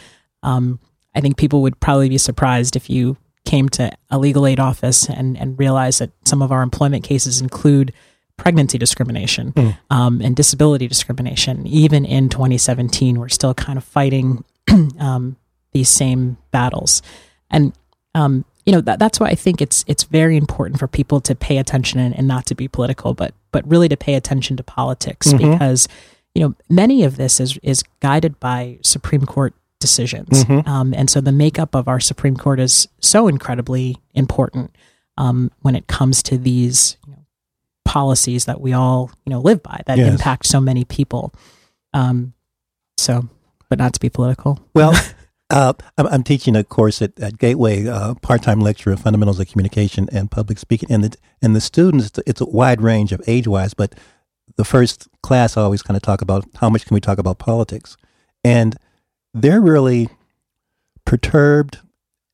Um, 0.44 0.80
I 1.16 1.22
think 1.22 1.38
people 1.38 1.62
would 1.64 1.80
probably 1.80 2.10
be 2.10 2.18
surprised 2.18 2.76
if 2.76 2.90
you 2.90 3.18
came 3.46 3.70
to 3.70 3.92
a 4.10 4.20
legal 4.20 4.46
aid 4.46 4.60
office 4.60 5.10
and 5.10 5.38
and 5.38 5.58
realized 5.58 6.00
that 6.00 6.12
some 6.26 6.42
of 6.42 6.52
our 6.52 6.62
employment 6.62 7.04
cases 7.04 7.42
include 7.42 7.94
pregnancy 8.38 8.78
discrimination 8.78 9.52
um, 9.90 10.22
and 10.22 10.36
disability 10.36 10.88
discrimination. 10.88 11.66
Even 11.66 12.06
in 12.06 12.30
2017, 12.30 13.20
we're 13.20 13.30
still 13.30 13.54
kind 13.56 13.78
of 13.78 13.84
fighting 13.84 14.44
um, 15.00 15.36
these 15.72 15.90
same 15.90 16.38
battles, 16.52 17.02
and 17.50 17.74
um, 18.16 18.46
you 18.66 18.74
know 18.74 18.82
that, 18.82 19.00
that's 19.00 19.20
why 19.20 19.28
I 19.28 19.36
think 19.36 19.62
it's 19.62 19.84
it's 19.88 20.04
very 20.04 20.38
important 20.38 20.80
for 20.80 20.88
people 20.88 21.22
to 21.22 21.36
pay 21.36 21.58
attention 21.58 22.00
and, 22.00 22.16
and 22.18 22.28
not 22.28 22.46
to 22.48 22.56
be 22.56 22.68
political, 22.68 23.14
but 23.14 23.34
but 23.52 23.68
really 23.68 23.88
to 23.90 23.98
pay 23.98 24.16
attention 24.16 24.58
to 24.58 24.64
politics 24.64 25.32
because 25.38 25.88
you 26.36 26.42
know 26.44 26.56
many 26.70 27.04
of 27.04 27.18
this 27.18 27.40
is 27.40 27.58
is 27.64 27.84
guided 28.02 28.40
by 28.40 28.80
Supreme 28.84 29.26
Court 29.26 29.54
decisions, 29.80 30.44
um, 30.66 30.94
and 30.94 31.10
so 31.10 31.22
the 31.22 31.32
makeup 31.32 31.76
of 31.76 31.88
our 31.88 32.00
Supreme 32.00 32.36
Court 32.36 32.60
is 32.60 32.88
so 33.00 33.28
incredibly 33.28 33.98
important 34.14 34.76
um, 35.18 35.52
when 35.62 35.76
it 35.76 35.88
comes 35.88 36.22
to 36.24 36.38
these 36.38 36.98
you 37.06 37.14
know, 37.14 37.26
policies 37.86 38.46
that 38.46 38.60
we 38.60 38.74
all 38.74 39.12
you 39.26 39.30
know 39.30 39.40
live 39.40 39.62
by 39.64 39.82
that 39.86 39.98
Yes. 39.98 40.12
impact 40.12 40.46
so 40.46 40.60
many 40.60 40.84
people. 40.84 41.34
Um, 41.94 42.34
so, 42.98 43.30
but 43.70 43.78
not 43.80 43.94
to 43.94 44.00
be 44.00 44.10
political. 44.10 44.60
Well, 44.74 44.94
uh, 45.50 45.74
I'm, 45.98 46.08
I'm 46.08 46.24
teaching 46.24 46.56
a 46.56 46.64
course 46.64 47.02
at, 47.02 47.18
at 47.20 47.38
Gateway, 47.38 47.88
uh, 47.88 48.16
part-time 48.16 48.60
lecture 48.60 48.92
of 48.92 49.00
fundamentals 49.00 49.40
of 49.40 49.48
communication 49.48 50.10
and 50.12 50.30
public 50.30 50.58
speaking, 50.60 50.92
and 50.92 51.04
the 51.04 51.18
and 51.42 51.56
the 51.56 51.62
students, 51.62 52.12
it's 52.26 52.42
a 52.42 52.46
wide 52.46 52.82
range 52.82 53.12
of 53.12 53.22
age-wise, 53.28 53.74
but 53.74 53.96
the 54.56 54.66
first 54.66 55.08
class 55.22 55.56
I 55.56 55.62
always 55.62 55.84
kind 55.84 55.96
of 55.96 56.02
talk 56.02 56.22
about 56.22 56.46
how 56.56 56.70
much 56.70 56.86
can 56.86 56.96
we 56.96 57.02
talk 57.02 57.18
about 57.18 57.38
politics, 57.38 57.96
and 58.44 58.76
they're 59.34 59.62
really 59.62 60.10
perturbed, 61.06 61.80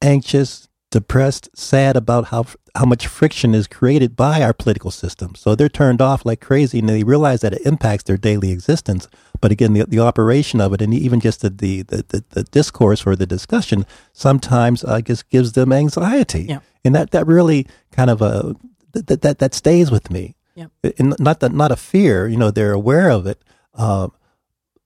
anxious, 0.02 0.67
depressed, 0.89 1.49
sad 1.56 1.95
about 1.95 2.26
how 2.26 2.45
how 2.76 2.86
much 2.86 3.06
friction 3.06 3.54
is 3.54 3.68
created 3.68 4.16
by 4.16 4.42
our 4.42 4.54
political 4.54 4.90
system. 4.90 5.36
So 5.36 5.54
they're 5.54 5.70
turned 5.70 6.02
off 6.02 6.26
like 6.26 6.42
crazy, 6.42 6.80
and 6.80 6.90
they 6.90 7.04
realize 7.04 7.42
that 7.42 7.54
it 7.54 7.66
impacts 7.66 8.04
their 8.04 8.18
daily 8.18 8.52
existence. 8.52 9.08
But 9.42 9.52
again, 9.52 9.74
the, 9.74 9.86
the 9.86 10.00
operation 10.00 10.60
of 10.60 10.74
it, 10.74 10.82
and 10.82 10.94
even 10.94 11.20
just 11.20 11.42
the 11.42 11.50
the, 11.50 11.84
the, 11.84 12.24
the, 12.30 12.44
discourse 12.46 13.06
or 13.06 13.16
the 13.16 13.28
discussion, 13.28 13.86
sometimes 14.14 14.84
I 14.84 15.02
guess 15.02 15.22
gives 15.22 15.52
them 15.52 15.72
anxiety, 15.72 16.46
Yeah. 16.50 16.60
and 16.84 16.96
that 16.96 17.12
that 17.12 17.28
really 17.28 17.68
kind 17.92 18.10
of 18.10 18.22
uh, 18.22 18.54
that 18.94 19.22
that 19.22 19.38
that 19.40 19.54
stays 19.54 19.92
with 19.92 20.10
me. 20.10 20.36
Yeah. 20.56 20.68
And 20.98 21.16
not 21.20 21.42
that 21.42 21.52
not 21.52 21.72
a 21.72 21.76
fear, 21.76 22.28
you 22.28 22.38
know, 22.38 22.52
they're 22.52 22.74
aware 22.74 23.10
of 23.10 23.28
it, 23.28 23.42
uh, 23.76 24.08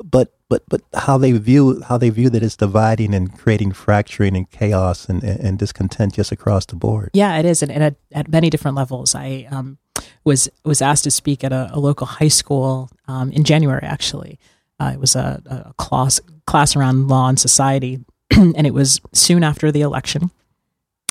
but 0.04 0.34
but 0.50 0.64
but 0.70 0.82
how 0.94 1.18
they 1.18 1.32
view 1.32 1.82
how 1.82 1.98
they 1.98 2.10
view 2.10 2.30
that 2.30 2.44
it's 2.44 2.56
dividing 2.56 3.14
and 3.14 3.38
creating 3.38 3.72
fracturing 3.72 4.36
and 4.36 4.50
chaos 4.52 5.10
and, 5.10 5.24
and, 5.24 5.40
and 5.40 5.60
discontent 5.60 6.14
just 6.14 6.32
across 6.32 6.66
the 6.66 6.76
board. 6.76 7.10
Yeah, 7.14 7.38
it 7.38 7.46
is, 7.46 7.62
and, 7.64 7.72
and 7.72 7.84
at, 7.84 7.96
at 8.12 8.30
many 8.30 8.50
different 8.50 8.78
levels. 8.78 9.16
I 9.16 9.48
um, 9.50 9.78
was 10.24 10.50
was 10.64 10.82
asked 10.82 11.04
to 11.06 11.12
speak 11.12 11.44
at 11.44 11.52
a, 11.52 11.70
a 11.74 11.80
local 11.80 12.08
high 12.08 12.28
school 12.28 12.90
um, 13.08 13.32
in 13.32 13.44
January. 13.44 13.84
Actually, 13.84 14.40
uh, 14.80 14.92
it 14.94 15.00
was 15.00 15.16
a, 15.16 15.42
a 15.46 15.74
class 15.74 16.20
class 16.46 16.76
around 16.76 17.08
law 17.08 17.28
and 17.28 17.40
society, 17.40 18.00
and 18.32 18.68
it 18.68 18.74
was 18.74 19.02
soon 19.14 19.44
after 19.44 19.72
the 19.72 19.82
election. 19.82 20.32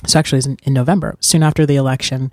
So 0.07 0.18
actually, 0.18 0.37
it 0.37 0.38
was 0.38 0.46
in, 0.46 0.57
in 0.62 0.72
November, 0.72 1.16
soon 1.20 1.42
after 1.42 1.66
the 1.66 1.77
election, 1.77 2.31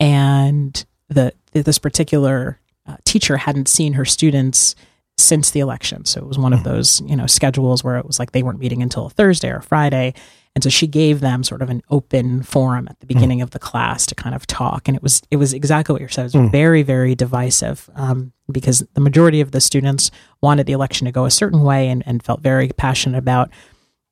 and 0.00 0.84
the 1.08 1.34
this 1.52 1.78
particular 1.78 2.58
uh, 2.86 2.96
teacher 3.04 3.36
hadn't 3.36 3.68
seen 3.68 3.92
her 3.94 4.04
students 4.04 4.74
since 5.18 5.50
the 5.50 5.60
election. 5.60 6.04
So 6.04 6.20
it 6.20 6.26
was 6.26 6.38
one 6.38 6.52
of 6.52 6.64
those, 6.64 7.00
you 7.02 7.16
know, 7.16 7.26
schedules 7.26 7.84
where 7.84 7.96
it 7.96 8.06
was 8.06 8.18
like 8.18 8.32
they 8.32 8.42
weren't 8.42 8.58
meeting 8.58 8.82
until 8.82 9.06
a 9.06 9.10
Thursday 9.10 9.50
or 9.50 9.60
Friday. 9.60 10.14
And 10.54 10.62
so 10.62 10.68
she 10.68 10.86
gave 10.86 11.20
them 11.20 11.42
sort 11.44 11.62
of 11.62 11.70
an 11.70 11.82
open 11.88 12.42
forum 12.42 12.86
at 12.90 13.00
the 13.00 13.06
beginning 13.06 13.40
of 13.40 13.50
the 13.50 13.58
class 13.58 14.04
to 14.06 14.14
kind 14.14 14.34
of 14.34 14.46
talk. 14.46 14.86
And 14.86 14.96
it 14.96 15.02
was 15.02 15.22
it 15.30 15.36
was 15.36 15.54
exactly 15.54 15.94
what 15.94 16.02
you 16.02 16.08
said. 16.08 16.26
It 16.26 16.38
was 16.38 16.50
very, 16.50 16.82
very 16.82 17.14
divisive 17.14 17.88
um, 17.94 18.32
because 18.50 18.84
the 18.92 19.00
majority 19.00 19.40
of 19.40 19.52
the 19.52 19.60
students 19.60 20.10
wanted 20.42 20.66
the 20.66 20.72
election 20.72 21.06
to 21.06 21.12
go 21.12 21.24
a 21.24 21.30
certain 21.30 21.62
way 21.62 21.88
and, 21.88 22.02
and 22.06 22.22
felt 22.22 22.40
very 22.40 22.68
passionate 22.68 23.16
about 23.18 23.50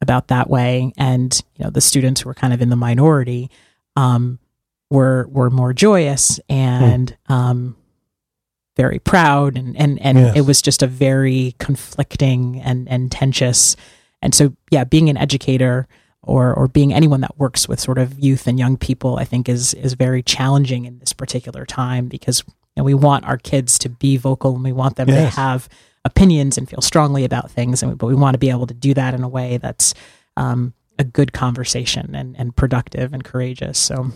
about 0.01 0.29
that 0.29 0.49
way. 0.49 0.93
And, 0.97 1.39
you 1.57 1.65
know, 1.65 1.71
the 1.71 1.83
students 1.83 2.23
who 2.23 2.29
were 2.31 2.35
kind 2.35 2.55
of 2.55 2.63
in 2.63 2.71
the 2.71 2.77
minority 2.77 3.51
um, 3.97 4.39
were 4.91 5.29
were 5.29 5.51
more 5.51 5.75
joyous 5.75 6.41
and 6.49 7.17
um, 7.29 7.77
very 8.77 8.99
proud 8.99 9.57
and 9.57 9.77
and 9.77 10.01
and 10.01 10.19
Yes. 10.19 10.37
it 10.37 10.41
was 10.43 10.63
just 10.63 10.83
a 10.83 10.87
very 10.87 11.55
conflicting 11.59 12.61
and 12.61 12.89
and 12.89 13.11
tensious 13.11 13.77
and 14.23 14.35
so 14.35 14.55
yeah 14.71 14.85
being 14.85 15.09
an 15.11 15.17
educator 15.17 15.87
or 16.23 16.55
or 16.55 16.69
being 16.69 16.93
anyone 16.95 17.21
that 17.21 17.37
works 17.39 17.69
with 17.69 17.81
sort 17.81 17.99
of 17.99 18.19
youth 18.19 18.47
and 18.47 18.59
young 18.59 18.77
people 18.77 19.17
i 19.19 19.25
think 19.25 19.49
is 19.49 19.75
is 19.75 19.95
very 19.95 20.23
challenging 20.23 20.85
in 20.85 20.99
this 20.99 21.13
particular 21.13 21.67
time 21.67 22.07
because 22.09 22.45
you 22.47 22.55
know, 22.79 22.85
we 22.85 22.95
want 22.95 23.25
our 23.27 23.37
kids 23.39 23.79
to 23.79 23.89
be 23.89 24.17
vocal 24.17 24.55
and 24.55 24.65
we 24.65 24.73
want 24.73 24.97
them 24.97 25.09
Yes. 25.09 25.35
to 25.35 25.41
have 25.41 25.69
opinions 26.05 26.57
and 26.57 26.69
feel 26.69 26.81
strongly 26.81 27.25
about 27.25 27.51
things 27.51 27.83
and 27.83 27.99
but 27.99 28.07
we 28.07 28.15
want 28.15 28.35
to 28.35 28.39
be 28.39 28.51
able 28.51 28.67
to 28.67 28.75
do 28.75 28.95
that 28.95 29.13
in 29.15 29.23
a 29.23 29.29
way 29.29 29.59
that's 29.59 29.93
um, 30.37 30.73
a 30.99 31.05
good 31.05 31.33
conversation 31.33 32.15
and, 32.15 32.37
and 32.39 32.55
productive 32.57 33.13
and 33.13 33.25
courageous 33.25 33.79
so 33.79 34.11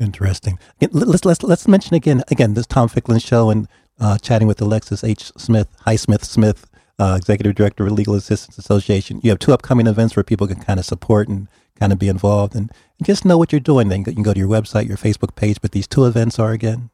Interesting. 0.00 0.58
Let's 0.90 1.24
let's 1.24 1.42
let's 1.44 1.68
mention 1.68 1.94
again 1.94 2.24
again 2.28 2.54
this 2.54 2.66
Tom 2.66 2.88
Ficklin 2.88 3.20
show 3.20 3.50
and 3.50 3.68
uh, 4.00 4.18
chatting 4.18 4.48
with 4.48 4.60
Alexis 4.60 5.04
H. 5.04 5.32
Smith, 5.36 5.68
Highsmith 5.86 6.24
Smith, 6.24 6.68
uh, 6.98 7.14
executive 7.16 7.54
director 7.54 7.86
of 7.86 7.92
Legal 7.92 8.14
Assistance 8.14 8.58
Association. 8.58 9.20
You 9.22 9.30
have 9.30 9.38
two 9.38 9.52
upcoming 9.52 9.86
events 9.86 10.16
where 10.16 10.22
people 10.22 10.46
can 10.46 10.60
kind 10.60 10.78
of 10.78 10.86
support 10.86 11.28
and 11.28 11.48
kind 11.78 11.92
of 11.92 11.98
be 11.98 12.08
involved 12.08 12.54
and, 12.54 12.70
and 12.98 13.06
just 13.06 13.24
know 13.24 13.38
what 13.38 13.52
you're 13.52 13.60
doing. 13.60 13.88
Then 13.88 14.00
you 14.00 14.12
can 14.12 14.22
go 14.22 14.32
to 14.32 14.38
your 14.38 14.48
website, 14.48 14.86
your 14.86 14.96
Facebook 14.96 15.34
page. 15.34 15.60
But 15.60 15.72
these 15.72 15.86
two 15.86 16.04
events 16.04 16.38
are 16.38 16.52
again. 16.52 16.90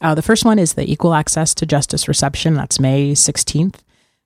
Uh, 0.00 0.14
the 0.14 0.22
first 0.22 0.44
one 0.44 0.58
is 0.58 0.74
the 0.74 0.90
Equal 0.90 1.12
Access 1.12 1.54
to 1.56 1.66
Justice 1.66 2.08
reception. 2.08 2.54
That's 2.54 2.80
May 2.80 3.12
16th, 3.12 3.76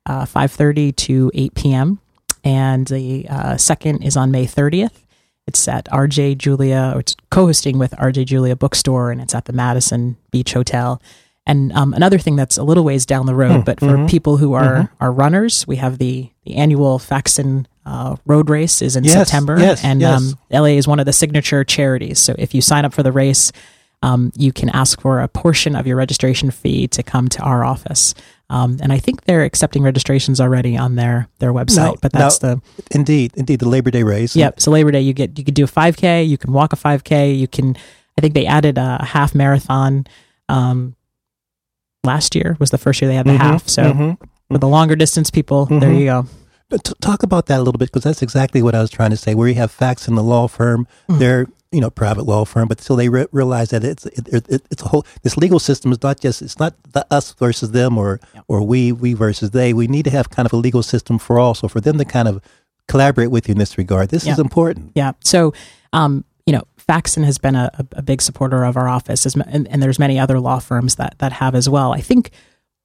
uh, 0.05 0.25
5.30 0.25 0.95
to 0.95 1.31
8 1.33 1.55
p.m. 1.55 1.99
And 2.45 2.87
the 2.87 3.27
uh, 3.27 3.57
second 3.57 4.03
is 4.03 4.15
on 4.15 4.31
May 4.31 4.45
30th. 4.45 5.01
It's 5.47 5.67
at 5.67 5.85
RJ 5.85 6.37
Julia, 6.37 6.93
or 6.95 7.01
it's 7.01 7.15
co-hosting 7.29 7.77
with 7.77 7.91
RJ 7.91 8.25
Julia 8.25 8.55
Bookstore, 8.55 9.11
and 9.11 9.21
it's 9.21 9.35
at 9.35 9.45
the 9.45 9.53
Madison 9.53 10.17
Beach 10.31 10.53
Hotel. 10.53 11.01
And 11.47 11.71
um, 11.73 11.93
another 11.93 12.17
thing 12.17 12.35
that's 12.35 12.57
a 12.57 12.63
little 12.63 12.83
ways 12.83 13.05
down 13.05 13.27
the 13.27 13.35
road, 13.35 13.65
but 13.65 13.79
for 13.79 14.07
people 14.07 14.37
who 14.37 14.53
are 14.53 14.89
are 14.99 15.11
runners, 15.11 15.67
we 15.67 15.75
have 15.75 15.99
the 15.99 16.29
the 16.43 16.55
annual 16.55 16.97
Faxon 16.99 17.67
uh, 17.85 18.15
Road 18.25 18.49
Race 18.49 18.81
is 18.81 18.95
in 18.95 19.03
Yes, 19.03 19.13
September, 19.13 19.59
yes, 19.59 19.83
and 19.83 20.01
yes. 20.01 20.19
Um, 20.33 20.39
LA 20.51 20.73
is 20.77 20.87
one 20.87 20.99
of 20.99 21.05
the 21.05 21.13
signature 21.13 21.63
charities. 21.63 22.17
So 22.19 22.33
if 22.39 22.55
you 22.55 22.61
sign 22.61 22.83
up 22.83 22.93
for 22.93 23.03
the 23.03 23.11
race, 23.11 23.51
um, 24.01 24.31
you 24.35 24.51
can 24.51 24.69
ask 24.69 24.99
for 25.01 25.21
a 25.21 25.27
portion 25.27 25.75
of 25.75 25.85
your 25.85 25.97
registration 25.97 26.49
fee 26.49 26.87
to 26.89 27.03
come 27.03 27.27
to 27.29 27.41
our 27.43 27.63
office. 27.63 28.15
Um, 28.49 28.77
and 28.81 28.91
I 28.91 28.97
think 28.97 29.25
they're 29.25 29.43
accepting 29.43 29.83
registrations 29.83 30.41
already 30.41 30.75
on 30.77 30.95
their 30.95 31.27
their 31.37 31.53
website. 31.53 31.75
Now- 31.77 31.95
but 32.01 32.11
that's 32.11 32.41
now- 32.41 32.55
the 32.55 32.61
Indeed, 32.91 33.33
indeed, 33.35 33.59
the 33.59 33.69
Labor 33.69 33.91
Day 33.91 34.01
race. 34.03 34.35
yep. 34.35 34.59
So 34.59 34.71
Labor 34.71 34.89
Day, 34.91 35.01
you 35.01 35.13
get 35.13 35.37
you 35.37 35.43
could 35.45 35.53
do 35.53 35.63
a 35.65 35.67
5K, 35.67 36.27
you 36.27 36.39
can 36.39 36.53
walk 36.53 36.73
a 36.73 36.75
5K, 36.75 37.37
you 37.37 37.47
can. 37.47 37.75
I 38.17 38.21
think 38.21 38.33
they 38.33 38.47
added 38.47 38.79
a 38.79 39.03
half 39.03 39.35
marathon. 39.35 40.07
Um, 40.49 40.95
last 42.05 42.35
year 42.35 42.55
was 42.59 42.69
the 42.71 42.77
first 42.77 43.01
year 43.01 43.09
they 43.09 43.15
had 43.15 43.25
the 43.25 43.33
Mhm, 43.33 43.37
half. 43.37 43.67
So 43.67 43.83
mhm. 43.93 44.17
for 44.51 44.57
the 44.57 44.67
longer 44.67 44.95
distance 44.95 45.29
people, 45.31 45.65
there 45.65 45.89
Mhm. 45.91 45.99
you 45.99 46.05
go. 46.05 46.25
T- 46.83 46.93
talk 47.01 47.23
about 47.23 47.45
that 47.47 47.57
a 47.59 47.63
little 47.63 47.77
bit 47.77 47.89
because 47.91 48.03
that's 48.03 48.21
exactly 48.21 48.61
what 48.61 48.73
I 48.75 48.81
was 48.81 48.89
trying 48.89 49.11
to 49.11 49.17
say. 49.17 49.35
Where 49.35 49.47
you 49.47 49.55
have 49.55 49.71
Faxon 49.71 50.15
the 50.15 50.23
law 50.23 50.47
firm, 50.47 50.87
Mm. 51.09 51.19
they're 51.19 51.47
you 51.71 51.81
know 51.81 51.89
private 51.89 52.25
law 52.25 52.45
firm, 52.45 52.67
but 52.69 52.79
still 52.79 52.95
they 52.95 53.09
re- 53.09 53.27
realize 53.33 53.69
that 53.69 53.83
it's 53.83 54.05
it, 54.05 54.27
it, 54.31 54.45
it- 54.49 54.65
it's 54.71 54.81
a 54.81 54.87
whole. 54.87 55.05
This 55.23 55.35
legal 55.37 55.59
system 55.59 55.91
is 55.91 56.01
not 56.01 56.19
just 56.21 56.41
it's 56.41 56.57
not 56.57 56.73
the 56.93 57.05
us 57.11 57.33
versus 57.37 57.71
them 57.71 57.97
or 57.97 58.19
or 58.47 58.61
we 58.61 58.91
we 58.91 59.13
versus 59.13 59.51
they. 59.51 59.73
We 59.73 59.87
need 59.87 60.03
to 60.05 60.11
have 60.11 60.29
kind 60.29 60.45
of 60.45 60.53
a 60.53 60.57
legal 60.57 60.83
system 60.83 61.17
for 61.19 61.37
all. 61.37 61.53
So 61.53 61.67
for 61.67 61.81
them 61.81 61.97
to 61.97 62.05
kind 62.05 62.27
of 62.27 62.39
collaborate 62.87 63.29
with 63.31 63.47
you 63.47 63.53
in 63.53 63.57
this 63.59 63.77
regard, 63.77 64.09
this 64.09 64.25
is 64.27 64.39
important. 64.39 64.91
Yeah. 64.95 65.13
So, 65.23 65.53
um, 65.91 66.23
Faxon 66.87 67.23
has 67.23 67.37
been 67.37 67.55
a, 67.55 67.71
a 67.93 68.01
big 68.01 68.21
supporter 68.21 68.63
of 68.63 68.77
our 68.77 68.87
office, 68.87 69.25
as, 69.25 69.35
and, 69.35 69.67
and 69.67 69.81
there's 69.81 69.99
many 69.99 70.19
other 70.19 70.39
law 70.39 70.59
firms 70.59 70.95
that 70.95 71.15
that 71.19 71.33
have 71.33 71.55
as 71.55 71.67
well. 71.67 71.93
I 71.93 72.01
think 72.01 72.31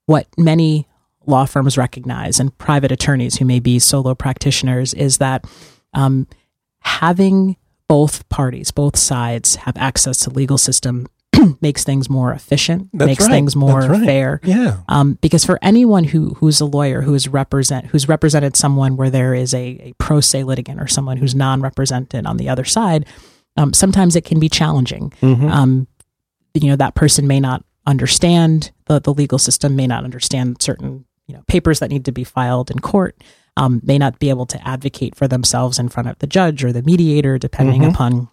what 0.07 0.27
many 0.39 0.89
law 1.27 1.45
firms 1.45 1.77
recognize 1.77 2.41
and 2.41 2.57
private 2.59 2.91
attorneys 2.91 3.37
who 3.37 3.45
may 3.45 3.61
be 3.61 3.79
solo 3.79 4.15
practitioners 4.15 4.95
is 4.95 5.19
that 5.19 5.45
um, 5.93 6.27
having 6.81 7.57
both 7.89 8.29
parties, 8.29 8.71
both 8.71 8.97
sides, 8.97 9.57
have 9.57 9.77
access 9.77 10.19
to 10.19 10.31
legal 10.31 10.59
system 10.59 11.07
makes 11.61 11.85
things 11.85 12.09
more 12.09 12.33
efficient, 12.33 12.89
That's 12.93 13.07
makes 13.07 13.25
right. 13.25 13.31
things 13.31 13.57
more 13.57 13.81
right. 13.81 14.05
fair. 14.05 14.41
Yeah. 14.45 14.79
Um, 14.89 15.19
because 15.21 15.45
for 15.45 15.59
anyone 15.63 16.05
who 16.05 16.35
who's 16.35 16.61
a 16.61 16.65
lawyer 16.65 17.03
who 17.03 17.15
is 17.15 17.29
represent 17.29 17.87
who's 17.87 18.09
represented 18.09 18.57
someone 18.57 18.97
where 18.97 19.11
there 19.11 19.35
is 19.35 19.55
a, 19.55 19.79
a 19.81 19.93
pro 19.99 20.21
se 20.21 20.45
litigant 20.45 20.81
or 20.81 20.87
someone 20.87 21.17
who's 21.19 21.35
non 21.35 21.61
represented 21.61 22.27
on 22.27 22.37
the 22.37 22.49
other 22.49 22.65
side, 22.65 23.07
um, 23.57 23.73
sometimes 23.73 24.17
it 24.17 24.25
can 24.25 24.39
be 24.41 24.49
challenging. 24.49 25.13
Um, 25.23 25.87
you 26.55 26.69
know 26.69 26.77
that 26.77 26.95
person 26.95 27.27
may 27.27 27.41
not 27.41 27.65
understand 27.87 28.73
the 28.87 29.01
the 29.01 29.13
legal 29.15 29.39
system, 29.39 29.77
may 29.77 29.87
not 29.87 30.05
understand 30.05 30.61
certain 30.63 31.05
you 31.27 31.35
know 31.35 31.43
papers 31.47 31.79
that 31.81 31.91
need 31.91 32.05
to 32.07 32.13
be 32.13 32.25
filed 32.25 32.71
in 32.71 32.79
court, 32.81 33.17
um, 33.57 33.81
may 33.85 33.99
not 33.99 34.19
be 34.19 34.29
able 34.31 34.47
to 34.47 34.69
advocate 34.69 35.15
for 35.15 35.29
themselves 35.29 35.79
in 35.79 35.89
front 35.89 36.09
of 36.09 36.19
the 36.19 36.27
judge 36.27 36.65
or 36.65 36.73
the 36.73 36.83
mediator, 36.83 37.39
depending 37.39 37.83
upon 37.95 38.29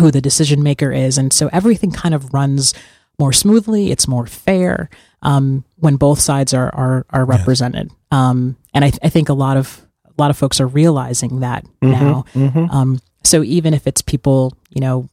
who 0.00 0.10
the 0.10 0.20
decision 0.22 0.62
maker 0.62 0.90
is. 0.92 1.18
And 1.18 1.32
so 1.32 1.48
everything 1.52 1.90
kind 1.92 2.14
of 2.14 2.32
runs 2.32 2.72
more 3.18 3.32
smoothly. 3.32 3.90
It's 3.90 4.08
more 4.08 4.26
fair 4.26 4.88
um, 5.20 5.64
when 5.76 5.96
both 5.96 6.18
sides 6.20 6.54
are 6.54 6.74
are, 6.74 7.04
are 7.10 7.24
represented. 7.26 7.90
Um, 8.10 8.56
and 8.72 8.84
I, 8.84 8.90
th- 8.90 9.00
I 9.02 9.08
think 9.10 9.28
a 9.28 9.34
lot 9.34 9.56
of 9.58 9.86
a 10.06 10.12
lot 10.20 10.30
of 10.30 10.38
folks 10.38 10.60
are 10.60 10.66
realizing 10.66 11.40
that 11.40 11.64
now. 11.82 12.24
Um, 12.70 12.98
so 13.24 13.42
even 13.42 13.74
if 13.74 13.86
it's 13.86 14.02
people, 14.02 14.52
you 14.70 14.80
know, 14.80 15.08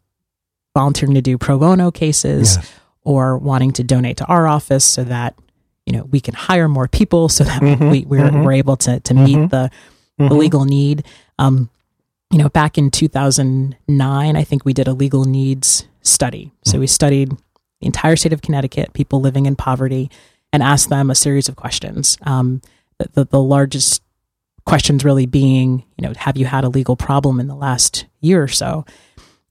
volunteering 0.75 1.15
to 1.15 1.21
do 1.21 1.37
pro 1.37 1.57
bono 1.57 1.91
cases 1.91 2.55
Yes. 2.55 2.71
or 3.03 3.37
wanting 3.37 3.71
to 3.73 3.83
donate 3.83 4.17
to 4.17 4.25
our 4.25 4.47
office 4.47 4.85
so 4.85 5.03
that 5.03 5.35
you 5.85 5.93
know 5.93 6.03
we 6.05 6.19
can 6.19 6.33
hire 6.35 6.67
more 6.67 6.87
people 6.87 7.27
so 7.29 7.43
that 7.43 7.61
Mhm, 7.61 7.91
we 7.91 8.05
we're, 8.05 8.29
mhm. 8.29 8.43
we're 8.45 8.53
able 8.53 8.77
to 8.77 8.99
to 8.99 9.13
meet 9.13 9.37
Mhm. 9.37 9.49
the, 9.49 9.71
the 10.17 10.25
Mhm. 10.29 10.37
legal 10.37 10.65
need. 10.65 11.03
Um, 11.39 11.69
you 12.31 12.37
know, 12.37 12.49
back 12.49 12.77
in 12.77 12.91
2009, 12.91 14.35
I 14.35 14.43
think 14.43 14.65
we 14.65 14.73
did 14.73 14.87
a 14.87 14.93
legal 14.93 15.25
needs 15.25 15.85
study. 16.01 16.51
So 16.63 16.79
we 16.79 16.87
studied 16.87 17.31
the 17.81 17.85
entire 17.87 18.15
state 18.15 18.33
of 18.33 18.41
Connecticut, 18.41 18.93
people 18.93 19.19
living 19.21 19.45
in 19.47 19.55
poverty, 19.55 20.11
and 20.53 20.61
asked 20.61 20.89
them 20.89 21.09
a 21.09 21.15
series 21.15 21.49
of 21.49 21.55
questions. 21.55 22.17
Um, 22.23 22.61
the, 22.99 23.09
the, 23.13 23.25
the 23.25 23.41
largest 23.41 24.01
questions 24.65 25.03
really 25.05 25.25
being, 25.25 25.83
you 25.97 26.07
know, 26.07 26.13
have 26.17 26.37
you 26.37 26.45
had 26.45 26.63
a 26.63 26.69
legal 26.69 26.95
problem 26.95 27.39
in 27.39 27.47
the 27.47 27.55
last 27.55 28.05
year 28.21 28.41
or 28.43 28.47
so? 28.47 28.85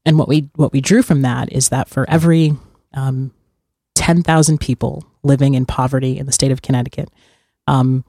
And 0.04 0.18
what 0.18 0.28
we 0.28 0.48
what 0.56 0.72
we 0.72 0.80
drew 0.80 1.02
from 1.02 1.22
that 1.22 1.52
is 1.52 1.68
that 1.70 1.88
for 1.88 2.08
every 2.08 2.54
um, 2.94 3.32
ten 3.94 4.22
thousand 4.22 4.58
people 4.58 5.04
living 5.22 5.54
in 5.54 5.66
poverty 5.66 6.18
in 6.18 6.26
the 6.26 6.32
state 6.32 6.50
of 6.52 6.62
Connecticut, 6.62 7.10
um, 7.66 8.04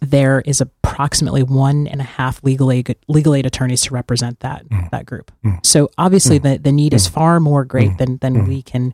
there 0.00 0.42
is 0.44 0.60
approximately 0.60 1.42
one 1.42 1.86
and 1.86 2.00
a 2.00 2.04
half 2.04 2.42
legal 2.42 2.72
aid 2.72 2.96
legal 3.08 3.34
aid 3.34 3.46
attorneys 3.46 3.82
to 3.82 3.94
represent 3.94 4.40
that 4.40 4.64
that 4.90 5.06
group. 5.06 5.30
So 5.62 5.90
obviously 5.96 6.38
the 6.38 6.58
the 6.58 6.72
need 6.72 6.92
is 6.94 7.06
far 7.06 7.38
more 7.40 7.64
great 7.64 7.98
than 7.98 8.18
than 8.18 8.46
we 8.48 8.62
can 8.62 8.92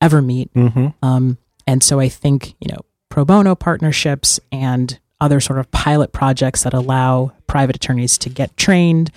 ever 0.00 0.20
meet. 0.20 0.52
Mhm. 0.54 0.94
Um, 1.02 1.38
and 1.66 1.82
so 1.82 1.98
I 2.00 2.08
think 2.08 2.54
you 2.60 2.70
know 2.70 2.80
pro 3.08 3.24
bono 3.24 3.54
partnerships 3.54 4.38
and 4.50 4.98
other 5.22 5.40
sort 5.40 5.60
of 5.60 5.70
pilot 5.70 6.12
projects 6.12 6.64
that 6.64 6.74
allow 6.74 7.32
private 7.46 7.76
attorneys 7.76 8.18
to 8.18 8.28
get 8.28 8.54
trained 8.56 9.10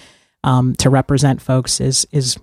um, 0.44 0.76
to 0.76 0.90
represent 0.90 1.42
folks 1.42 1.82
is 1.82 2.08
is 2.12 2.38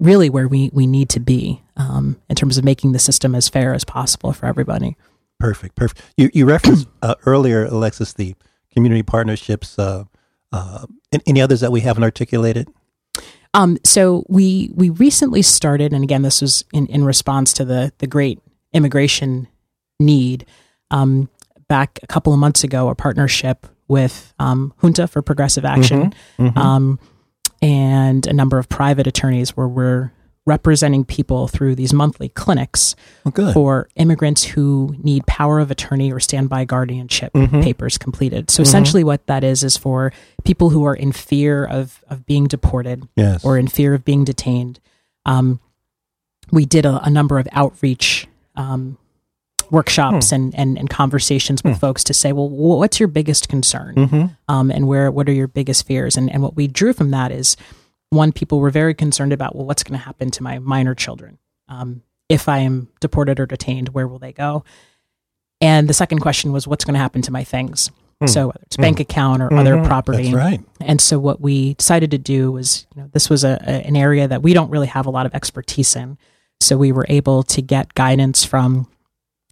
really 0.00 0.30
where 0.30 0.48
we 0.48 0.70
we 0.72 0.86
need 0.86 1.10
to 1.10 1.20
be 1.20 1.62
um, 1.76 2.16
in 2.30 2.34
terms 2.34 2.56
of 2.56 2.64
making 2.64 2.92
the 2.92 2.98
system 2.98 3.34
as 3.34 3.48
fair 3.50 3.74
as 3.74 3.84
possible 3.84 4.32
for 4.32 4.46
everybody. 4.46 4.96
Perfect, 5.38 5.74
perfect. 5.74 6.00
You 6.16 6.30
you 6.32 6.46
referenced 6.46 6.88
uh, 7.02 7.14
earlier, 7.26 7.66
Alexis, 7.66 8.14
the 8.14 8.34
community 8.72 9.02
partnerships. 9.02 9.78
Uh, 9.78 10.04
uh, 10.50 10.86
any 11.26 11.42
others 11.42 11.60
that 11.60 11.70
we 11.72 11.80
haven't 11.80 12.04
articulated? 12.04 12.68
Um, 13.52 13.76
so 13.84 14.24
we 14.28 14.70
we 14.74 14.88
recently 14.88 15.42
started, 15.42 15.92
and 15.92 16.02
again, 16.02 16.22
this 16.22 16.40
was 16.40 16.64
in, 16.72 16.86
in 16.86 17.04
response 17.04 17.52
to 17.54 17.64
the 17.66 17.92
the 17.98 18.06
great 18.06 18.40
immigration 18.72 19.48
need. 20.00 20.46
Um, 20.90 21.28
back 21.68 21.98
a 22.02 22.06
couple 22.06 22.32
of 22.32 22.38
months 22.38 22.64
ago, 22.64 22.88
a 22.88 22.94
partnership 22.94 23.66
with 23.88 24.32
um, 24.38 24.72
Junta 24.80 25.06
for 25.06 25.22
Progressive 25.22 25.64
Action 25.64 26.14
Um, 26.38 26.98
and 27.62 28.26
a 28.26 28.32
number 28.32 28.58
of 28.58 28.68
private 28.68 29.06
attorneys 29.06 29.56
where 29.56 29.68
we're 29.68 30.12
representing 30.46 31.06
people 31.06 31.48
through 31.48 31.74
these 31.74 31.94
monthly 31.94 32.28
clinics 32.28 32.94
good. 33.32 33.54
for 33.54 33.88
immigrants 33.96 34.44
who 34.44 34.94
need 34.98 35.26
power 35.26 35.58
of 35.58 35.70
attorney 35.70 36.12
or 36.12 36.20
standby 36.20 36.66
guardianship 36.66 37.32
papers 37.32 37.96
completed. 37.96 38.50
So 38.50 38.62
essentially, 38.62 39.02
what 39.04 39.26
that 39.26 39.42
is 39.42 39.64
is 39.64 39.78
for 39.78 40.12
people 40.44 40.68
who 40.68 40.84
are 40.84 40.94
in 40.94 41.12
fear 41.12 41.64
of 41.64 42.02
of 42.10 42.26
being 42.26 42.46
deported 42.46 43.08
Yes. 43.16 43.42
or 43.44 43.56
in 43.56 43.68
fear 43.68 43.94
of 43.94 44.04
being 44.04 44.24
detained. 44.24 44.80
Um, 45.24 45.60
we 46.52 46.66
did 46.66 46.84
a, 46.84 47.02
a 47.04 47.08
number 47.08 47.38
of 47.38 47.48
outreach 47.52 48.26
um, 48.54 48.98
workshops 49.70 50.32
and, 50.32 50.54
and 50.54 50.78
and 50.78 50.88
conversations 50.90 51.62
with 51.64 51.78
folks 51.78 52.04
to 52.04 52.14
say, 52.14 52.32
well, 52.32 52.48
what's 52.48 52.98
your 53.00 53.08
biggest 53.08 53.48
concern, 53.48 53.94
Mm-hmm. 53.94 54.24
um, 54.48 54.70
and 54.70 54.86
where 54.88 55.10
what 55.10 55.28
are 55.28 55.32
your 55.32 55.48
biggest 55.48 55.86
fears? 55.86 56.16
And 56.16 56.30
and 56.32 56.42
what 56.42 56.56
we 56.56 56.66
drew 56.68 56.92
from 56.92 57.10
that 57.10 57.30
is 57.32 57.56
one, 58.10 58.32
people 58.32 58.60
were 58.60 58.70
very 58.70 58.94
concerned 58.94 59.32
about, 59.32 59.56
well, 59.56 59.66
what's 59.66 59.82
going 59.82 59.98
to 59.98 60.04
happen 60.04 60.30
to 60.30 60.42
my 60.42 60.58
minor 60.58 60.94
children 60.94 61.38
um, 61.68 62.02
if 62.28 62.48
I 62.48 62.58
am 62.58 62.88
deported 63.00 63.40
or 63.40 63.46
detained? 63.46 63.88
Where 63.90 64.06
will 64.06 64.18
they 64.20 64.32
go? 64.32 64.64
And 65.60 65.88
the 65.88 65.94
second 65.94 66.20
question 66.20 66.52
was, 66.52 66.66
what's 66.68 66.84
going 66.84 66.94
to 66.94 67.00
happen 67.00 67.22
to 67.22 67.32
my 67.32 67.44
things? 67.44 67.90
So 68.26 68.46
whether 68.46 68.60
it's 68.62 68.76
bank 68.78 69.00
account 69.00 69.42
or 69.42 69.52
other 69.52 69.84
property, 69.84 70.30
That's 70.30 70.34
right. 70.34 70.60
and 70.80 70.98
so 70.98 71.18
what 71.18 71.42
we 71.42 71.74
decided 71.74 72.10
to 72.12 72.18
do 72.18 72.52
was, 72.52 72.86
you 72.94 73.02
know, 73.02 73.10
this 73.12 73.28
was 73.28 73.44
a, 73.44 73.58
a 73.66 73.86
an 73.86 73.96
area 73.96 74.26
that 74.26 74.40
we 74.42 74.54
don't 74.54 74.70
really 74.70 74.86
have 74.86 75.04
a 75.04 75.10
lot 75.10 75.26
of 75.26 75.34
expertise 75.34 75.94
in. 75.94 76.16
So 76.60 76.78
we 76.78 76.90
were 76.90 77.04
able 77.10 77.42
to 77.42 77.60
get 77.60 77.92
guidance 77.94 78.42
from 78.42 78.88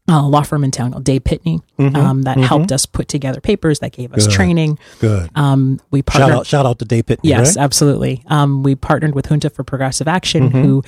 a 0.08 0.20
law 0.22 0.42
firm 0.42 0.64
in 0.64 0.70
town 0.70 0.92
called 0.92 1.04
Day 1.04 1.20
Pitney 1.20 1.60
um, 1.78 2.22
that 2.22 2.36
helped 2.36 2.72
us 2.72 2.86
put 2.86 3.08
together 3.08 3.40
papers 3.40 3.78
that 3.78 3.92
gave 3.92 4.12
us 4.12 4.26
Good. 4.26 4.34
training. 4.34 4.78
Good. 5.00 5.30
Um, 5.34 5.80
we 5.90 6.02
shout 6.12 6.30
out, 6.30 6.46
shout 6.46 6.66
out 6.66 6.78
to 6.80 6.84
Day 6.84 7.02
Pitney. 7.02 7.20
Yes, 7.22 7.56
right? 7.56 7.62
absolutely. 7.64 8.22
Um, 8.26 8.62
we 8.62 8.74
partnered 8.74 9.14
with 9.14 9.26
Junta 9.28 9.48
for 9.50 9.62
Progressive 9.64 10.08
Action, 10.08 10.48
Mm-hmm. 10.50 10.62
who 10.62 10.82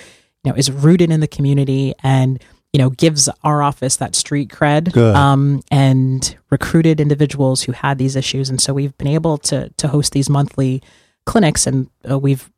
you 0.44 0.50
know 0.50 0.56
is 0.56 0.70
rooted 0.70 1.10
in 1.10 1.20
the 1.20 1.28
community 1.28 1.94
and 2.02 2.42
you 2.72 2.78
know, 2.78 2.90
gives 2.90 3.28
our 3.44 3.62
office 3.62 3.98
that 3.98 4.16
street 4.16 4.48
cred, 4.48 4.92
Good. 4.92 5.14
um, 5.14 5.62
and 5.70 6.36
recruited 6.50 7.00
individuals 7.00 7.62
who 7.62 7.70
had 7.70 7.98
these 7.98 8.16
issues, 8.16 8.50
and 8.50 8.60
so 8.60 8.74
we've 8.74 8.98
been 8.98 9.06
able 9.06 9.38
to 9.38 9.68
to 9.76 9.86
host 9.86 10.12
these 10.12 10.28
monthly 10.28 10.82
clinics, 11.24 11.68
and 11.68 11.88
uh, 12.10 12.18
we've 12.18 12.50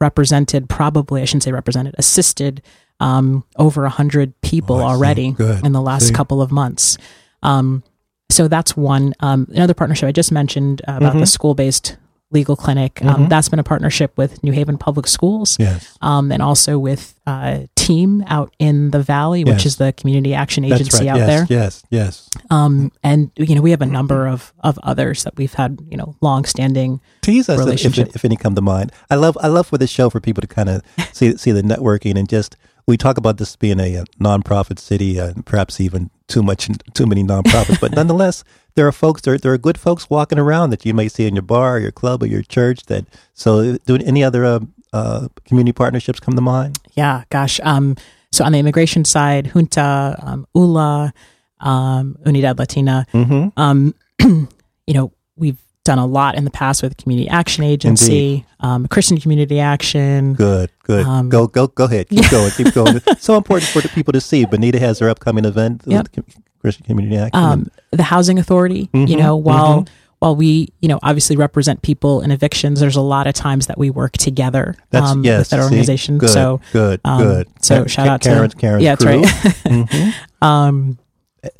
represented 0.00 0.68
probably 0.68 1.20
I 1.20 1.24
shouldn't 1.24 1.42
say 1.42 1.52
represented 1.52 1.94
assisted 1.98 2.62
um, 3.00 3.44
over 3.56 3.84
a 3.84 3.90
hundred 3.90 4.38
people 4.40 4.76
Oh, 4.76 4.82
already 4.82 5.34
in 5.38 5.72
the 5.72 5.80
last 5.82 6.08
See. 6.08 6.14
couple 6.14 6.40
of 6.42 6.50
months. 6.52 6.98
Um, 7.42 7.82
so 8.30 8.48
that's 8.48 8.76
one. 8.76 9.14
Um, 9.20 9.46
another 9.50 9.74
partnership 9.74 10.08
I 10.08 10.12
just 10.12 10.32
mentioned 10.32 10.82
uh, 10.88 10.92
about 10.96 11.10
Mm-hmm. 11.10 11.20
the 11.20 11.26
school 11.26 11.54
based 11.54 11.96
legal 12.32 12.56
clinic. 12.56 13.02
Um, 13.04 13.28
That's 13.28 13.48
been 13.48 13.60
a 13.60 13.64
partnership 13.64 14.12
with 14.18 14.42
New 14.42 14.50
Haven 14.50 14.78
Public 14.78 15.06
Schools 15.06 15.56
Yes. 15.60 15.96
um, 16.02 16.32
and 16.32 16.42
also 16.42 16.76
with 16.76 17.14
uh, 17.24 17.60
Team 17.76 18.24
out 18.26 18.52
in 18.58 18.90
the 18.90 18.98
Valley, 19.00 19.44
which 19.44 19.58
Yes. 19.58 19.66
is 19.66 19.76
the 19.76 19.92
community 19.92 20.34
action 20.34 20.64
agency 20.64 21.04
right. 21.06 21.08
out 21.10 21.18
yes, 21.18 21.26
there. 21.28 21.46
Yes. 21.48 21.82
Yes. 21.88 22.28
Um, 22.50 22.90
and 23.04 23.30
you 23.36 23.54
know 23.54 23.62
we 23.62 23.70
have 23.70 23.80
a 23.80 23.86
number 23.86 24.26
of 24.26 24.52
of 24.58 24.76
others 24.82 25.22
that 25.22 25.36
we've 25.36 25.54
had 25.54 25.78
you 25.88 25.96
know 25.96 26.16
long 26.20 26.44
standing. 26.46 27.00
tease 27.22 27.48
us 27.48 27.64
if, 27.84 27.96
if, 27.96 28.16
if 28.16 28.24
any 28.24 28.34
come 28.36 28.56
to 28.56 28.60
mind. 28.60 28.90
I 29.08 29.14
love 29.14 29.38
I 29.40 29.46
love 29.46 29.68
for 29.68 29.78
this 29.78 29.90
show 29.90 30.10
for 30.10 30.18
people 30.20 30.40
to 30.40 30.48
kind 30.48 30.68
of 30.68 30.82
see 31.12 31.36
see 31.36 31.52
the 31.52 31.62
networking 31.62 32.18
and 32.18 32.28
just 32.28 32.56
we 32.86 32.96
talk 32.96 33.18
about 33.18 33.38
this 33.38 33.56
being 33.56 33.80
a, 33.80 33.98
uh 33.98 34.04
nonprofit 34.20 34.78
city, 34.78 35.18
uh, 35.20 35.34
perhaps 35.44 35.80
even 35.80 36.10
too 36.28 36.42
much 36.42 36.68
too 36.94 37.06
many 37.06 37.22
nonprofits, 37.22 37.80
but 37.80 37.92
nonetheless 37.96 38.44
there 38.74 38.86
are 38.86 38.92
folks 38.92 39.22
there 39.22 39.38
there 39.38 39.52
are 39.52 39.58
good 39.58 39.78
folks 39.78 40.08
walking 40.10 40.38
around 40.38 40.70
that 40.70 40.84
you 40.86 40.94
may 40.94 41.08
see 41.08 41.26
in 41.26 41.34
your 41.34 41.42
bar, 41.42 41.78
your 41.78 41.92
club, 41.92 42.22
or 42.22 42.26
your 42.26 42.42
church. 42.42 42.84
That 42.84 43.06
so 43.34 43.76
do 43.78 43.96
any 43.96 44.22
other 44.22 44.44
uh, 44.44 44.60
uh, 44.92 45.28
community 45.44 45.72
partnerships 45.72 46.20
come 46.20 46.34
to 46.34 46.40
mind? 46.40 46.78
Yeah, 46.94 47.24
gosh. 47.30 47.60
Um, 47.62 47.96
so 48.32 48.44
on 48.44 48.52
the 48.52 48.58
immigration 48.58 49.04
side, 49.04 49.46
Junta, 49.52 50.16
um, 50.22 50.46
ULA, 50.54 51.12
um, 51.60 52.16
Unidad 52.24 52.58
Latina. 52.58 53.06
Mm-hmm. 53.12 53.58
Um, 53.58 53.94
you 54.20 54.94
know, 54.94 55.12
we've 55.36 55.58
done 55.86 55.98
a 55.98 56.06
lot 56.06 56.34
in 56.34 56.44
the 56.44 56.50
past 56.50 56.82
with 56.82 56.96
Community 56.98 57.28
Action 57.28 57.64
Agency, 57.64 58.44
um, 58.60 58.86
Christian 58.88 59.18
Community 59.18 59.58
Action. 59.60 60.34
Good, 60.34 60.70
good. 60.82 61.06
Um, 61.06 61.28
go, 61.30 61.46
go, 61.46 61.68
go 61.68 61.84
ahead. 61.84 62.08
Keep 62.08 62.30
going, 62.30 62.50
keep 62.50 62.74
going. 62.74 63.00
so 63.18 63.36
important 63.36 63.70
for 63.70 63.80
the 63.80 63.88
people 63.88 64.12
to 64.12 64.20
see. 64.20 64.44
Bonita 64.44 64.78
has 64.78 64.98
her 64.98 65.08
upcoming 65.08 65.44
event 65.44 65.86
with 65.86 65.94
Yep. 66.16 66.26
Christian 66.60 66.84
Community 66.86 67.16
Action. 67.16 67.42
um, 67.42 67.70
the 67.92 68.02
housing 68.02 68.38
authority. 68.38 68.90
You 68.92 69.06
Mhm, 69.06 69.18
know, 69.18 69.36
while 69.36 69.86
while 70.18 70.34
we 70.34 70.68
you 70.80 70.88
know 70.88 70.98
obviously 71.02 71.36
represent 71.36 71.82
people 71.82 72.22
in 72.22 72.30
evictions, 72.30 72.80
there's 72.80 72.96
a 72.96 73.00
lot 73.02 73.26
of 73.26 73.34
times 73.34 73.66
that 73.66 73.78
we 73.78 73.90
work 73.90 74.12
together 74.12 74.74
That's 74.90 75.10
um, 75.10 75.22
yes. 75.24 75.38
with 75.40 75.48
that 75.50 75.56
see? 75.58 75.62
organization. 75.64 76.18
Good, 76.18 76.30
So 76.30 76.60
good, 76.72 77.00
um, 77.04 77.22
good. 77.22 77.48
so 77.60 77.86
shout 77.86 78.08
out 78.08 78.22
to- 78.22 78.30
Karen's, 78.30 78.54
Karen's 78.54 78.82
yeah, 78.82 78.94
that's 78.96 79.04
crew. 79.04 79.20
right. 79.22 79.56
Mhm. 79.66 80.14
um, 80.42 80.98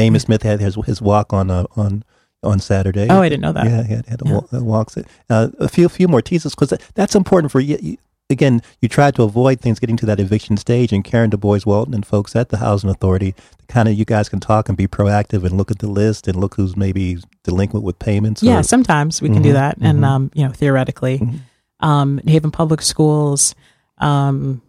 Amos 0.00 0.22
Smith 0.22 0.42
had 0.42 0.60
his 0.60 0.76
his 0.86 1.00
walk 1.00 1.32
on 1.32 1.50
uh, 1.50 1.66
on 1.76 2.02
on 2.46 2.58
Saturday. 2.60 3.06
oh, 3.10 3.20
I 3.20 3.28
didn't 3.28 3.42
know 3.42 3.52
that. 3.52 3.66
Yeah, 3.66 3.82
he 3.84 3.92
had, 3.94 4.06
had 4.06 4.22
a 4.22 4.24
Yeah. 4.26 4.32
walk, 4.34 4.48
walks 4.52 4.96
it. 4.96 5.06
Uh, 5.28 5.48
a 5.58 5.68
few 5.68 5.88
few 5.88 6.08
more 6.08 6.22
teasers 6.22 6.54
because 6.54 6.72
that's 6.94 7.14
important 7.14 7.52
for 7.52 7.60
you. 7.60 7.78
you- 7.82 7.98
Again, 8.28 8.60
you 8.80 8.88
try 8.88 9.12
to 9.12 9.22
avoid 9.22 9.60
things 9.60 9.78
getting 9.78 9.96
to 9.98 10.06
that 10.06 10.18
eviction 10.18 10.56
stage, 10.56 10.92
and 10.92 11.04
Karen 11.04 11.30
Du 11.30 11.36
Bois 11.36 11.60
Walton 11.64 11.94
and 11.94 12.04
folks 12.04 12.34
at 12.34 12.48
the 12.48 12.56
Housing 12.56 12.90
Authority, 12.90 13.36
kind 13.68 13.88
of 13.88 13.94
you 13.94 14.04
guys 14.04 14.28
can 14.28 14.40
talk 14.40 14.68
and 14.68 14.76
be 14.76 14.88
proactive 14.88 15.44
and 15.44 15.56
look 15.56 15.70
at 15.70 15.78
the 15.78 15.86
list 15.86 16.26
and 16.26 16.36
look 16.36 16.56
who's 16.56 16.76
maybe 16.76 17.18
delinquent 17.44 17.84
with 17.84 18.00
payments. 18.00 18.42
Yeah, 18.42 18.58
or- 18.58 18.62
sometimes 18.64 19.22
we 19.22 19.28
can 19.28 19.42
do 19.42 19.50
Mhm, 19.50 19.52
that, 19.52 19.76
and 19.80 20.00
mhm. 20.00 20.04
um, 20.04 20.30
you 20.34 20.44
know, 20.44 20.50
theoretically, 20.50 21.20
Mhm. 21.20 21.38
um, 21.86 22.20
New 22.24 22.32
Haven 22.32 22.50
Public 22.50 22.82
Schools. 22.82 23.54
Um, 23.98 24.60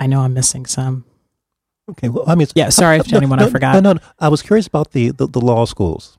I 0.00 0.06
know 0.06 0.20
I'm 0.20 0.32
missing 0.34 0.64
some. 0.64 1.04
Okay, 1.90 2.08
well, 2.08 2.24
I 2.26 2.34
mean, 2.34 2.46
Yeah, 2.54 2.68
sorry 2.70 2.98
if 2.98 3.10
no, 3.12 3.18
anyone 3.18 3.38
no, 3.38 3.46
I 3.46 3.50
forgot. 3.50 3.74
No, 3.74 3.80
no, 3.80 3.92
no, 3.94 4.00
I 4.18 4.28
was 4.28 4.42
curious 4.42 4.66
about 4.66 4.92
the, 4.92 5.10
the, 5.10 5.26
the 5.26 5.40
law 5.40 5.64
schools 5.64 6.17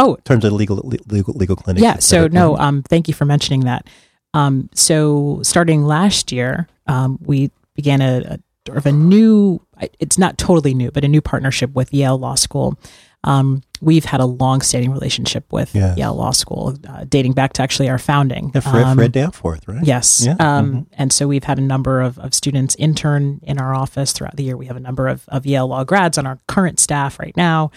Oh, 0.00 0.14
in 0.14 0.22
terms 0.22 0.44
of 0.44 0.52
legal 0.52 0.76
legal 1.06 1.34
legal 1.34 1.56
clinics. 1.56 1.82
yeah. 1.82 1.98
So 1.98 2.26
no, 2.26 2.56
um, 2.56 2.82
thank 2.82 3.06
you 3.08 3.14
for 3.14 3.24
mentioning 3.26 3.60
that. 3.60 3.86
Um, 4.34 4.68
so 4.74 5.40
starting 5.42 5.84
last 5.84 6.32
year, 6.32 6.68
um, 6.86 7.18
we 7.20 7.50
began 7.74 8.00
a, 8.00 8.18
a 8.34 8.38
sort 8.66 8.78
of 8.78 8.86
a 8.86 8.92
new. 8.92 9.60
It's 9.98 10.18
not 10.18 10.38
totally 10.38 10.74
new, 10.74 10.90
but 10.90 11.04
a 11.04 11.08
new 11.08 11.20
partnership 11.20 11.74
with 11.74 11.92
Yale 11.92 12.18
Law 12.18 12.34
School. 12.36 12.78
Um, 13.24 13.62
we've 13.82 14.06
had 14.06 14.20
a 14.20 14.24
long-standing 14.24 14.92
relationship 14.92 15.44
with 15.52 15.74
Yes. 15.74 15.98
Yale 15.98 16.14
Law 16.14 16.30
School, 16.30 16.74
uh, 16.88 17.04
dating 17.06 17.32
back 17.34 17.52
to 17.54 17.62
actually 17.62 17.90
our 17.90 17.98
founding. 17.98 18.50
Yeah, 18.54 18.60
Fred, 18.62 18.82
Um, 18.84 18.96
Fred 18.96 19.12
Danforth, 19.12 19.68
right? 19.68 19.84
Yes. 19.84 20.24
Yeah. 20.24 20.36
Um, 20.40 20.72
Mhm. 20.72 20.86
And 20.94 21.12
so 21.12 21.28
we've 21.28 21.44
had 21.44 21.58
a 21.58 21.62
number 21.62 22.00
of, 22.00 22.18
of 22.18 22.32
students 22.32 22.74
intern 22.78 23.40
in 23.42 23.58
our 23.58 23.74
office 23.74 24.12
throughout 24.12 24.36
the 24.36 24.44
year. 24.44 24.56
We 24.56 24.66
have 24.66 24.76
a 24.78 24.80
number 24.88 25.06
of, 25.06 25.24
of 25.28 25.44
Yale 25.44 25.66
Law 25.68 25.84
grads 25.84 26.16
on 26.16 26.26
our 26.26 26.38
current 26.48 26.80
staff 26.80 27.18
right 27.18 27.36
now. 27.36 27.70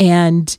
And 0.00 0.56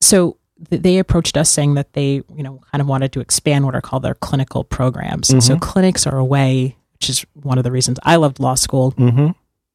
so 0.00 0.36
they 0.70 0.98
approached 0.98 1.36
us 1.36 1.48
saying 1.50 1.74
that 1.74 1.92
they, 1.92 2.22
you 2.34 2.42
know, 2.42 2.60
kind 2.72 2.80
of 2.80 2.88
wanted 2.88 3.12
to 3.12 3.20
expand 3.20 3.64
what 3.64 3.74
are 3.76 3.80
called 3.80 4.02
their 4.02 4.14
clinical 4.16 4.64
programs. 4.64 5.28
So 5.28 5.54
Mhm. 5.56 5.60
clinics 5.60 6.06
are 6.06 6.16
a 6.18 6.24
way, 6.24 6.76
which 6.94 7.08
is 7.10 7.24
one 7.34 7.58
of 7.58 7.64
the 7.64 7.70
reasons 7.70 7.98
I 8.02 8.16
loved 8.16 8.40
law 8.40 8.54
school, 8.54 8.92
Mm-hmm. 8.92 9.28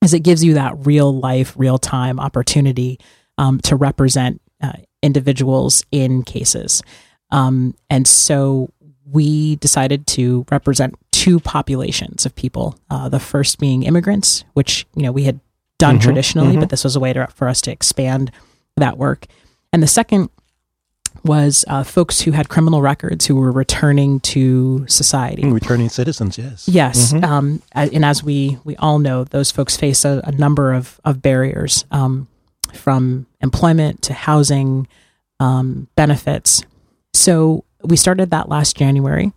is 0.04 0.14
it 0.14 0.20
gives 0.20 0.44
you 0.44 0.56
that 0.56 0.74
real 0.86 1.18
life, 1.18 1.54
real 1.58 1.78
time 1.78 2.20
opportunity 2.20 3.00
um, 3.38 3.60
to 3.62 3.76
represent 3.78 4.42
uh, 4.62 4.74
individuals 5.02 5.84
in 5.92 6.24
cases. 6.24 6.82
Um, 7.32 7.76
and 7.90 8.06
so 8.08 8.70
we 9.10 9.56
decided 9.58 10.06
to 10.08 10.46
represent 10.52 10.96
two 11.12 11.40
populations 11.40 12.26
of 12.26 12.36
people. 12.36 12.76
Uh, 12.90 13.08
the 13.10 13.20
first 13.20 13.58
being 13.60 13.84
immigrants, 13.84 14.44
which 14.54 14.86
you 14.96 15.04
know 15.04 15.12
we 15.12 15.24
had 15.24 15.40
done 15.80 15.98
Mhm, 15.98 16.02
traditionally, 16.02 16.56
mhm. 16.58 16.60
but 16.60 16.70
this 16.70 16.84
was 16.84 16.96
a 16.96 17.00
way 17.00 17.14
to, 17.14 17.28
for 17.28 17.48
us 17.48 17.62
to 17.62 17.72
expand 17.72 18.32
that 18.78 18.98
work. 18.98 19.28
And 19.74 19.84
the 19.84 19.88
second 19.88 20.30
was 21.26 21.66
uh, 21.68 21.84
folks 21.84 22.22
who 22.22 22.32
had 22.32 22.48
criminal 22.50 22.82
records 22.82 23.26
who 23.26 23.36
were 23.36 23.52
returning 23.52 24.20
to 24.22 24.86
society. 24.88 25.46
Returning 25.46 25.90
citizens, 25.90 26.38
yes. 26.38 26.68
Yes, 26.68 27.12
Mhm. 27.14 27.24
um, 27.24 27.62
and 27.74 28.06
as 28.06 28.24
we 28.24 28.58
we 28.64 28.76
all 28.78 29.00
know, 29.00 29.24
those 29.24 29.50
folks 29.52 29.76
face 29.78 30.06
a, 30.06 30.22
a 30.26 30.32
number 30.34 30.74
of 30.74 31.00
of 31.04 31.22
barriers, 31.22 31.86
um, 31.92 32.28
from 32.74 33.26
employment 33.42 34.02
to 34.04 34.14
housing, 34.14 34.88
um, 35.40 35.88
benefits. 35.96 36.64
So 37.14 37.64
we 37.84 37.96
started 37.98 38.32
that 38.32 38.50
last 38.50 38.76
January. 38.76 39.32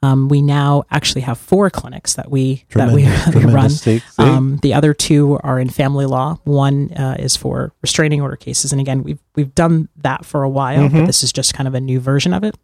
Um, 0.00 0.28
we 0.28 0.42
now 0.42 0.84
actually 0.92 1.22
have 1.22 1.38
four 1.38 1.70
clinics 1.70 2.14
that 2.14 2.30
we 2.30 2.64
that 2.74 2.92
we, 2.92 3.02
Tremendous, 3.02 3.24
that 3.24 3.34
we 3.34 3.40
run. 3.40 3.50
tremendous. 3.50 3.80
See, 3.80 3.98
see? 3.98 4.22
Um, 4.22 4.58
the 4.62 4.74
other 4.74 4.94
two 4.94 5.38
are 5.42 5.58
in 5.58 5.68
family 5.70 6.06
law. 6.06 6.38
One 6.44 6.92
uh, 6.92 7.16
is 7.18 7.36
for 7.36 7.72
restraining 7.82 8.20
order 8.22 8.36
cases, 8.36 8.70
and 8.72 8.80
again, 8.80 9.02
we've 9.02 9.18
we've 9.34 9.54
done 9.56 9.88
that 9.96 10.24
for 10.24 10.44
a 10.44 10.48
while, 10.48 10.88
but 10.88 10.98
Mhm. 11.02 11.06
this 11.06 11.24
is 11.24 11.32
just 11.32 11.52
kind 11.54 11.66
of 11.66 11.74
a 11.74 11.80
new 11.80 11.98
version 11.98 12.32
of 12.32 12.44
it. 12.44 12.56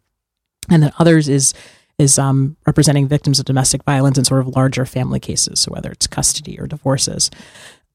And 0.69 0.81
then 0.81 0.93
others 0.97 1.27
is 1.27 1.53
is 1.99 2.17
um, 2.17 2.55
representing 2.65 3.07
victims 3.07 3.39
of 3.39 3.45
domestic 3.45 3.83
violence 3.83 4.17
in 4.17 4.23
sort 4.25 4.41
of 4.41 4.55
larger 4.55 4.85
family 4.85 5.19
cases, 5.19 5.59
so 5.59 5.71
whether 5.73 5.91
it's 5.91 6.07
custody 6.07 6.57
or 6.59 6.67
divorces. 6.67 7.31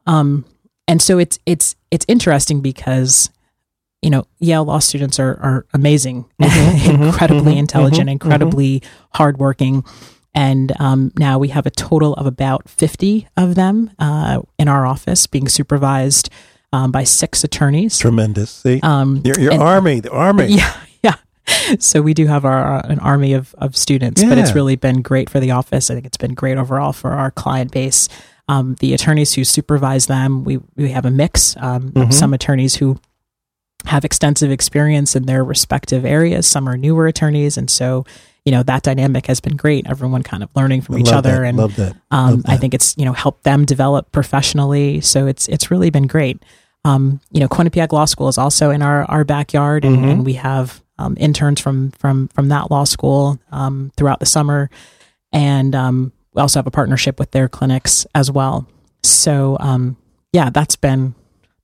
Um, 0.07 0.45
and 0.86 1.01
so 1.01 1.18
it's 1.18 1.38
it's 1.47 1.76
it's 1.91 2.05
interesting 2.09 2.61
because 2.61 3.30
you 4.03 4.11
know 4.11 4.26
Yale 4.38 4.64
law 4.64 4.78
students 4.78 5.18
are 5.18 5.34
are 5.40 5.66
amazing, 5.72 6.24
mhm, 6.40 7.07
incredibly 7.07 7.55
mhm, 7.55 7.59
intelligent, 7.59 8.09
mhm, 8.09 8.12
incredibly 8.12 8.82
hardworking. 9.14 9.84
And 10.32 10.72
um, 10.78 11.11
now 11.18 11.38
we 11.38 11.48
have 11.48 11.66
a 11.66 11.70
total 11.70 12.14
of 12.14 12.24
about 12.24 12.68
50 12.68 13.26
of 13.36 13.57
them 13.57 13.90
uh, 13.98 14.42
in 14.61 14.68
our 14.68 14.86
office 14.86 15.26
being 15.26 15.48
supervised 15.48 16.30
um, 16.72 16.92
by 16.92 17.03
six 17.03 17.42
attorneys. 17.42 17.98
Tremendous. 17.98 18.51
See? 18.51 18.78
Um, 18.82 19.22
your 19.24 19.38
your 19.40 19.53
and- 19.53 19.62
army, 19.62 20.01
the 20.01 20.12
army. 20.12 20.46
yeah, 20.48 20.76
yeah. 21.03 21.14
So 21.80 22.01
we 22.01 22.14
do 22.14 22.26
have 22.26 22.44
our 22.44 22.76
uh, 22.76 22.82
an 22.88 23.01
army 23.01 23.32
of 23.32 23.55
of 23.59 23.76
students, 23.76 24.22
but 24.22 24.38
it's 24.38 24.55
really 24.55 24.76
been 24.76 25.03
great 25.03 25.28
for 25.28 25.40
the 25.40 25.51
office. 25.51 25.90
I 25.90 25.94
think 25.94 26.07
it's 26.07 26.16
been 26.16 26.34
great 26.34 26.59
overall 26.59 26.92
for 26.92 27.11
our 27.11 27.30
client 27.32 27.72
base. 27.72 28.09
Um, 28.48 28.76
the 28.80 28.94
attorneys 28.94 29.34
who 29.34 29.44
supervise 29.44 30.07
them, 30.07 30.44
we 30.44 30.61
we 30.76 30.90
have 30.90 31.05
a 31.05 31.11
mix 31.11 31.57
um, 31.59 31.92
of 31.96 32.14
some 32.14 32.32
attorneys 32.34 32.76
who 32.76 32.98
have 33.87 34.05
extensive 34.05 34.51
experience 34.51 35.14
in 35.16 35.26
their 35.26 35.43
respective 35.45 36.05
areas. 36.05 36.47
Some 36.47 36.68
are 36.68 36.76
newer 36.76 37.07
attorneys, 37.07 37.57
and 37.57 37.70
so 37.70 38.05
you 38.45 38.53
know 38.53 38.62
that 38.62 38.83
dynamic 38.83 39.26
has 39.26 39.41
been 39.41 39.57
great. 39.57 39.87
Everyone 39.87 40.22
kind 40.22 40.43
of 40.43 40.49
learning 40.57 40.81
from 40.83 40.97
I 40.97 40.99
each 41.01 41.12
other, 41.12 41.41
that, 41.41 41.45
and 41.45 41.59
love 41.59 41.76
that. 41.76 41.95
um, 42.11 42.31
Love 42.37 42.45
I 42.47 42.57
think 42.57 42.74
it's 42.74 42.97
you 42.97 43.05
know 43.05 43.12
helped 43.12 43.45
them 43.45 43.64
develop 43.64 44.12
professionally. 44.12 45.01
So 45.01 45.26
it's 45.26 45.49
it's 45.49 45.70
really 45.70 45.91
been 45.91 46.07
great. 46.07 46.43
Um, 46.85 47.20
you 47.31 47.41
know, 47.41 47.49
Quinnipiac 47.49 47.93
Law 47.93 48.07
School 48.07 48.28
is 48.28 48.39
also 48.39 48.70
in 48.70 48.81
our, 48.81 49.05
our 49.05 49.22
backyard, 49.22 49.85
and, 49.85 49.99
Mhm. 49.99 50.11
and 50.12 50.24
we 50.24 50.33
have 50.35 50.83
um, 50.99 51.14
interns 51.20 51.61
from 51.61 51.91
from 51.93 52.28
from 52.28 52.49
that 52.49 52.70
law 52.70 52.85
school 52.85 53.39
um, 53.53 53.93
throughout 53.97 54.18
the 54.20 54.26
summer, 54.26 54.70
and 55.33 55.74
um, 55.74 56.12
we 56.35 56.41
also 56.41 56.59
have 56.59 56.66
a 56.66 56.70
partnership 56.70 57.18
with 57.18 57.31
their 57.33 57.49
clinics 57.49 58.07
as 58.14 58.31
well. 58.31 58.66
So 59.03 59.57
um, 59.61 59.97
yeah, 60.33 60.51
that's 60.51 60.76
been 60.76 61.14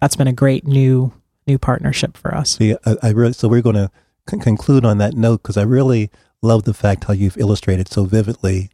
that's 0.01 0.17
been 0.17 0.29
a 0.29 0.33
great 0.33 0.67
new 0.67 1.12
new 1.47 1.59
partnership 1.59 2.17
for 2.17 2.35
us. 2.35 2.57
See, 2.57 2.77
I, 2.85 2.97
I 3.03 3.11
really, 3.11 3.33
so 3.33 3.49
we're 3.49 3.63
going 3.63 3.77
to 3.77 3.91
con- 4.27 4.41
conclude 4.41 4.85
on 4.85 4.99
that 4.99 5.15
note 5.15 5.43
because 5.43 5.57
I 5.57 5.63
really 5.63 6.11
love 6.43 6.65
the 6.65 6.75
fact 6.75 7.05
how 7.05 7.15
you've 7.15 7.39
illustrated 7.39 7.89
so 7.89 8.05
vividly. 8.05 8.71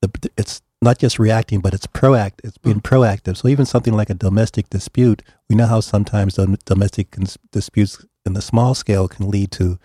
The, 0.00 0.30
it's 0.36 0.62
not 0.80 0.98
just 0.98 1.18
reacting, 1.18 1.60
but 1.60 1.74
it's 1.74 1.86
proactive. 1.86 2.44
It's 2.44 2.58
being 2.58 2.80
mm. 2.80 2.82
proactive. 2.82 3.36
So 3.36 3.48
even 3.48 3.66
something 3.66 3.94
like 3.94 4.10
a 4.10 4.14
domestic 4.14 4.70
dispute, 4.70 5.22
we 5.48 5.56
know 5.56 5.66
how 5.66 5.80
sometimes 5.80 6.34
dom- 6.34 6.56
domestic 6.64 7.10
cons- 7.10 7.38
disputes 7.50 8.04
in 8.24 8.34
the 8.34 8.42
small 8.42 8.74
scale 8.74 9.08
can 9.08 9.28
lead 9.30 9.50
to 9.52 9.78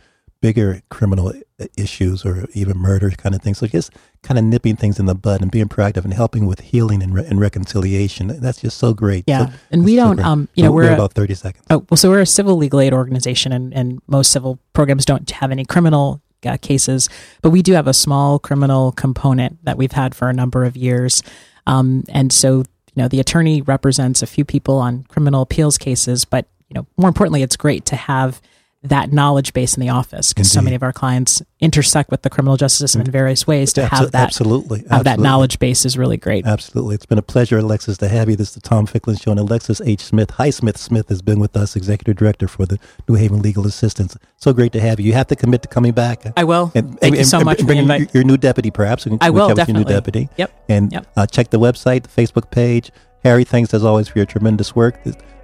bigger 0.44 0.82
criminal 0.90 1.32
issues 1.78 2.26
or 2.26 2.46
even 2.54 2.78
murder 2.78 3.10
kind 3.12 3.34
of 3.34 3.42
things. 3.42 3.60
So 3.60 3.68
just 3.68 3.94
kind 4.24 4.38
of 4.38 4.44
nipping 4.44 4.76
things 4.76 5.00
in 5.00 5.06
the 5.06 5.16
bud 5.16 5.42
and 5.42 5.50
being 5.50 5.70
proactive 5.70 6.04
and 6.04 6.14
helping 6.14 6.46
with 6.46 6.60
healing 6.60 7.02
and, 7.02 7.14
re- 7.14 7.26
and 7.26 7.40
reconciliation. 7.40 8.28
That's 8.42 8.60
just 8.60 8.78
so 8.78 8.94
great. 8.94 9.24
Yeah, 9.26 9.46
So- 9.48 9.54
and 9.72 9.86
we 9.86 9.96
don't, 9.96 10.18
great. 10.18 10.28
um, 10.28 10.50
you 10.56 10.64
know, 10.64 10.72
we 10.74 10.84
we're 10.84 10.90
a- 10.92 10.96
about 10.96 11.14
thirty 11.14 11.34
seconds. 11.34 11.66
Oh, 11.70 11.86
well, 11.90 11.96
so 11.96 12.10
we're 12.10 12.20
a 12.20 12.26
civil 12.26 12.58
legal 12.58 12.82
aid 12.82 12.92
organization, 12.94 13.54
and, 13.54 13.74
and 13.74 14.02
most 14.08 14.34
civil 14.34 14.60
programs 14.74 15.06
don't 15.06 15.30
have 15.32 15.50
any 15.50 15.64
criminal 15.64 16.22
uh, 16.46 16.58
cases, 16.62 17.08
but 17.42 17.52
we 17.52 17.62
do 17.62 17.72
have 17.72 17.88
a 17.88 17.94
small 17.94 18.38
criminal 18.38 18.92
component 18.92 19.64
that 19.64 19.78
we've 19.78 19.94
had 19.94 20.14
for 20.14 20.28
a 20.30 20.34
number 20.34 20.66
of 20.66 20.76
years. 20.76 21.24
Um, 21.68 22.04
and 22.10 22.34
so, 22.34 22.58
you 22.58 22.98
know, 22.98 23.08
the 23.08 23.22
attorney 23.22 23.62
represents 23.62 24.22
a 24.22 24.28
few 24.28 24.44
people 24.44 24.76
on 24.78 25.04
criminal 25.04 25.42
appeals 25.44 25.78
cases, 25.78 26.26
but, 26.26 26.48
you 26.68 26.74
know, 26.74 26.86
more 26.98 27.08
importantly, 27.08 27.44
it's 27.44 27.56
great 27.56 27.86
to 27.86 27.96
have 27.96 28.42
that 28.84 29.12
knowledge 29.14 29.54
base 29.54 29.76
in 29.76 29.82
the 29.82 29.90
office 29.90 30.34
because 30.34 30.52
so 30.52 30.62
many 30.62 30.76
of 30.76 30.84
our 30.84 30.92
clients 30.92 31.42
intersect 31.62 32.12
with 32.12 32.22
the 32.22 32.30
criminal 32.30 32.58
justice 32.58 32.80
system 32.80 33.02
in 33.02 33.10
various 33.10 33.48
ways 33.48 33.72
to 33.74 33.86
have 33.86 34.12
that 34.12 34.26
absolutely, 34.26 34.84
have 34.90 35.06
that 35.06 35.20
knowledge 35.20 35.58
base 35.60 35.86
is 35.86 35.98
really 35.98 36.18
great. 36.18 36.46
Absolutely. 36.46 36.96
It's 36.96 37.06
been 37.06 37.18
a 37.18 37.22
pleasure, 37.24 37.58
Alexis, 37.58 37.98
to 38.00 38.10
have 38.10 38.30
you. 38.30 38.36
This 38.36 38.50
is 38.50 38.56
the 38.56 38.62
Tom 38.62 38.86
Ficklin 38.86 39.16
Show, 39.16 39.32
and 39.32 39.40
Alexis 39.40 39.80
H. 39.82 40.02
Smith, 40.02 40.30
Highsmith 40.32 40.54
Smith, 40.54 40.78
Smith 40.78 41.10
has 41.10 41.22
been 41.22 41.40
with 41.40 41.56
us, 41.56 41.76
Executive 41.76 42.16
Director 42.16 42.48
for 42.48 42.66
the 42.66 42.78
New 43.08 43.16
Haven 43.16 43.42
Legal 43.42 43.66
Assistance. 43.66 44.18
So 44.38 44.54
great 44.54 44.72
to 44.74 44.80
have 44.82 45.00
you. 45.00 45.08
You 45.08 45.14
have 45.14 45.28
to 45.28 45.36
commit 45.36 45.62
to 45.64 45.68
coming 45.68 45.94
back. 45.94 46.24
I 46.38 46.44
will. 46.44 46.72
And, 46.76 47.00
Thank 47.00 47.16
you 47.16 47.24
so 47.24 47.40
much 47.42 47.60
for 47.60 47.66
the 47.66 47.86
bring. 47.86 47.88
Your, 47.88 48.08
your 48.14 48.24
new 48.24 48.38
deputy, 48.38 48.72
perhaps. 48.72 49.06
We 49.06 49.12
can 49.12 49.20
I 49.22 49.30
will, 49.30 49.48
have 49.50 49.58
Your 49.58 49.68
new 49.68 49.84
definitely. 49.84 49.94
deputy. 49.94 50.30
Yep. 50.38 50.64
And 50.70 50.92
Yep. 50.92 51.08
Uh, 51.16 51.26
check 51.26 51.50
the 51.50 51.60
website, 51.60 52.04
the 52.04 52.10
Facebook 52.10 52.52
page. 52.52 52.92
Harry, 53.24 53.44
thanks 53.46 53.74
as 53.74 53.84
always 53.84 54.08
for 54.10 54.20
your 54.20 54.26
tremendous 54.26 54.76
work. 54.76 55.00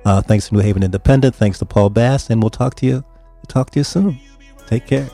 Uh, 0.06 0.22
thanks 0.22 0.50
to 0.50 0.54
New 0.56 0.60
Haven 0.62 0.84
Independent. 0.84 1.36
Thanks 1.36 1.60
to 1.60 1.66
Paul 1.66 1.90
Bass, 1.90 2.30
and 2.30 2.42
we'll 2.42 2.50
talk 2.50 2.76
to 2.76 2.86
you. 2.86 3.06
Talk 3.50 3.72
to 3.72 3.80
you 3.80 3.84
soon. 3.84 4.20
Take 4.68 4.86
care. 4.88 5.10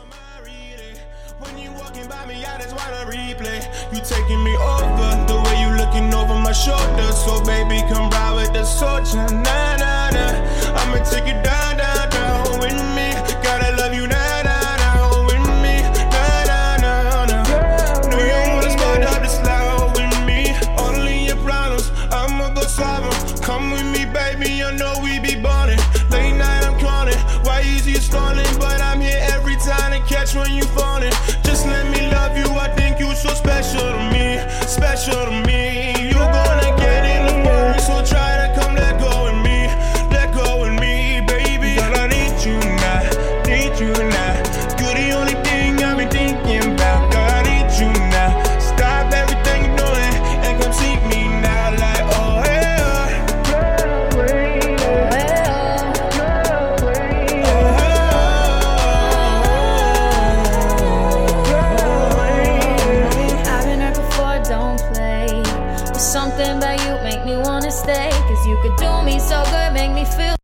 So 7.26 7.44
baby, 7.44 7.82
come 7.90 8.10
ride 8.12 8.36
with 8.36 8.54
the 8.54 8.64
soldier. 8.64 9.18
Nah, 9.18 9.78
nah, 9.78 10.10
nah. 10.12 10.78
I'ma 10.78 11.04
take 11.10 11.25